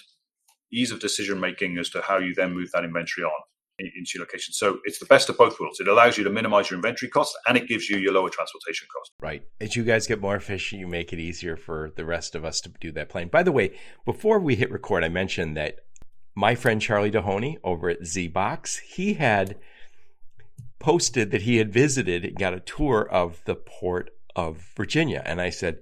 ease 0.72 0.91
of 0.91 1.00
decision 1.00 1.39
making 1.39 1.78
as 1.78 1.89
to 1.89 2.02
how 2.02 2.17
you 2.17 2.34
then 2.34 2.54
move 2.54 2.70
that 2.72 2.84
inventory 2.84 3.26
on 3.26 3.41
into 3.80 4.12
your 4.15 4.24
location. 4.24 4.54
So 4.54 4.80
it's 4.86 5.00
the 5.00 5.06
best 5.06 5.30
of 5.30 5.38
both 5.38 5.60
worlds. 5.60 5.80
It 5.80 5.88
allows 5.88 6.17
you 6.17 6.24
to 6.24 6.30
minimize 6.30 6.70
your 6.70 6.78
inventory 6.78 7.10
costs 7.10 7.36
and 7.48 7.58
it 7.58 7.67
gives 7.67 7.89
you 7.89 7.98
your 7.98 8.13
lower 8.13 8.30
transportation 8.30 8.88
costs. 8.94 9.12
Right. 9.20 9.44
As 9.60 9.76
you 9.76 9.84
guys 9.84 10.08
get 10.08 10.22
more 10.22 10.36
efficient, 10.36 10.80
you 10.80 10.88
make 10.88 11.12
it 11.12 11.20
easier 11.20 11.58
for 11.58 11.91
the 11.96 12.06
rest 12.06 12.36
of 12.36 12.46
us 12.46 12.62
to 12.62 12.70
do 12.80 12.91
that 12.94 13.10
plane. 13.10 13.30
By 13.30 13.44
the 13.44 13.52
way, 13.52 13.78
before 14.06 14.39
we 14.39 14.56
hit 14.56 14.72
record, 14.72 15.04
I 15.04 15.10
mentioned 15.10 15.58
that 15.58 15.80
my 16.36 16.56
friend 16.56 16.82
Charlie 16.82 17.12
Dehoney 17.12 17.58
over 17.63 17.89
at 17.89 18.02
ZBox, 18.02 18.80
he 18.80 19.15
had 19.15 19.58
posted 20.80 21.32
that 21.32 21.44
he 21.44 21.58
had 21.58 21.72
visited 21.72 22.26
and 22.26 22.38
got 22.38 22.54
a 22.54 22.60
tour 22.60 23.08
of 23.10 23.41
the 23.46 23.56
port 23.56 24.12
of 24.36 24.70
Virginia. 24.76 25.22
And 25.26 25.41
I 25.41 25.50
said, 25.50 25.80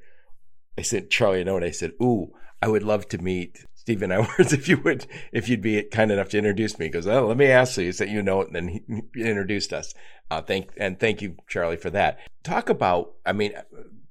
I 0.80 0.82
sent 0.82 1.10
Charlie 1.10 1.42
a 1.42 1.46
note. 1.46 1.62
I 1.62 1.72
said, 1.72 1.92
"Ooh, 2.02 2.32
I 2.62 2.70
would 2.70 2.84
love 2.84 3.06
to 3.10 3.18
meet 3.18 3.66
Stephen 3.76 4.14
Edwards 4.14 4.54
if 4.60 4.70
you 4.70 4.78
would, 4.78 5.06
if 5.34 5.50
you'd 5.50 5.62
be 5.62 5.84
kind 5.84 6.10
enough 6.10 6.30
to 6.30 6.38
introduce 6.38 6.80
me." 6.80 6.88
Because 6.88 7.06
oh, 7.06 7.28
let 7.28 7.36
me 7.36 7.48
ask 7.48 7.78
you. 7.78 7.86
He 7.86 7.92
sent 7.92 8.12
you 8.12 8.22
note, 8.22 8.48
and 8.48 8.56
then 8.56 8.68
he 8.70 9.22
introduced 9.22 9.74
us. 9.74 9.94
Uh, 10.32 10.42
thank 10.42 10.70
and 10.78 10.98
thank 10.98 11.22
you, 11.22 11.36
Charlie, 11.50 11.76
for 11.76 11.90
that. 11.90 12.20
Talk 12.44 12.70
about. 12.70 13.12
I 13.26 13.34
mean, 13.34 13.52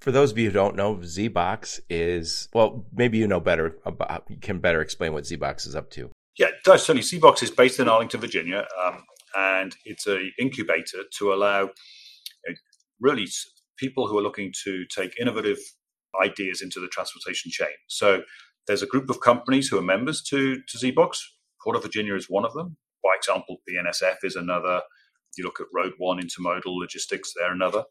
for 0.00 0.12
those 0.12 0.30
of 0.30 0.36
you 0.36 0.50
who 0.50 0.52
don't 0.52 0.76
know, 0.76 0.96
ZBox 0.96 1.80
is 1.88 2.48
well, 2.52 2.84
maybe 2.92 3.16
you 3.16 3.26
know 3.26 3.40
better 3.40 3.78
about. 3.86 4.24
You 4.28 4.36
can 4.36 4.58
better 4.58 4.82
explain 4.82 5.14
what 5.14 5.24
ZBox 5.24 5.66
is 5.66 5.74
up 5.74 5.90
to. 5.92 6.10
Yeah. 6.36 6.48
Certainly, 6.66 7.02
ZBox 7.02 7.42
is 7.42 7.50
based 7.50 7.80
in 7.80 7.88
Arlington, 7.88 8.20
Virginia, 8.20 8.66
um, 8.84 9.04
and 9.34 9.74
it's 9.86 10.06
an 10.06 10.32
incubator 10.38 11.04
to 11.18 11.32
allow 11.32 11.64
uh, 11.64 12.52
really 13.00 13.26
people 13.78 14.06
who 14.06 14.18
are 14.18 14.22
looking 14.22 14.52
to 14.64 14.84
take 14.94 15.18
innovative 15.18 15.58
ideas 16.22 16.62
into 16.62 16.80
the 16.80 16.88
transportation 16.88 17.50
chain. 17.50 17.74
So 17.86 18.22
there's 18.66 18.82
a 18.82 18.86
group 18.86 19.10
of 19.10 19.20
companies 19.20 19.68
who 19.68 19.78
are 19.78 19.82
members 19.82 20.22
to, 20.24 20.56
to 20.56 20.78
ZBox. 20.78 21.18
Port 21.62 21.76
of 21.76 21.82
Virginia 21.82 22.14
is 22.14 22.26
one 22.28 22.44
of 22.44 22.54
them. 22.54 22.76
By 23.02 23.10
example, 23.16 23.58
BNSF 23.68 24.16
is 24.22 24.36
another. 24.36 24.82
You 25.36 25.44
look 25.44 25.60
at 25.60 25.66
Road 25.72 25.92
One 25.98 26.20
Intermodal 26.20 26.78
Logistics, 26.78 27.32
they're 27.34 27.52
another. 27.52 27.84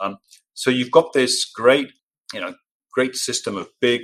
Um, 0.00 0.18
so 0.54 0.70
you've 0.70 0.90
got 0.90 1.12
this 1.12 1.44
great, 1.44 1.90
you 2.32 2.40
know, 2.40 2.54
great 2.92 3.16
system 3.16 3.56
of 3.56 3.68
big, 3.80 4.02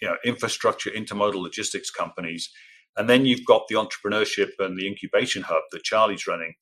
you 0.00 0.08
know, 0.08 0.16
infrastructure 0.24 0.90
intermodal 0.90 1.42
logistics 1.42 1.90
companies, 1.90 2.50
and 2.96 3.08
then 3.08 3.26
you've 3.26 3.44
got 3.44 3.68
the 3.68 3.74
entrepreneurship 3.74 4.50
and 4.58 4.78
the 4.78 4.86
incubation 4.86 5.42
hub 5.42 5.62
that 5.72 5.82
Charlie's 5.82 6.26
running 6.26 6.54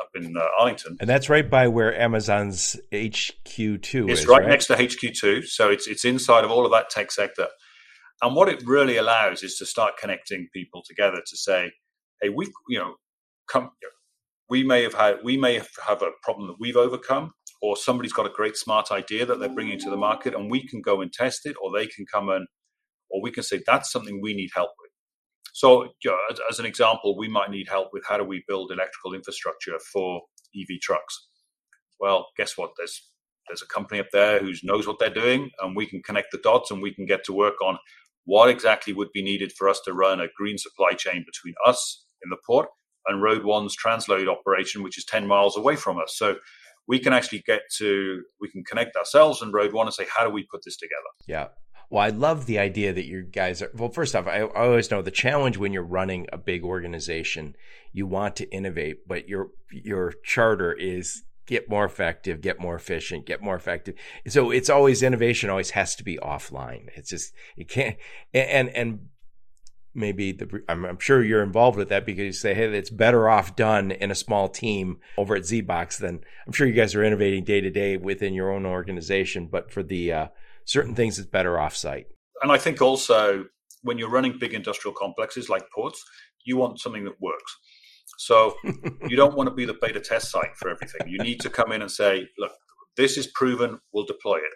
up 0.00 0.10
in 0.14 0.36
uh, 0.36 0.44
Arlington. 0.58 0.96
And 1.00 1.08
that's 1.08 1.28
right 1.28 1.48
by 1.48 1.68
where 1.68 1.98
Amazon's 1.98 2.76
HQ2 2.92 4.10
it's 4.10 4.20
is. 4.20 4.26
right, 4.26 4.40
right 4.40 4.48
next 4.48 4.66
to 4.66 4.74
HQ2. 4.74 5.46
So 5.46 5.70
it's, 5.70 5.86
it's 5.86 6.04
inside 6.04 6.44
of 6.44 6.50
all 6.50 6.64
of 6.64 6.72
that 6.72 6.90
tech 6.90 7.10
sector. 7.10 7.48
And 8.22 8.34
what 8.34 8.48
it 8.48 8.62
really 8.64 8.96
allows 8.96 9.42
is 9.42 9.56
to 9.58 9.66
start 9.66 9.94
connecting 10.00 10.48
people 10.52 10.82
together 10.86 11.18
to 11.26 11.36
say, 11.36 11.72
hey, 12.22 12.30
we, 12.30 12.50
you 12.68 12.78
know, 12.78 12.94
come, 13.48 13.70
we 14.48 14.62
may 14.62 14.82
have 14.82 14.94
had, 14.94 15.16
we 15.22 15.36
may 15.36 15.54
have 15.54 16.02
a 16.02 16.10
problem 16.22 16.48
that 16.48 16.56
we've 16.58 16.76
overcome, 16.76 17.32
or 17.60 17.76
somebody's 17.76 18.12
got 18.12 18.26
a 18.26 18.30
great 18.30 18.56
smart 18.56 18.90
idea 18.90 19.26
that 19.26 19.38
they're 19.38 19.54
bringing 19.54 19.78
to 19.80 19.90
the 19.90 19.96
market, 19.96 20.34
and 20.34 20.50
we 20.50 20.66
can 20.66 20.80
go 20.80 21.00
and 21.00 21.12
test 21.12 21.44
it, 21.44 21.56
or 21.62 21.70
they 21.76 21.86
can 21.86 22.06
come 22.12 22.28
and, 22.28 22.46
or 23.10 23.22
we 23.22 23.30
can 23.30 23.42
say 23.42 23.60
that's 23.66 23.90
something 23.90 24.20
we 24.22 24.34
need 24.34 24.50
help 24.54 24.70
with. 24.80 24.85
So, 25.56 25.84
as, 26.30 26.38
as, 26.50 26.58
an 26.58 26.66
example, 26.66 27.16
we 27.16 27.28
might 27.28 27.50
need 27.50 27.66
help 27.66 27.88
with 27.90 28.04
how 28.06 28.18
do 28.18 28.24
we 28.24 28.44
build 28.46 28.70
electrical 28.70 29.14
infrastructure 29.14 29.78
for 29.90 30.20
EV 30.54 30.80
trucks. 30.82 31.28
Well, 31.98 32.26
guess 32.36 32.58
what? 32.58 32.72
There's 32.76 33.00
there's 33.48 33.62
a 33.62 33.66
company 33.66 33.98
up 33.98 34.08
there 34.12 34.38
who 34.38 34.52
knows 34.64 34.86
what 34.86 34.98
they're 34.98 35.08
doing, 35.08 35.50
and 35.62 35.74
we 35.74 35.86
can 35.86 36.02
connect 36.02 36.30
the 36.30 36.38
dots, 36.44 36.70
and 36.70 36.82
we 36.82 36.92
can 36.92 37.06
get 37.06 37.24
to 37.24 37.32
work 37.32 37.62
on 37.62 37.78
what 38.26 38.50
exactly 38.50 38.92
would 38.92 39.10
be 39.14 39.22
needed 39.22 39.50
for 39.50 39.66
us 39.66 39.80
to 39.86 39.94
run 39.94 40.20
a 40.20 40.26
green 40.36 40.58
supply 40.58 40.92
chain 40.92 41.24
between 41.24 41.54
us 41.64 42.04
in 42.22 42.28
the 42.28 42.36
port 42.46 42.68
and 43.06 43.22
RoadOne's 43.22 43.74
transload 43.82 44.28
operation, 44.28 44.82
which 44.82 44.98
is 44.98 45.06
ten 45.06 45.26
miles 45.26 45.56
away 45.56 45.76
from 45.76 45.98
us. 45.98 46.18
So 46.18 46.36
we 46.86 46.98
can 46.98 47.14
actually 47.14 47.42
get 47.46 47.62
to 47.78 48.20
we 48.42 48.50
can 48.50 48.62
connect 48.62 48.94
ourselves 48.94 49.40
and 49.40 49.54
RoadOne 49.54 49.84
and 49.84 49.94
say, 49.94 50.06
how 50.14 50.26
do 50.26 50.30
we 50.30 50.42
put 50.42 50.60
this 50.66 50.76
together? 50.76 51.10
Yeah, 51.26 51.48
well, 51.90 52.02
I 52.02 52.08
love 52.08 52.46
the 52.46 52.58
idea 52.58 52.92
that 52.92 53.06
you 53.06 53.22
guys 53.22 53.62
are. 53.62 53.70
Well, 53.74 53.90
first 53.90 54.16
off, 54.16 54.26
I, 54.26 54.40
I, 54.40 54.66
always 54.66 54.90
know 54.90 55.02
the 55.02 55.10
challenge 55.10 55.56
when 55.56 55.72
you're 55.72 55.82
running 55.82 56.26
a 56.32 56.38
big 56.38 56.64
organization, 56.64 57.56
you 57.92 58.06
want 58.06 58.36
to 58.36 58.50
innovate, 58.50 59.06
but 59.06 59.28
your 59.28 59.50
your 59.70 60.14
charter 60.24 60.72
is 60.72 61.22
get 61.46 61.70
more 61.70 61.84
effective, 61.84 62.40
get 62.40 62.60
more 62.60 62.74
efficient, 62.74 63.24
get 63.24 63.40
more 63.40 63.54
effective. 63.54 63.94
So 64.26 64.50
it's 64.50 64.68
always 64.68 65.02
innovation 65.02 65.48
always 65.48 65.70
has 65.70 65.94
to 65.96 66.04
be 66.04 66.18
offline. 66.18 66.88
It's 66.94 67.10
just 67.10 67.32
it 67.56 67.68
can't 67.68 67.96
and 68.34 68.68
and 68.70 69.08
maybe 69.94 70.32
the 70.32 70.62
I'm, 70.68 70.84
I'm, 70.84 70.98
sure 70.98 71.24
you're 71.24 71.42
involved 71.42 71.78
with 71.78 71.88
that 71.88 72.04
because 72.04 72.24
you 72.24 72.32
say 72.32 72.52
hey 72.52 72.76
it's 72.76 72.90
better 72.90 73.28
off 73.28 73.56
done 73.56 73.90
in 73.90 74.10
a 74.10 74.14
small 74.14 74.48
team 74.48 74.98
over 75.16 75.34
at 75.36 75.42
ZBox 75.42 75.98
than 75.98 76.20
I'm 76.46 76.52
sure 76.52 76.66
you 76.66 76.74
guys 76.74 76.94
are 76.94 77.04
innovating 77.04 77.44
day 77.44 77.60
to 77.60 77.70
day 77.70 77.96
within 77.96 78.34
your 78.34 78.50
own 78.50 78.66
organization, 78.66 79.46
but 79.46 79.70
for 79.70 79.82
the 79.82 80.12
uh, 80.12 80.26
certain 80.66 80.94
things 80.94 81.18
it's 81.18 81.28
better 81.28 81.54
offsite. 81.54 82.04
And 82.42 82.52
I 82.52 82.58
think 82.58 82.82
also 82.82 83.46
when 83.82 83.96
you're 83.96 84.10
running 84.10 84.36
big 84.38 84.52
industrial 84.52 84.94
complexes 84.94 85.48
like 85.48 85.64
ports, 85.74 86.04
you 86.44 86.56
want 86.56 86.80
something 86.80 87.04
that 87.04 87.20
works. 87.20 87.56
So 88.18 88.54
you 89.08 89.16
don't 89.16 89.36
want 89.36 89.48
to 89.48 89.54
be 89.54 89.64
the 89.64 89.76
beta 89.80 90.00
test 90.00 90.30
site 90.30 90.56
for 90.56 90.68
everything. 90.68 91.08
You 91.08 91.18
need 91.18 91.40
to 91.40 91.50
come 91.50 91.72
in 91.72 91.80
and 91.80 91.90
say, 91.90 92.28
look, 92.38 92.52
this 92.96 93.16
is 93.16 93.26
proven, 93.28 93.78
we'll 93.92 94.04
deploy 94.04 94.36
it. 94.36 94.54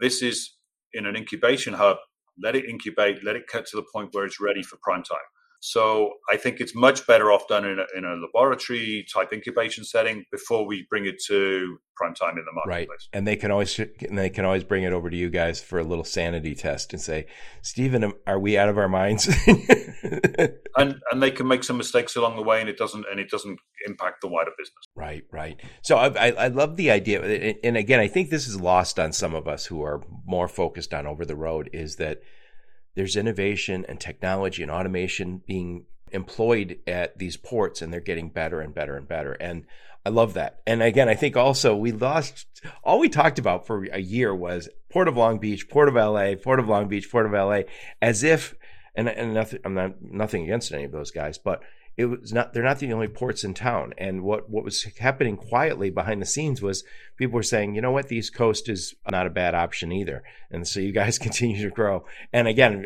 This 0.00 0.22
is 0.22 0.56
in 0.92 1.06
an 1.06 1.16
incubation 1.16 1.74
hub, 1.74 1.98
let 2.42 2.56
it 2.56 2.64
incubate, 2.64 3.24
let 3.24 3.36
it 3.36 3.44
get 3.52 3.66
to 3.66 3.76
the 3.76 3.84
point 3.92 4.10
where 4.12 4.24
it's 4.24 4.40
ready 4.40 4.62
for 4.62 4.78
prime 4.82 5.02
time. 5.02 5.18
So 5.60 6.14
I 6.32 6.38
think 6.38 6.58
it's 6.60 6.74
much 6.74 7.06
better 7.06 7.30
off 7.30 7.46
done 7.46 7.66
in 7.66 7.78
a, 7.78 7.84
in 7.96 8.04
a 8.04 8.16
laboratory 8.34 9.06
type 9.12 9.32
incubation 9.32 9.84
setting 9.84 10.24
before 10.32 10.66
we 10.66 10.86
bring 10.88 11.04
it 11.04 11.16
to 11.28 11.78
prime 11.96 12.14
time 12.14 12.38
in 12.38 12.44
the 12.46 12.52
marketplace. 12.52 12.88
Right, 12.88 13.18
and 13.18 13.26
they 13.26 13.36
can 13.36 13.50
always 13.50 13.78
and 13.78 14.18
they 14.18 14.30
can 14.30 14.46
always 14.46 14.64
bring 14.64 14.84
it 14.84 14.92
over 14.94 15.10
to 15.10 15.16
you 15.16 15.28
guys 15.28 15.60
for 15.60 15.78
a 15.78 15.84
little 15.84 16.04
sanity 16.04 16.54
test 16.54 16.94
and 16.94 17.00
say, 17.00 17.26
Stephen, 17.60 18.12
are 18.26 18.38
we 18.38 18.56
out 18.56 18.70
of 18.70 18.78
our 18.78 18.88
minds? 18.88 19.28
and 19.46 20.96
and 21.10 21.22
they 21.22 21.30
can 21.30 21.46
make 21.46 21.62
some 21.62 21.76
mistakes 21.76 22.16
along 22.16 22.36
the 22.36 22.42
way, 22.42 22.60
and 22.60 22.68
it 22.70 22.78
doesn't 22.78 23.04
and 23.10 23.20
it 23.20 23.28
doesn't 23.28 23.58
impact 23.86 24.22
the 24.22 24.28
wider 24.28 24.52
business. 24.56 24.84
Right, 24.96 25.24
right. 25.30 25.60
So 25.82 25.98
I, 25.98 26.08
I, 26.08 26.30
I 26.30 26.48
love 26.48 26.76
the 26.76 26.90
idea, 26.90 27.20
and 27.62 27.76
again, 27.76 28.00
I 28.00 28.08
think 28.08 28.30
this 28.30 28.48
is 28.48 28.58
lost 28.58 28.98
on 28.98 29.12
some 29.12 29.34
of 29.34 29.46
us 29.46 29.66
who 29.66 29.82
are 29.82 30.02
more 30.26 30.48
focused 30.48 30.94
on 30.94 31.06
over 31.06 31.26
the 31.26 31.36
road. 31.36 31.68
Is 31.74 31.96
that 31.96 32.22
there's 32.94 33.16
innovation 33.16 33.84
and 33.88 34.00
technology 34.00 34.62
and 34.62 34.70
automation 34.70 35.42
being 35.46 35.86
employed 36.12 36.78
at 36.86 37.18
these 37.18 37.36
ports 37.36 37.82
and 37.82 37.92
they're 37.92 38.00
getting 38.00 38.28
better 38.28 38.60
and 38.60 38.74
better 38.74 38.96
and 38.96 39.06
better. 39.06 39.32
And 39.32 39.64
I 40.04 40.08
love 40.08 40.34
that. 40.34 40.60
And 40.66 40.82
again, 40.82 41.08
I 41.08 41.14
think 41.14 41.36
also 41.36 41.76
we 41.76 41.92
lost 41.92 42.46
all 42.82 42.98
we 42.98 43.08
talked 43.08 43.38
about 43.38 43.66
for 43.66 43.84
a 43.84 44.00
year 44.00 44.34
was 44.34 44.68
Port 44.90 45.08
of 45.08 45.16
Long 45.16 45.38
Beach, 45.38 45.68
Port 45.68 45.88
of 45.88 45.94
LA, 45.94 46.34
Port 46.42 46.58
of 46.58 46.68
Long 46.68 46.88
Beach, 46.88 47.10
Port 47.10 47.26
of 47.26 47.32
LA, 47.32 47.62
as 48.00 48.22
if 48.22 48.54
and 48.94 49.08
and 49.08 49.34
nothing 49.34 49.60
I'm 49.64 49.74
not 49.74 50.00
nothing 50.00 50.44
against 50.44 50.72
any 50.72 50.84
of 50.84 50.92
those 50.92 51.10
guys, 51.10 51.38
but 51.38 51.62
it 51.96 52.06
was 52.06 52.32
not 52.32 52.52
they're 52.52 52.62
not 52.62 52.78
the 52.78 52.92
only 52.92 53.08
ports 53.08 53.44
in 53.44 53.54
town. 53.54 53.94
And 53.98 54.22
what 54.22 54.48
what 54.48 54.64
was 54.64 54.84
happening 54.98 55.36
quietly 55.36 55.90
behind 55.90 56.22
the 56.22 56.26
scenes 56.26 56.62
was 56.62 56.84
people 57.16 57.34
were 57.34 57.42
saying 57.42 57.74
you 57.74 57.82
know 57.82 57.90
what? 57.90 58.08
The 58.08 58.16
east 58.16 58.34
coast 58.34 58.68
is 58.68 58.94
not 59.10 59.26
a 59.26 59.30
bad 59.30 59.54
option 59.54 59.92
either. 59.92 60.22
And 60.50 60.66
so 60.66 60.80
you 60.80 60.92
guys 60.92 61.18
continue 61.26 61.62
to 61.62 61.74
grow. 61.74 62.04
And 62.32 62.48
again 62.50 62.84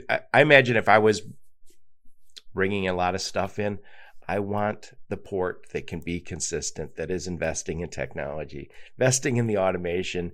eh, 0.00 0.18
i 0.32 0.40
imagine 0.40 0.76
if 0.76 0.88
i 0.88 0.98
was 0.98 1.22
bringing 2.54 2.88
a 2.88 2.94
lot 2.94 3.14
of 3.14 3.20
stuff 3.20 3.58
in 3.58 3.78
i 4.28 4.38
want 4.38 4.92
the 5.08 5.16
port 5.16 5.66
that 5.72 5.86
can 5.86 6.00
be 6.00 6.20
consistent 6.20 6.96
that 6.96 7.10
is 7.10 7.26
investing 7.26 7.80
in 7.80 7.88
technology 7.88 8.70
investing 8.98 9.36
in 9.36 9.46
the 9.46 9.56
automation 9.56 10.32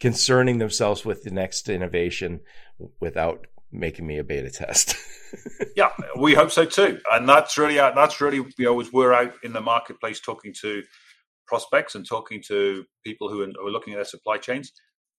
concerning 0.00 0.58
themselves 0.58 1.04
with 1.04 1.24
the 1.24 1.30
next 1.30 1.68
innovation 1.68 2.40
without 3.00 3.46
making 3.70 4.06
me 4.06 4.18
a 4.18 4.24
beta 4.24 4.50
test. 4.50 4.96
yeah, 5.76 5.90
we 6.18 6.34
hope 6.34 6.50
so 6.50 6.64
too, 6.64 7.00
and 7.12 7.28
that's 7.28 7.58
really 7.58 7.76
that's 7.76 8.20
really 8.20 8.38
you 8.38 8.64
know 8.64 8.80
as 8.80 8.92
we're 8.92 9.12
out 9.12 9.32
in 9.42 9.52
the 9.52 9.60
marketplace 9.60 10.20
talking 10.20 10.54
to 10.62 10.82
prospects 11.46 11.94
and 11.94 12.06
talking 12.06 12.42
to 12.46 12.84
people 13.04 13.28
who 13.28 13.42
are, 13.42 13.70
looking 13.70 13.94
at 13.94 13.96
their 13.96 14.04
supply 14.04 14.36
chains. 14.36 14.72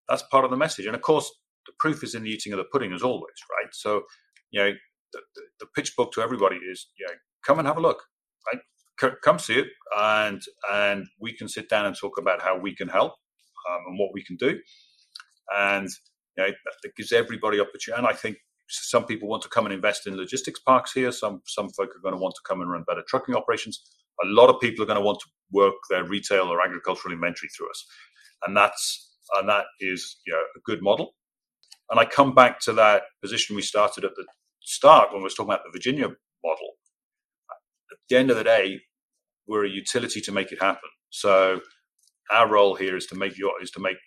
That's 0.08 0.24
part 0.32 0.46
of 0.46 0.52
the 0.52 0.58
message, 0.58 0.86
and 0.86 0.96
of 0.96 1.02
course, 1.02 1.30
the 1.66 1.74
proof 1.80 2.04
is 2.04 2.16
in 2.16 2.24
the 2.24 2.30
eating 2.30 2.54
of 2.54 2.58
the 2.58 2.66
pudding, 2.66 2.94
as 2.94 3.04
always, 3.04 3.36
right? 3.52 3.70
So, 3.74 4.04
you 4.52 4.60
know, 4.60 4.72
the, 5.14 5.20
the, 5.36 5.42
the 5.62 5.66
pitch 5.76 5.96
book 5.96 6.12
to 6.14 6.22
everybody 6.22 6.58
is, 6.58 6.88
you 6.98 7.06
know, 7.06 7.14
come 7.46 7.60
and 7.60 7.68
have 7.68 7.78
a 7.78 7.82
look, 7.82 8.04
right? 8.52 8.62
C- 9.00 9.18
come 9.24 9.38
see 9.38 9.56
it, 9.56 9.68
and 9.98 10.42
and 10.72 11.06
we 11.20 11.36
can 11.36 11.48
sit 11.48 11.70
down 11.70 11.86
and 11.86 11.96
talk 11.96 12.18
about 12.18 12.42
how 12.42 12.58
we 12.58 12.76
can 12.76 12.88
help 12.88 13.14
um, 13.70 13.82
and 13.88 14.00
what 14.00 14.10
we 14.14 14.24
can 14.24 14.36
do, 14.38 14.60
and 15.56 15.90
you 16.40 16.52
know, 16.52 16.54
that 16.84 16.96
gives 16.96 17.12
everybody 17.12 17.60
opportunity. 17.60 18.00
And 18.00 18.08
I 18.08 18.14
think 18.14 18.38
some 18.70 19.06
people 19.06 19.28
want 19.28 19.44
to 19.44 19.50
come 19.50 19.66
and 19.66 19.74
invest 19.74 20.08
in 20.08 20.16
logistics 20.16 20.60
parks 20.60 20.94
here. 20.94 21.12
Some 21.12 21.42
some 21.46 21.70
folk 21.70 21.90
are 21.96 22.02
going 22.02 22.14
to 22.16 22.22
want 22.22 22.36
to 22.36 22.42
come 22.48 22.62
and 22.62 22.72
run 22.72 22.84
better 22.88 23.04
trucking 23.08 23.36
operations. 23.36 23.82
A 24.24 24.28
lot 24.28 24.50
of 24.50 24.60
people 24.60 24.84
are 24.84 24.88
going 24.88 25.00
to 25.00 25.06
want 25.06 25.20
to 25.20 25.28
work 25.52 25.76
their 25.90 26.04
retail 26.04 26.46
or 26.48 26.62
agricultural 26.62 27.14
inventory 27.14 27.50
through 27.50 27.70
us, 27.70 27.86
and 28.46 28.56
that's 28.56 29.18
and 29.38 29.50
that 29.50 29.66
is 29.80 30.18
you 30.26 30.34
know, 30.34 30.40
a 30.40 30.60
good 30.66 30.82
model. 30.82 31.16
And 31.90 32.00
I 32.00 32.06
come 32.06 32.36
back 32.36 32.60
to 32.62 32.74
that 32.74 33.04
position 33.22 33.56
we 33.56 33.62
started 33.64 34.06
at 34.06 34.16
the 34.16 34.26
start 34.62 35.10
when 35.12 35.22
we 35.22 35.24
were 35.26 35.30
talking 35.30 35.46
about 35.46 35.64
the 35.66 35.72
Virginia 35.72 36.08
model. 36.44 36.70
At 37.92 37.98
the 38.10 38.18
end 38.18 38.32
of 38.32 38.38
the 38.38 38.44
day, 38.44 38.82
we're 39.48 39.66
a 39.66 39.70
utility 39.70 40.22
to 40.22 40.32
make 40.32 40.52
it 40.52 40.62
happen. 40.62 40.90
So 41.10 41.62
our 42.32 42.50
role 42.50 42.76
here 42.76 42.98
is 42.98 43.08
to 43.08 43.16
make 43.16 43.38
your 43.38 43.62
is 43.62 43.72
to 43.72 43.80
make 43.80 43.98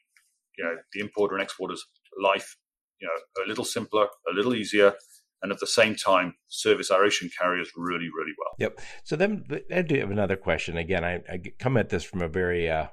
you 0.58 0.64
know 0.64 0.76
the 0.94 1.00
importer 1.00 1.34
and 1.34 1.42
exporters 1.42 1.84
life, 2.20 2.56
you 3.00 3.06
know, 3.06 3.44
a 3.44 3.48
little 3.48 3.64
simpler, 3.64 4.06
a 4.30 4.34
little 4.34 4.54
easier, 4.54 4.94
and 5.42 5.52
at 5.52 5.58
the 5.58 5.66
same 5.66 5.94
time 5.94 6.34
service 6.48 6.90
our 6.90 7.04
ocean 7.04 7.30
carriers 7.38 7.70
really, 7.76 8.08
really 8.16 8.32
well. 8.38 8.54
Yep. 8.58 8.80
So 9.04 9.16
then 9.16 9.44
I 9.74 9.82
do 9.82 9.98
have 9.98 10.10
another 10.10 10.36
question. 10.36 10.76
Again, 10.76 11.04
I, 11.04 11.14
I 11.28 11.42
come 11.58 11.76
at 11.76 11.88
this 11.88 12.04
from 12.04 12.22
a 12.22 12.28
very 12.28 12.70
uh, 12.70 12.86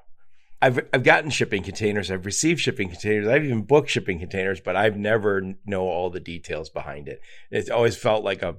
I've 0.60 0.80
I've 0.92 1.04
gotten 1.04 1.30
shipping 1.30 1.62
containers, 1.62 2.10
I've 2.10 2.26
received 2.26 2.60
shipping 2.60 2.88
containers, 2.88 3.28
I've 3.28 3.44
even 3.44 3.62
booked 3.62 3.88
shipping 3.88 4.18
containers, 4.18 4.60
but 4.60 4.76
I've 4.76 4.96
never 4.96 5.54
know 5.64 5.82
all 5.82 6.10
the 6.10 6.20
details 6.20 6.68
behind 6.68 7.08
it. 7.08 7.20
It's 7.50 7.70
always 7.70 7.96
felt 7.96 8.24
like 8.24 8.42
a 8.42 8.56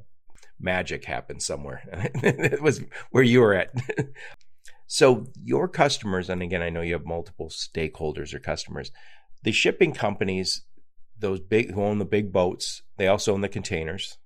magic 0.59 1.05
happened 1.05 1.43
somewhere. 1.43 1.81
it 2.15 2.61
was 2.61 2.81
where 3.11 3.23
you 3.23 3.41
were 3.41 3.53
at. 3.53 3.73
so 4.87 5.27
your 5.43 5.67
customers, 5.67 6.29
and 6.29 6.41
again, 6.41 6.61
I 6.61 6.69
know 6.69 6.81
you 6.81 6.93
have 6.93 7.05
multiple 7.05 7.49
stakeholders 7.49 8.33
or 8.33 8.39
customers 8.39 8.91
the 9.43 9.51
shipping 9.51 9.93
companies, 9.93 10.63
those 11.17 11.39
big 11.39 11.71
who 11.71 11.83
own 11.83 11.99
the 11.99 12.05
big 12.05 12.31
boats, 12.31 12.81
they 12.97 13.07
also 13.07 13.33
own 13.33 13.41
the 13.41 13.49
containers. 13.49 14.17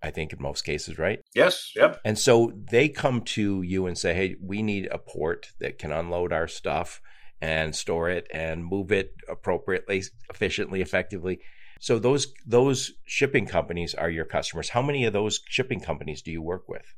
I 0.00 0.10
think 0.10 0.32
in 0.32 0.40
most 0.40 0.62
cases, 0.62 0.96
right? 0.96 1.20
Yes, 1.34 1.72
yep. 1.74 2.00
And 2.04 2.16
so 2.16 2.52
they 2.70 2.88
come 2.88 3.22
to 3.22 3.62
you 3.62 3.86
and 3.86 3.98
say, 3.98 4.14
"Hey, 4.14 4.36
we 4.40 4.62
need 4.62 4.86
a 4.86 4.98
port 4.98 5.50
that 5.58 5.78
can 5.78 5.90
unload 5.90 6.32
our 6.32 6.46
stuff 6.46 7.00
and 7.40 7.74
store 7.74 8.08
it 8.08 8.28
and 8.32 8.64
move 8.64 8.92
it 8.92 9.14
appropriately, 9.28 10.04
efficiently, 10.30 10.82
effectively." 10.82 11.40
So 11.80 11.98
those 11.98 12.32
those 12.46 12.92
shipping 13.06 13.46
companies 13.46 13.94
are 13.94 14.10
your 14.10 14.24
customers. 14.24 14.68
How 14.68 14.82
many 14.82 15.04
of 15.04 15.12
those 15.12 15.40
shipping 15.48 15.80
companies 15.80 16.22
do 16.22 16.30
you 16.30 16.42
work 16.42 16.68
with, 16.68 16.94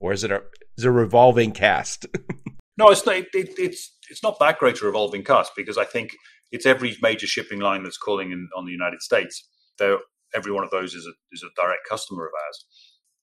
or 0.00 0.12
is 0.12 0.24
it 0.24 0.32
a 0.32 0.42
is 0.76 0.84
it 0.84 0.88
a 0.88 0.92
revolving 0.92 1.52
cast? 1.52 2.06
no, 2.76 2.88
it's 2.88 3.06
not. 3.06 3.16
It, 3.16 3.28
it's 3.34 3.92
it's 4.10 4.22
not 4.22 4.38
that 4.40 4.58
great 4.58 4.80
a 4.80 4.86
revolving 4.86 5.24
cast 5.24 5.52
because 5.56 5.78
I 5.78 5.84
think 5.84 6.16
it's 6.52 6.66
every 6.66 6.96
major 7.02 7.26
shipping 7.26 7.60
line 7.60 7.82
that's 7.82 7.98
calling 7.98 8.30
in 8.30 8.48
on 8.56 8.66
the 8.66 8.72
United 8.72 9.02
States. 9.02 9.48
They're, 9.78 9.98
every 10.34 10.52
one 10.52 10.64
of 10.64 10.70
those 10.70 10.94
is 10.94 11.06
a 11.06 11.12
is 11.32 11.42
a 11.42 11.60
direct 11.60 11.88
customer 11.88 12.26
of 12.26 12.32
ours, 12.46 12.66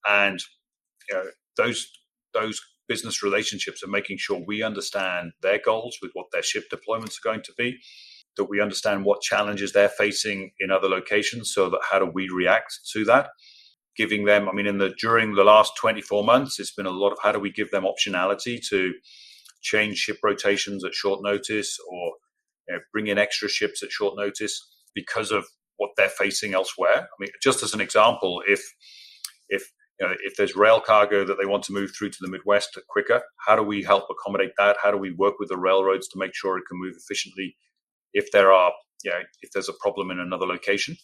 and 0.08 0.40
you 1.10 1.16
know, 1.16 1.26
those 1.56 1.88
those 2.34 2.60
business 2.88 3.24
relationships 3.24 3.84
are 3.84 3.88
making 3.88 4.18
sure 4.18 4.42
we 4.46 4.64
understand 4.64 5.32
their 5.42 5.60
goals 5.64 5.98
with 6.02 6.12
what 6.14 6.26
their 6.34 6.44
ship 6.44 6.64
deployments 6.74 7.18
are 7.20 7.24
going 7.32 7.42
to 7.44 7.54
be 7.58 7.78
that 8.36 8.46
we 8.46 8.62
understand 8.62 9.06
what 9.06 9.22
challenges 9.22 9.74
they're 9.74 9.90
facing 9.90 10.52
in 10.60 10.72
other 10.72 10.88
locations 10.88 11.54
so 11.54 11.70
that 11.70 11.82
how 11.92 12.00
do 12.00 12.06
we 12.06 12.30
react 12.30 12.80
to 12.92 13.06
that 13.06 13.30
giving 13.96 14.26
them 14.26 14.50
i 14.50 14.52
mean 14.52 14.66
in 14.66 14.80
the 14.80 14.94
during 15.00 15.36
the 15.36 15.44
last 15.44 15.74
24 15.78 16.24
months 16.24 16.60
it's 16.60 16.74
been 16.74 16.86
a 16.86 16.92
lot 16.92 17.12
of 17.12 17.20
how 17.22 17.32
do 17.32 17.40
we 17.40 17.52
give 17.52 17.70
them 17.72 17.84
optionality 17.84 18.60
to 18.70 18.94
change 19.62 19.98
ship 19.98 20.18
rotations 20.24 20.84
at 20.84 20.94
short 20.94 21.22
notice 21.22 21.78
or 21.92 22.14
you 22.70 22.76
know, 22.76 22.82
bring 22.94 23.08
in 23.08 23.18
extra 23.18 23.50
ships 23.50 23.84
at 23.84 23.92
short 23.92 24.16
notice 24.16 24.66
because 24.96 25.32
of 25.32 25.46
what 25.78 25.92
they're 25.98 26.10
facing 26.10 26.54
elsewhere 26.54 27.08
i 27.08 27.16
mean 27.20 27.30
just 27.42 27.64
as 27.64 27.74
an 27.74 27.82
example 27.82 28.42
if 28.48 28.62
if 29.50 29.72
you 30.00 30.08
know, 30.08 30.14
if 30.24 30.38
there's 30.38 30.56
rail 30.56 30.80
cargo 30.80 31.26
that 31.26 31.38
they 31.38 31.46
want 31.46 31.64
to 31.64 31.74
move 31.74 31.92
through 31.98 32.10
to 32.10 32.18
the 32.22 32.30
Midwest 32.30 32.78
quicker, 32.88 33.22
how 33.46 33.56
do 33.56 33.64
we 33.64 33.84
help 33.84 34.06
accommodate 34.10 34.54
that? 34.58 34.78
How 34.82 34.92
do 34.92 34.98
we 34.98 35.12
work 35.12 35.40
with 35.40 35.50
the 35.50 35.58
railroads 35.58 36.08
to 36.10 36.18
make 36.18 36.34
sure 36.34 36.58
it 36.58 36.64
can 36.70 36.80
move 36.80 36.96
efficiently 36.98 37.58
if 38.14 38.32
there 38.32 38.52
are, 38.52 38.72
you 39.04 39.12
know, 39.12 39.20
if 39.42 39.52
there's 39.52 39.70
a 39.70 39.74
problem 39.74 40.12
in 40.12 40.20
another 40.20 40.46
location. 40.46 40.96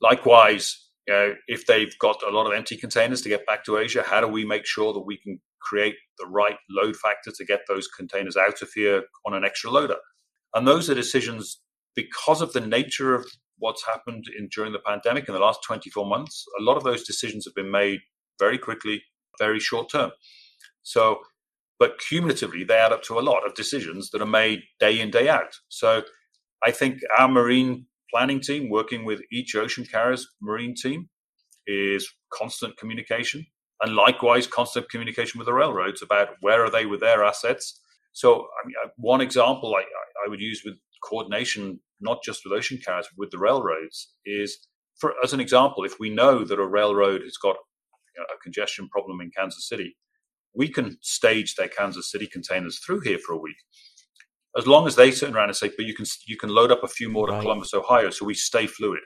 Likewise, 0.00 0.88
you 1.06 1.14
know, 1.14 1.34
if 1.46 1.66
they've 1.66 1.96
got 1.98 2.22
a 2.26 2.30
lot 2.30 2.46
of 2.46 2.52
empty 2.52 2.76
containers 2.76 3.22
to 3.22 3.28
get 3.28 3.46
back 3.46 3.64
to 3.64 3.78
Asia, 3.78 4.02
how 4.04 4.20
do 4.20 4.26
we 4.26 4.44
make 4.44 4.66
sure 4.66 4.92
that 4.92 5.00
we 5.00 5.18
can 5.18 5.40
create 5.60 5.96
the 6.18 6.26
right 6.26 6.56
load 6.70 6.96
factor 6.96 7.30
to 7.30 7.44
get 7.44 7.60
those 7.68 7.88
containers 7.88 8.36
out 8.36 8.62
of 8.62 8.70
here 8.72 9.02
on 9.26 9.34
an 9.34 9.44
extra 9.44 9.70
loader? 9.70 9.96
And 10.54 10.66
those 10.66 10.88
are 10.88 10.94
decisions 10.94 11.60
because 11.94 12.40
of 12.40 12.52
the 12.52 12.60
nature 12.60 13.14
of 13.14 13.26
what's 13.58 13.84
happened 13.86 14.26
in 14.36 14.48
during 14.48 14.72
the 14.72 14.78
pandemic 14.78 15.28
in 15.28 15.34
the 15.34 15.40
last 15.40 15.60
24 15.66 16.06
months. 16.06 16.44
A 16.58 16.62
lot 16.62 16.76
of 16.76 16.84
those 16.84 17.04
decisions 17.04 17.44
have 17.44 17.54
been 17.54 17.70
made 17.70 18.00
very 18.38 18.58
quickly, 18.58 19.02
very 19.38 19.60
short 19.60 19.90
term. 19.90 20.12
So, 20.82 21.18
but 21.78 21.98
cumulatively, 21.98 22.64
they 22.64 22.76
add 22.76 22.92
up 22.92 23.02
to 23.04 23.18
a 23.18 23.20
lot 23.20 23.46
of 23.46 23.54
decisions 23.54 24.10
that 24.10 24.22
are 24.22 24.26
made 24.26 24.62
day 24.80 25.00
in, 25.00 25.10
day 25.10 25.28
out. 25.28 25.54
So, 25.68 26.02
I 26.64 26.70
think 26.72 27.00
our 27.16 27.28
marine 27.28 27.86
planning 28.12 28.40
team, 28.40 28.70
working 28.70 29.04
with 29.04 29.20
each 29.30 29.54
ocean 29.54 29.84
carrier's 29.84 30.26
marine 30.40 30.74
team, 30.74 31.08
is 31.66 32.08
constant 32.32 32.76
communication, 32.76 33.46
and 33.82 33.94
likewise 33.94 34.46
constant 34.46 34.88
communication 34.90 35.38
with 35.38 35.46
the 35.46 35.52
railroads 35.52 36.02
about 36.02 36.28
where 36.40 36.64
are 36.64 36.70
they 36.70 36.86
with 36.86 37.00
their 37.00 37.22
assets. 37.22 37.80
So, 38.12 38.46
I 38.62 38.66
mean, 38.66 38.74
uh, 38.84 38.88
one 38.96 39.20
example 39.20 39.74
I, 39.74 39.82
I 40.24 40.28
would 40.28 40.40
use 40.40 40.62
with 40.64 40.74
coordination, 41.02 41.80
not 42.00 42.22
just 42.24 42.42
with 42.44 42.52
ocean 42.52 42.78
carriers, 42.84 43.06
but 43.10 43.18
with 43.18 43.30
the 43.30 43.38
railroads, 43.38 44.12
is 44.24 44.66
for 44.96 45.14
as 45.22 45.32
an 45.32 45.40
example, 45.40 45.84
if 45.84 46.00
we 46.00 46.10
know 46.10 46.44
that 46.44 46.58
a 46.58 46.66
railroad 46.66 47.22
has 47.22 47.36
got 47.36 47.56
a 48.18 48.42
congestion 48.42 48.88
problem 48.88 49.20
in 49.20 49.30
Kansas 49.30 49.68
City, 49.68 49.96
we 50.54 50.68
can 50.68 50.98
stage 51.02 51.54
their 51.54 51.68
Kansas 51.68 52.10
City 52.10 52.26
containers 52.26 52.80
through 52.80 53.00
here 53.00 53.18
for 53.18 53.32
a 53.32 53.38
week 53.38 53.56
as 54.56 54.66
long 54.66 54.86
as 54.86 54.96
they 54.96 55.10
turn 55.10 55.34
around 55.34 55.48
and 55.48 55.56
say, 55.56 55.70
but 55.76 55.86
you 55.86 55.94
can 55.94 56.06
you 56.26 56.36
can 56.36 56.50
load 56.50 56.72
up 56.72 56.82
a 56.82 56.88
few 56.88 57.08
more 57.08 57.26
to 57.26 57.32
right. 57.32 57.42
Columbus, 57.42 57.74
Ohio, 57.74 58.10
so 58.10 58.24
we 58.24 58.34
stay 58.34 58.66
fluid, 58.66 59.00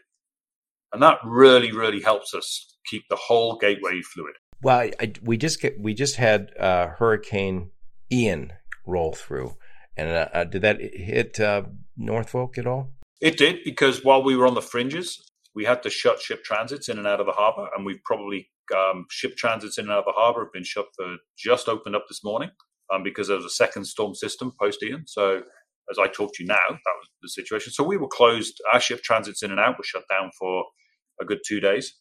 and 0.93 1.03
that 1.03 1.19
really 1.25 1.73
really 1.73 2.01
helps 2.01 2.35
us 2.35 2.77
keep 2.87 3.03
the 3.09 3.17
whole 3.17 3.57
gateway 3.59 4.01
fluid. 4.01 4.35
Well, 4.63 4.79
I, 4.79 4.93
I, 5.01 5.13
we 5.23 5.37
just 5.37 5.61
get, 5.61 5.81
we 5.81 5.93
just 5.95 6.17
had 6.17 6.53
uh, 6.59 6.89
Hurricane 6.89 7.71
Ian 8.11 8.53
roll 8.87 9.13
through, 9.13 9.57
and 9.97 10.11
uh, 10.11 10.29
uh, 10.33 10.45
did 10.45 10.63
that 10.63 10.81
hit 10.81 11.41
uh, 11.41 11.63
Norfolk 11.97 12.59
at 12.59 12.67
all? 12.67 12.91
It 13.21 13.37
did 13.37 13.59
because 13.65 14.05
while 14.05 14.23
we 14.23 14.37
were 14.37 14.47
on 14.47 14.55
the 14.55 14.63
fringes, 14.63 15.23
we 15.55 15.65
had 15.65 15.83
to 15.83 15.91
shut 15.91 16.21
ship 16.21 16.43
transits 16.45 16.89
in 16.89 16.99
and 16.99 17.07
out 17.07 17.21
of 17.21 17.27
the 17.27 17.33
harbor, 17.33 17.69
and 17.77 17.87
we've 17.87 18.03
probably 18.05 18.49
um, 18.75 19.07
ship 19.11 19.37
transits 19.37 19.79
in 19.79 19.85
and 19.85 19.93
out 19.93 20.01
of 20.01 20.05
the 20.07 20.13
harbor 20.13 20.45
have 20.45 20.53
been 20.53 20.65
shut 20.65 20.87
for 20.97 21.17
just 21.37 21.69
opened 21.69 21.97
up 21.97 22.05
this 22.09 22.25
morning 22.25 22.51
um, 22.93 23.03
because 23.03 23.29
there 23.29 23.37
was 23.37 23.45
a 23.45 23.51
second 23.51 23.85
storm 23.85 24.15
system 24.15 24.53
post 24.61 24.83
Ian. 24.83 25.05
So 25.07 25.43
as 25.91 25.99
I 25.99 26.07
talk 26.07 26.33
to 26.35 26.43
you 26.43 26.47
now, 26.47 26.55
that 26.69 26.97
was 26.99 27.09
the 27.23 27.29
situation. 27.29 27.73
So 27.73 27.85
we 27.85 27.97
were 27.97 28.09
closed. 28.09 28.61
Our 28.73 28.81
ship 28.81 29.03
transits 29.03 29.43
in 29.43 29.51
and 29.51 29.61
out 29.61 29.79
were 29.79 29.85
shut 29.85 30.05
down 30.09 30.31
for 30.39 30.65
a 31.21 31.25
good 31.25 31.41
two 31.47 31.61
days. 31.61 31.95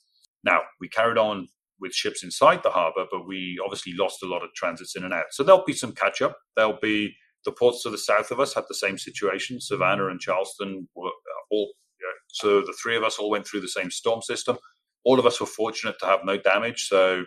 Now 0.43 0.61
we 0.79 0.87
carried 0.87 1.17
on 1.17 1.47
with 1.81 1.93
ships 1.93 2.23
inside 2.23 2.61
the 2.63 2.69
harbour, 2.69 3.05
but 3.11 3.27
we 3.27 3.59
obviously 3.63 3.93
lost 3.93 4.23
a 4.23 4.27
lot 4.27 4.43
of 4.43 4.53
transits 4.55 4.95
in 4.95 5.03
and 5.03 5.13
out. 5.13 5.25
So 5.31 5.43
there'll 5.43 5.65
be 5.65 5.73
some 5.73 5.93
catch 5.93 6.21
up. 6.21 6.37
There'll 6.55 6.79
be 6.81 7.15
the 7.43 7.51
ports 7.51 7.83
to 7.83 7.89
the 7.89 7.97
south 7.97 8.31
of 8.31 8.39
us 8.39 8.53
had 8.53 8.65
the 8.69 8.75
same 8.75 8.97
situation. 8.97 9.59
Savannah 9.59 10.07
and 10.07 10.19
Charleston 10.19 10.87
were 10.95 11.07
uh, 11.07 11.43
all. 11.49 11.71
so 12.27 12.61
the 12.61 12.75
three 12.81 12.95
of 12.95 13.03
us 13.03 13.17
all 13.17 13.31
went 13.31 13.47
through 13.47 13.61
the 13.61 13.67
same 13.67 13.89
storm 13.91 14.21
system. 14.21 14.57
All 15.03 15.19
of 15.19 15.25
us 15.25 15.39
were 15.39 15.47
fortunate 15.47 15.97
to 15.99 16.05
have 16.05 16.19
no 16.23 16.37
damage. 16.37 16.87
So 16.87 17.23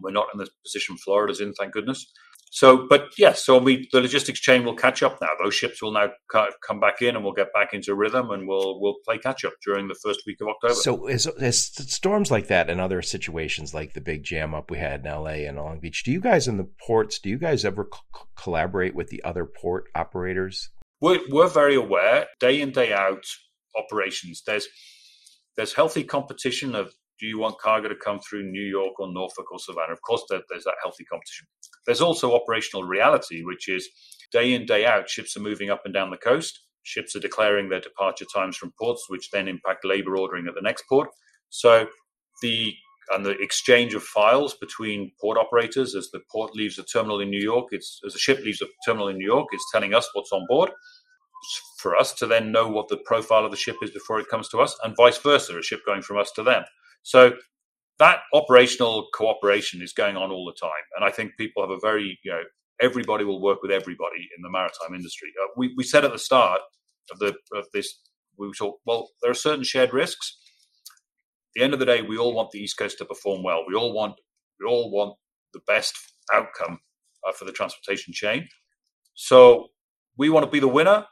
we're 0.00 0.10
not 0.10 0.28
in 0.32 0.38
the 0.38 0.48
position 0.64 0.96
Florida's 0.98 1.40
in, 1.40 1.52
thank 1.54 1.72
goodness. 1.72 2.06
So, 2.54 2.86
but 2.86 3.14
yes, 3.16 3.46
so 3.46 3.56
we 3.56 3.88
the 3.92 4.02
logistics 4.02 4.38
chain 4.38 4.62
will 4.62 4.76
catch 4.76 5.02
up 5.02 5.18
now. 5.22 5.30
Those 5.42 5.54
ships 5.54 5.80
will 5.80 5.92
now 5.92 6.10
come 6.30 6.80
back 6.80 7.00
in, 7.00 7.16
and 7.16 7.24
we'll 7.24 7.32
get 7.32 7.50
back 7.54 7.72
into 7.72 7.94
rhythm, 7.94 8.30
and 8.30 8.46
we'll 8.46 8.78
we'll 8.78 8.96
play 9.06 9.16
catch 9.16 9.46
up 9.46 9.54
during 9.64 9.88
the 9.88 9.94
first 9.94 10.24
week 10.26 10.36
of 10.42 10.48
October. 10.48 10.74
So, 10.74 11.06
is, 11.06 11.26
is 11.38 11.64
storms 11.64 12.30
like 12.30 12.48
that 12.48 12.68
and 12.68 12.78
other 12.78 13.00
situations 13.00 13.72
like 13.72 13.94
the 13.94 14.02
big 14.02 14.22
jam 14.22 14.54
up 14.54 14.70
we 14.70 14.76
had 14.76 15.00
in 15.00 15.06
L.A. 15.06 15.46
and 15.46 15.56
Long 15.56 15.80
Beach, 15.80 16.04
do 16.04 16.12
you 16.12 16.20
guys 16.20 16.46
in 16.46 16.58
the 16.58 16.68
ports, 16.86 17.18
do 17.18 17.30
you 17.30 17.38
guys 17.38 17.64
ever 17.64 17.86
co- 17.86 18.26
collaborate 18.36 18.94
with 18.94 19.08
the 19.08 19.24
other 19.24 19.46
port 19.46 19.84
operators? 19.94 20.68
We're, 21.00 21.20
we're 21.30 21.48
very 21.48 21.74
aware, 21.74 22.26
day 22.38 22.60
in 22.60 22.70
day 22.72 22.92
out 22.92 23.24
operations. 23.74 24.42
There's 24.46 24.68
there's 25.56 25.72
healthy 25.72 26.04
competition 26.04 26.74
of 26.74 26.92
do 27.22 27.28
you 27.28 27.38
want 27.38 27.56
cargo 27.60 27.88
to 27.88 27.94
come 27.94 28.18
through 28.18 28.50
New 28.50 28.64
York 28.64 28.98
or 28.98 29.12
Norfolk 29.12 29.52
or 29.52 29.58
Savannah? 29.60 29.92
Of 29.92 30.02
course, 30.02 30.24
there, 30.28 30.40
there's 30.50 30.64
that 30.64 30.74
healthy 30.82 31.04
competition. 31.04 31.46
There's 31.86 32.00
also 32.00 32.34
operational 32.34 32.82
reality, 32.82 33.44
which 33.44 33.68
is 33.68 33.88
day 34.32 34.54
in, 34.54 34.66
day 34.66 34.84
out, 34.84 35.08
ships 35.08 35.36
are 35.36 35.40
moving 35.40 35.70
up 35.70 35.82
and 35.84 35.94
down 35.94 36.10
the 36.10 36.16
coast. 36.16 36.58
Ships 36.82 37.14
are 37.14 37.20
declaring 37.20 37.68
their 37.68 37.80
departure 37.80 38.24
times 38.24 38.56
from 38.56 38.72
ports, 38.76 39.04
which 39.08 39.30
then 39.30 39.46
impact 39.46 39.84
labor 39.84 40.16
ordering 40.16 40.48
at 40.48 40.56
the 40.56 40.60
next 40.60 40.82
port. 40.88 41.10
So 41.48 41.86
the 42.42 42.74
and 43.12 43.24
the 43.24 43.38
exchange 43.40 43.94
of 43.94 44.02
files 44.02 44.54
between 44.54 45.12
port 45.20 45.38
operators 45.38 45.94
as 45.94 46.10
the 46.10 46.20
port 46.30 46.56
leaves 46.56 46.78
a 46.78 46.82
terminal 46.82 47.20
in 47.20 47.30
New 47.30 47.40
York, 47.40 47.68
it's 47.70 48.00
as 48.04 48.16
a 48.16 48.18
ship 48.18 48.40
leaves 48.40 48.62
a 48.62 48.66
terminal 48.84 49.08
in 49.08 49.18
New 49.18 49.26
York, 49.26 49.48
it's 49.52 49.70
telling 49.70 49.94
us 49.94 50.08
what's 50.12 50.32
on 50.32 50.44
board 50.48 50.70
for 51.78 51.96
us 51.96 52.12
to 52.14 52.26
then 52.26 52.52
know 52.52 52.68
what 52.68 52.88
the 52.88 52.96
profile 52.98 53.44
of 53.44 53.50
the 53.50 53.56
ship 53.56 53.76
is 53.82 53.90
before 53.90 54.20
it 54.20 54.28
comes 54.28 54.48
to 54.48 54.60
us, 54.60 54.76
and 54.84 54.96
vice 54.96 55.18
versa, 55.18 55.58
a 55.58 55.62
ship 55.62 55.80
going 55.84 56.02
from 56.02 56.18
us 56.18 56.30
to 56.32 56.42
them. 56.42 56.62
So 57.02 57.32
that 57.98 58.20
operational 58.32 59.08
cooperation 59.14 59.82
is 59.82 59.92
going 59.92 60.16
on 60.16 60.30
all 60.30 60.44
the 60.46 60.58
time. 60.58 60.84
And 60.96 61.04
I 61.04 61.10
think 61.10 61.36
people 61.36 61.62
have 61.62 61.70
a 61.70 61.78
very, 61.80 62.18
you 62.24 62.32
know, 62.32 62.42
everybody 62.80 63.24
will 63.24 63.40
work 63.40 63.62
with 63.62 63.70
everybody 63.70 64.28
in 64.36 64.42
the 64.42 64.50
maritime 64.50 64.94
industry. 64.94 65.28
Uh, 65.40 65.48
we, 65.56 65.72
we 65.76 65.84
said 65.84 66.04
at 66.04 66.12
the 66.12 66.18
start 66.18 66.60
of, 67.10 67.18
the, 67.18 67.34
of 67.52 67.66
this, 67.72 68.00
we 68.36 68.50
thought, 68.58 68.78
well, 68.84 69.10
there 69.22 69.30
are 69.30 69.34
certain 69.34 69.64
shared 69.64 69.92
risks. 69.92 70.38
At 71.54 71.60
the 71.60 71.64
end 71.64 71.74
of 71.74 71.78
the 71.78 71.86
day, 71.86 72.02
we 72.02 72.18
all 72.18 72.34
want 72.34 72.50
the 72.50 72.58
East 72.60 72.78
Coast 72.78 72.98
to 72.98 73.04
perform 73.04 73.42
well. 73.42 73.64
We 73.68 73.74
all 73.74 73.92
want, 73.92 74.14
we 74.58 74.66
all 74.66 74.90
want 74.90 75.16
the 75.52 75.60
best 75.66 75.94
outcome 76.32 76.80
uh, 77.26 77.32
for 77.32 77.44
the 77.44 77.52
transportation 77.52 78.12
chain. 78.12 78.48
So 79.14 79.68
we 80.16 80.30
want 80.30 80.44
to 80.46 80.50
be 80.50 80.60
the 80.60 80.68
winner, 80.68 81.06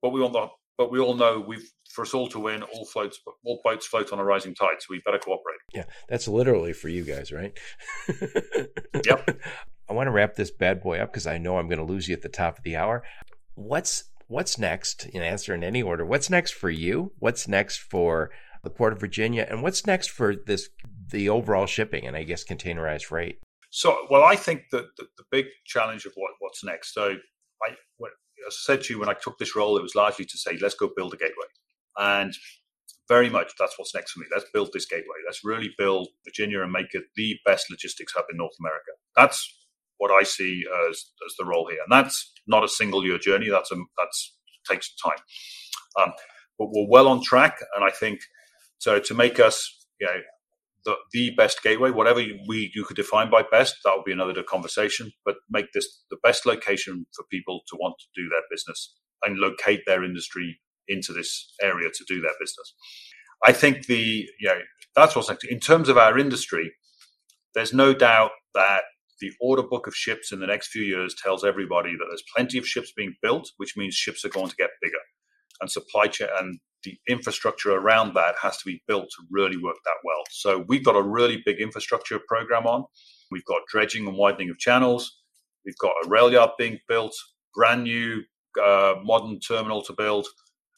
but 0.00 0.10
we 0.10 0.20
want 0.20 0.32
the 0.32 0.48
but 0.78 0.90
we 0.90 0.98
all 0.98 1.14
know 1.14 1.44
we've 1.46 1.70
for 1.90 2.02
us 2.02 2.14
all 2.14 2.28
to 2.28 2.38
win, 2.38 2.62
all 2.62 2.84
floats, 2.84 3.18
all 3.44 3.60
boats 3.64 3.86
float 3.86 4.12
on 4.12 4.18
a 4.18 4.24
rising 4.24 4.54
tide. 4.54 4.76
So 4.80 4.86
we 4.90 5.00
better 5.04 5.18
cooperate. 5.18 5.58
Yeah, 5.74 5.84
that's 6.08 6.28
literally 6.28 6.72
for 6.72 6.88
you 6.88 7.04
guys, 7.04 7.32
right? 7.32 7.56
yep. 9.04 9.40
I 9.88 9.92
want 9.92 10.06
to 10.06 10.12
wrap 10.12 10.34
this 10.34 10.50
bad 10.50 10.82
boy 10.82 10.98
up 10.98 11.12
because 11.12 11.26
I 11.26 11.38
know 11.38 11.58
I'm 11.58 11.66
going 11.66 11.78
to 11.78 11.84
lose 11.84 12.08
you 12.08 12.14
at 12.14 12.22
the 12.22 12.28
top 12.28 12.58
of 12.58 12.64
the 12.64 12.76
hour. 12.76 13.02
What's 13.54 14.04
what's 14.28 14.58
next? 14.58 15.06
In 15.06 15.22
answer 15.22 15.54
in 15.54 15.64
any 15.64 15.82
order. 15.82 16.06
What's 16.06 16.30
next 16.30 16.52
for 16.52 16.70
you? 16.70 17.12
What's 17.18 17.48
next 17.48 17.78
for 17.78 18.30
the 18.62 18.70
Port 18.70 18.92
of 18.92 19.00
Virginia? 19.00 19.46
And 19.48 19.62
what's 19.62 19.86
next 19.86 20.10
for 20.10 20.36
this 20.36 20.68
the 21.10 21.28
overall 21.28 21.66
shipping 21.66 22.06
and 22.06 22.16
I 22.16 22.22
guess 22.22 22.44
containerized 22.44 23.04
freight? 23.04 23.40
So, 23.70 24.06
well, 24.10 24.24
I 24.24 24.36
think 24.36 24.62
that 24.72 24.86
the, 24.96 25.06
the 25.16 25.24
big 25.30 25.46
challenge 25.64 26.04
of 26.04 26.12
what, 26.16 26.32
what's 26.40 26.64
next. 26.64 26.92
So, 26.92 27.16
I, 27.64 27.72
as 28.46 28.54
I 28.54 28.74
said 28.74 28.82
to 28.82 28.94
you 28.94 29.00
when 29.00 29.08
I 29.08 29.14
took 29.14 29.38
this 29.38 29.54
role, 29.54 29.76
it 29.76 29.82
was 29.82 29.94
largely 29.94 30.24
to 30.24 30.38
say, 30.38 30.58
let's 30.60 30.74
go 30.74 30.90
build 30.96 31.14
a 31.14 31.16
gateway. 31.16 31.46
And 32.00 32.34
very 33.08 33.28
much 33.28 33.52
that's 33.58 33.78
what's 33.78 33.94
next 33.94 34.12
for 34.12 34.20
me. 34.20 34.26
Let's 34.32 34.46
build 34.54 34.70
this 34.72 34.86
gateway. 34.86 35.18
Let's 35.26 35.44
really 35.44 35.70
build 35.76 36.08
Virginia 36.24 36.62
and 36.62 36.72
make 36.72 36.94
it 36.94 37.04
the 37.16 37.36
best 37.44 37.66
logistics 37.70 38.14
hub 38.14 38.24
in 38.30 38.38
North 38.38 38.54
America. 38.58 38.92
That's 39.16 39.52
what 39.98 40.10
I 40.10 40.22
see 40.24 40.64
as, 40.88 41.04
as 41.26 41.34
the 41.38 41.44
role 41.44 41.68
here. 41.68 41.80
And 41.82 41.92
that's 41.92 42.32
not 42.46 42.64
a 42.64 42.68
single 42.68 43.04
year 43.04 43.18
journey. 43.18 43.50
That's 43.50 43.70
a, 43.70 43.76
that's 43.98 44.34
takes 44.68 44.94
time. 44.94 45.18
Um, 46.00 46.12
but 46.58 46.68
we're 46.70 46.88
well 46.88 47.08
on 47.08 47.22
track. 47.22 47.58
And 47.74 47.84
I 47.84 47.90
think 47.90 48.20
so 48.78 48.98
to 48.98 49.14
make 49.14 49.40
us, 49.40 49.86
you 50.00 50.06
know, 50.06 50.20
the, 50.84 50.94
the 51.12 51.30
best 51.36 51.62
gateway, 51.62 51.90
whatever 51.90 52.20
we 52.48 52.70
you 52.74 52.84
could 52.84 52.96
define 52.96 53.30
by 53.30 53.42
best, 53.42 53.76
that 53.84 53.94
would 53.94 54.04
be 54.04 54.12
another 54.12 54.42
conversation. 54.42 55.12
But 55.24 55.36
make 55.50 55.72
this 55.72 56.04
the 56.10 56.16
best 56.22 56.46
location 56.46 57.06
for 57.14 57.24
people 57.30 57.60
to 57.68 57.76
want 57.76 57.96
to 57.98 58.06
do 58.22 58.28
their 58.28 58.42
business 58.50 58.94
and 59.22 59.38
locate 59.38 59.80
their 59.86 60.02
industry 60.02 60.60
into 60.88 61.12
this 61.12 61.52
area 61.62 61.88
to 61.92 62.04
do 62.08 62.20
their 62.20 62.32
business. 62.40 62.74
I 63.46 63.52
think 63.52 63.86
the 63.86 64.28
you 64.38 64.48
know 64.48 64.60
that's 64.94 65.16
what's 65.16 65.30
in 65.48 65.60
terms 65.60 65.88
of 65.88 65.96
our 65.98 66.18
industry. 66.18 66.72
There's 67.54 67.72
no 67.72 67.92
doubt 67.94 68.30
that 68.54 68.82
the 69.20 69.32
order 69.40 69.62
book 69.62 69.86
of 69.86 69.94
ships 69.94 70.32
in 70.32 70.40
the 70.40 70.46
next 70.46 70.68
few 70.68 70.82
years 70.82 71.14
tells 71.14 71.44
everybody 71.44 71.92
that 71.92 72.06
there's 72.08 72.22
plenty 72.34 72.58
of 72.58 72.66
ships 72.66 72.92
being 72.96 73.14
built, 73.22 73.50
which 73.58 73.76
means 73.76 73.94
ships 73.94 74.24
are 74.24 74.30
going 74.30 74.48
to 74.48 74.56
get 74.56 74.70
bigger, 74.80 74.98
and 75.60 75.70
supply 75.70 76.06
chain 76.06 76.28
and 76.38 76.58
the 76.84 76.96
infrastructure 77.08 77.72
around 77.72 78.14
that 78.14 78.34
has 78.40 78.56
to 78.56 78.64
be 78.64 78.82
built 78.88 79.04
to 79.04 79.22
really 79.30 79.56
work 79.56 79.76
that 79.84 79.96
well. 80.04 80.22
So 80.30 80.64
we've 80.68 80.84
got 80.84 80.96
a 80.96 81.02
really 81.02 81.42
big 81.44 81.60
infrastructure 81.60 82.18
program 82.26 82.66
on. 82.66 82.84
We've 83.30 83.44
got 83.44 83.60
dredging 83.70 84.06
and 84.06 84.16
widening 84.16 84.50
of 84.50 84.58
channels. 84.58 85.20
We've 85.64 85.76
got 85.78 85.92
a 86.04 86.08
rail 86.08 86.32
yard 86.32 86.50
being 86.58 86.78
built, 86.88 87.14
brand 87.54 87.84
new 87.84 88.22
uh, 88.62 88.94
modern 89.02 89.40
terminal 89.40 89.82
to 89.82 89.92
build. 89.92 90.26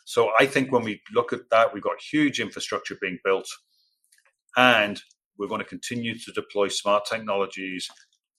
So 0.05 0.30
I 0.38 0.46
think 0.46 0.72
when 0.72 0.82
we 0.82 1.00
look 1.14 1.32
at 1.32 1.50
that, 1.50 1.72
we've 1.72 1.82
got 1.82 2.00
huge 2.00 2.40
infrastructure 2.40 2.96
being 3.00 3.18
built, 3.24 3.48
and 4.57 5.00
we're 5.38 5.48
going 5.48 5.61
to 5.61 5.66
continue 5.66 6.18
to 6.18 6.32
deploy 6.32 6.68
smart 6.68 7.05
technologies 7.05 7.88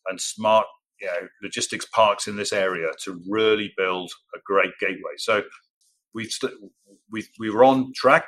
and 0.08 0.20
smart 0.20 0.68
you 1.00 1.08
know, 1.08 1.28
logistics 1.42 1.86
parks 1.86 2.28
in 2.28 2.36
this 2.36 2.54
area 2.54 2.90
to 3.04 3.22
really 3.30 3.74
build 3.78 4.12
a 4.36 4.40
great 4.46 4.72
gateway. 4.80 5.14
So 5.18 5.44
we've 6.14 6.32
st- 6.32 6.54
we 7.12 7.26
we 7.40 7.50
were 7.50 7.64
on 7.64 7.92
track 7.96 8.28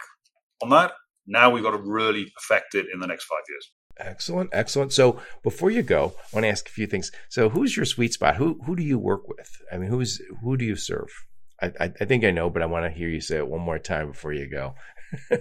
on 0.62 0.70
that. 0.70 0.94
Now 1.28 1.50
we've 1.50 1.64
got 1.64 1.72
to 1.72 1.82
really 1.82 2.32
perfect 2.36 2.76
it 2.76 2.88
in 2.94 3.00
the 3.00 3.08
next 3.08 3.26
five 3.26 3.44
years. 3.50 3.72
Excellent, 3.98 4.50
excellent. 4.52 4.92
So 4.92 5.22
before 5.42 5.72
you 5.72 5.82
go, 5.82 6.16
I 6.18 6.36
want 6.36 6.44
to 6.44 6.50
ask 6.50 6.68
a 6.68 6.72
few 6.72 6.86
things. 6.86 7.12
So 7.30 7.50
who's 7.50 7.78
your 7.78 7.86
sweet 7.86 8.14
spot? 8.14 8.36
Who 8.36 8.60
who 8.66 8.76
do 8.76 8.84
you 8.84 9.00
work 9.00 9.28
with? 9.28 9.50
I 9.72 9.78
mean, 9.78 9.90
who's 9.90 10.22
who 10.42 10.58
do 10.58 10.66
you 10.66 10.76
serve? 10.76 11.10
I, 11.62 11.72
I, 11.80 11.93
I 12.01 12.06
think 12.06 12.24
I 12.24 12.32
know, 12.32 12.49
but 12.49 12.62
I 12.62 12.66
want 12.66 12.86
to 12.86 12.97
hear 12.97 13.10
you 13.10 13.22
say 13.22 13.38
it 13.38 13.47
one 13.47 13.62
more 13.62 13.80
time 13.80 14.12
before 14.12 14.34
you 14.34 14.49
go. 14.49 14.76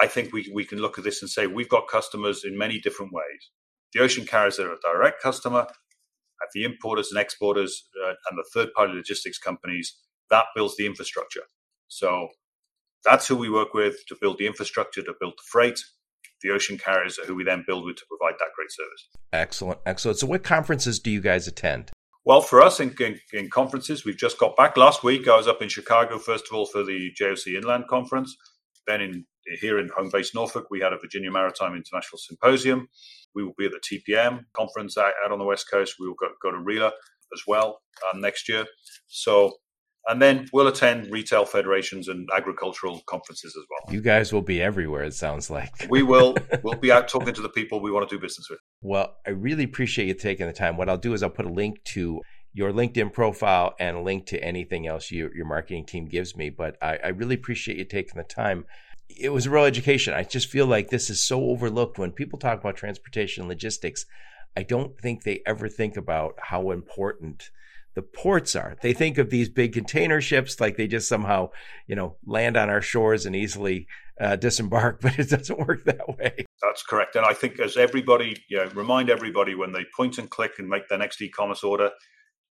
I 0.00 0.06
think 0.06 0.32
we, 0.32 0.50
we 0.54 0.64
can 0.64 0.78
look 0.78 0.98
at 0.98 1.04
this 1.04 1.22
and 1.22 1.30
say 1.30 1.46
we've 1.46 1.68
got 1.68 1.88
customers 1.88 2.44
in 2.44 2.56
many 2.56 2.78
different 2.78 3.12
ways. 3.12 3.50
The 3.92 4.00
ocean 4.00 4.24
carriers 4.24 4.58
are 4.58 4.72
a 4.72 4.76
direct 4.80 5.20
customer, 5.20 5.66
the 6.54 6.64
importers 6.64 7.10
and 7.10 7.20
exporters, 7.20 7.88
uh, 8.04 8.14
and 8.30 8.38
the 8.38 8.44
third 8.54 8.72
party 8.74 8.94
logistics 8.94 9.38
companies. 9.38 9.96
That 10.30 10.46
builds 10.54 10.76
the 10.76 10.86
infrastructure. 10.86 11.42
So 11.88 12.28
that's 13.04 13.26
who 13.26 13.36
we 13.36 13.50
work 13.50 13.74
with 13.74 13.96
to 14.08 14.16
build 14.20 14.38
the 14.38 14.46
infrastructure, 14.46 15.02
to 15.02 15.14
build 15.20 15.34
the 15.36 15.42
freight. 15.50 15.80
The 16.42 16.50
ocean 16.50 16.78
carriers 16.78 17.18
are 17.18 17.24
who 17.26 17.34
we 17.34 17.44
then 17.44 17.64
build 17.66 17.84
with 17.84 17.96
to 17.96 18.04
provide 18.08 18.38
that 18.38 18.48
great 18.56 18.70
service. 18.70 19.08
Excellent, 19.32 19.80
excellent. 19.84 20.18
So, 20.18 20.26
what 20.26 20.42
conferences 20.42 20.98
do 20.98 21.10
you 21.10 21.20
guys 21.20 21.46
attend? 21.46 21.90
Well, 22.24 22.42
for 22.42 22.60
us 22.60 22.80
in, 22.80 22.94
in, 23.00 23.18
in, 23.32 23.48
conferences, 23.48 24.04
we've 24.04 24.16
just 24.16 24.38
got 24.38 24.56
back 24.56 24.76
last 24.76 25.02
week. 25.02 25.26
I 25.26 25.36
was 25.36 25.48
up 25.48 25.62
in 25.62 25.70
Chicago, 25.70 26.18
first 26.18 26.46
of 26.50 26.52
all, 26.54 26.66
for 26.66 26.84
the 26.84 27.10
JOC 27.18 27.56
Inland 27.56 27.88
Conference. 27.88 28.36
Then 28.86 29.00
in 29.00 29.24
here 29.60 29.78
in 29.78 29.88
home 29.96 30.10
base 30.12 30.34
Norfolk, 30.34 30.66
we 30.70 30.80
had 30.80 30.92
a 30.92 30.98
Virginia 30.98 31.30
Maritime 31.30 31.74
International 31.74 32.18
Symposium. 32.18 32.88
We 33.34 33.42
will 33.42 33.54
be 33.56 33.66
at 33.66 33.72
the 33.72 33.80
TPM 33.80 34.44
conference 34.54 34.98
out, 34.98 35.12
out 35.24 35.32
on 35.32 35.38
the 35.38 35.44
West 35.44 35.70
Coast. 35.70 35.94
We 35.98 36.08
will 36.08 36.14
go, 36.14 36.28
go 36.42 36.50
to 36.50 36.58
RILA 36.58 36.92
as 37.32 37.42
well 37.46 37.80
um, 38.12 38.20
next 38.20 38.48
year. 38.48 38.66
So, 39.06 39.54
and 40.08 40.20
then 40.20 40.48
we'll 40.52 40.66
attend 40.66 41.10
retail 41.10 41.44
federations 41.44 42.08
and 42.08 42.28
agricultural 42.34 43.02
conferences 43.06 43.54
as 43.56 43.64
well. 43.70 43.94
You 43.94 44.00
guys 44.00 44.32
will 44.32 44.42
be 44.42 44.62
everywhere, 44.62 45.04
it 45.04 45.14
sounds 45.14 45.50
like. 45.50 45.86
we 45.88 46.02
will. 46.02 46.36
We'll 46.62 46.78
be 46.78 46.92
out 46.92 47.08
talking 47.08 47.32
to 47.32 47.42
the 47.42 47.48
people 47.48 47.80
we 47.80 47.90
want 47.90 48.08
to 48.08 48.14
do 48.14 48.20
business 48.20 48.48
with. 48.50 48.58
Well, 48.82 49.16
I 49.26 49.30
really 49.30 49.64
appreciate 49.64 50.08
you 50.08 50.14
taking 50.14 50.46
the 50.46 50.52
time. 50.52 50.76
What 50.76 50.88
I'll 50.90 50.98
do 50.98 51.14
is 51.14 51.22
I'll 51.22 51.30
put 51.30 51.46
a 51.46 51.52
link 51.52 51.82
to 51.84 52.20
your 52.52 52.72
LinkedIn 52.72 53.12
profile 53.12 53.74
and 53.78 53.96
a 53.96 54.00
link 54.00 54.26
to 54.26 54.42
anything 54.42 54.86
else 54.86 55.10
you, 55.10 55.30
your 55.34 55.46
marketing 55.46 55.86
team 55.86 56.06
gives 56.06 56.36
me. 56.36 56.50
But 56.50 56.76
I, 56.82 56.98
I 57.04 57.08
really 57.08 57.36
appreciate 57.36 57.78
you 57.78 57.84
taking 57.84 58.16
the 58.16 58.24
time. 58.24 58.66
It 59.08 59.30
was 59.30 59.46
a 59.46 59.50
real 59.50 59.64
education. 59.64 60.12
I 60.14 60.24
just 60.24 60.48
feel 60.48 60.66
like 60.66 60.90
this 60.90 61.08
is 61.10 61.22
so 61.22 61.44
overlooked 61.44 61.98
when 61.98 62.12
people 62.12 62.38
talk 62.38 62.60
about 62.60 62.76
transportation 62.76 63.48
logistics. 63.48 64.04
I 64.56 64.62
don't 64.64 64.98
think 65.00 65.22
they 65.22 65.40
ever 65.46 65.68
think 65.68 65.96
about 65.96 66.34
how 66.38 66.70
important 66.70 67.50
the 67.94 68.02
ports 68.02 68.54
are. 68.54 68.76
They 68.82 68.92
think 68.92 69.18
of 69.18 69.30
these 69.30 69.48
big 69.48 69.72
container 69.72 70.20
ships 70.20 70.60
like 70.60 70.76
they 70.76 70.86
just 70.86 71.08
somehow, 71.08 71.50
you 71.86 71.96
know, 71.96 72.16
land 72.24 72.56
on 72.56 72.70
our 72.70 72.80
shores 72.80 73.26
and 73.26 73.34
easily 73.34 73.86
uh, 74.20 74.36
disembark, 74.36 75.00
but 75.02 75.18
it 75.18 75.30
doesn't 75.30 75.58
work 75.58 75.84
that 75.84 76.08
way. 76.18 76.44
That's 76.62 76.82
correct. 76.82 77.16
And 77.16 77.24
I 77.24 77.32
think 77.32 77.58
as 77.58 77.76
everybody, 77.76 78.36
you 78.48 78.58
know, 78.58 78.70
remind 78.74 79.10
everybody 79.10 79.54
when 79.54 79.72
they 79.72 79.84
point 79.96 80.18
and 80.18 80.30
click 80.30 80.52
and 80.58 80.68
make 80.68 80.88
their 80.88 80.98
next 80.98 81.20
e-commerce 81.20 81.64
order, 81.64 81.90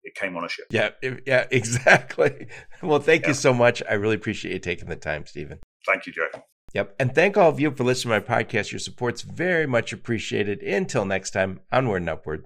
it 0.04 0.16
came 0.16 0.38
on 0.38 0.46
a 0.46 0.50
ship. 0.50 0.66
Yeah, 0.72 0.90
yeah, 1.26 1.46
exactly. 1.52 2.48
Well, 2.82 3.00
thank 3.00 3.24
yeah. 3.24 3.30
you 3.30 3.34
so 3.34 3.54
much. 3.54 3.84
I 3.90 3.94
really 3.94 4.16
appreciate 4.16 4.54
you 4.54 4.60
taking 4.60 4.90
the 4.90 4.96
time, 4.96 5.26
Stephen. 5.26 5.60
Thank 5.86 6.06
you, 6.06 6.14
Joe. 6.14 6.42
Yep. 6.74 6.96
And 7.00 7.16
thank 7.16 7.38
all 7.38 7.50
of 7.50 7.60
you 7.60 7.72
for 7.72 7.84
listening 7.84 8.22
to 8.22 8.30
my 8.30 8.42
podcast. 8.44 8.72
Your 8.72 8.80
support's 8.80 9.22
very 9.22 9.66
much 9.66 9.94
appreciated. 9.94 10.62
Until 10.62 11.06
next 11.06 11.32
time, 11.32 11.62
onward 11.72 12.02
and 12.02 12.10
upward. 12.10 12.46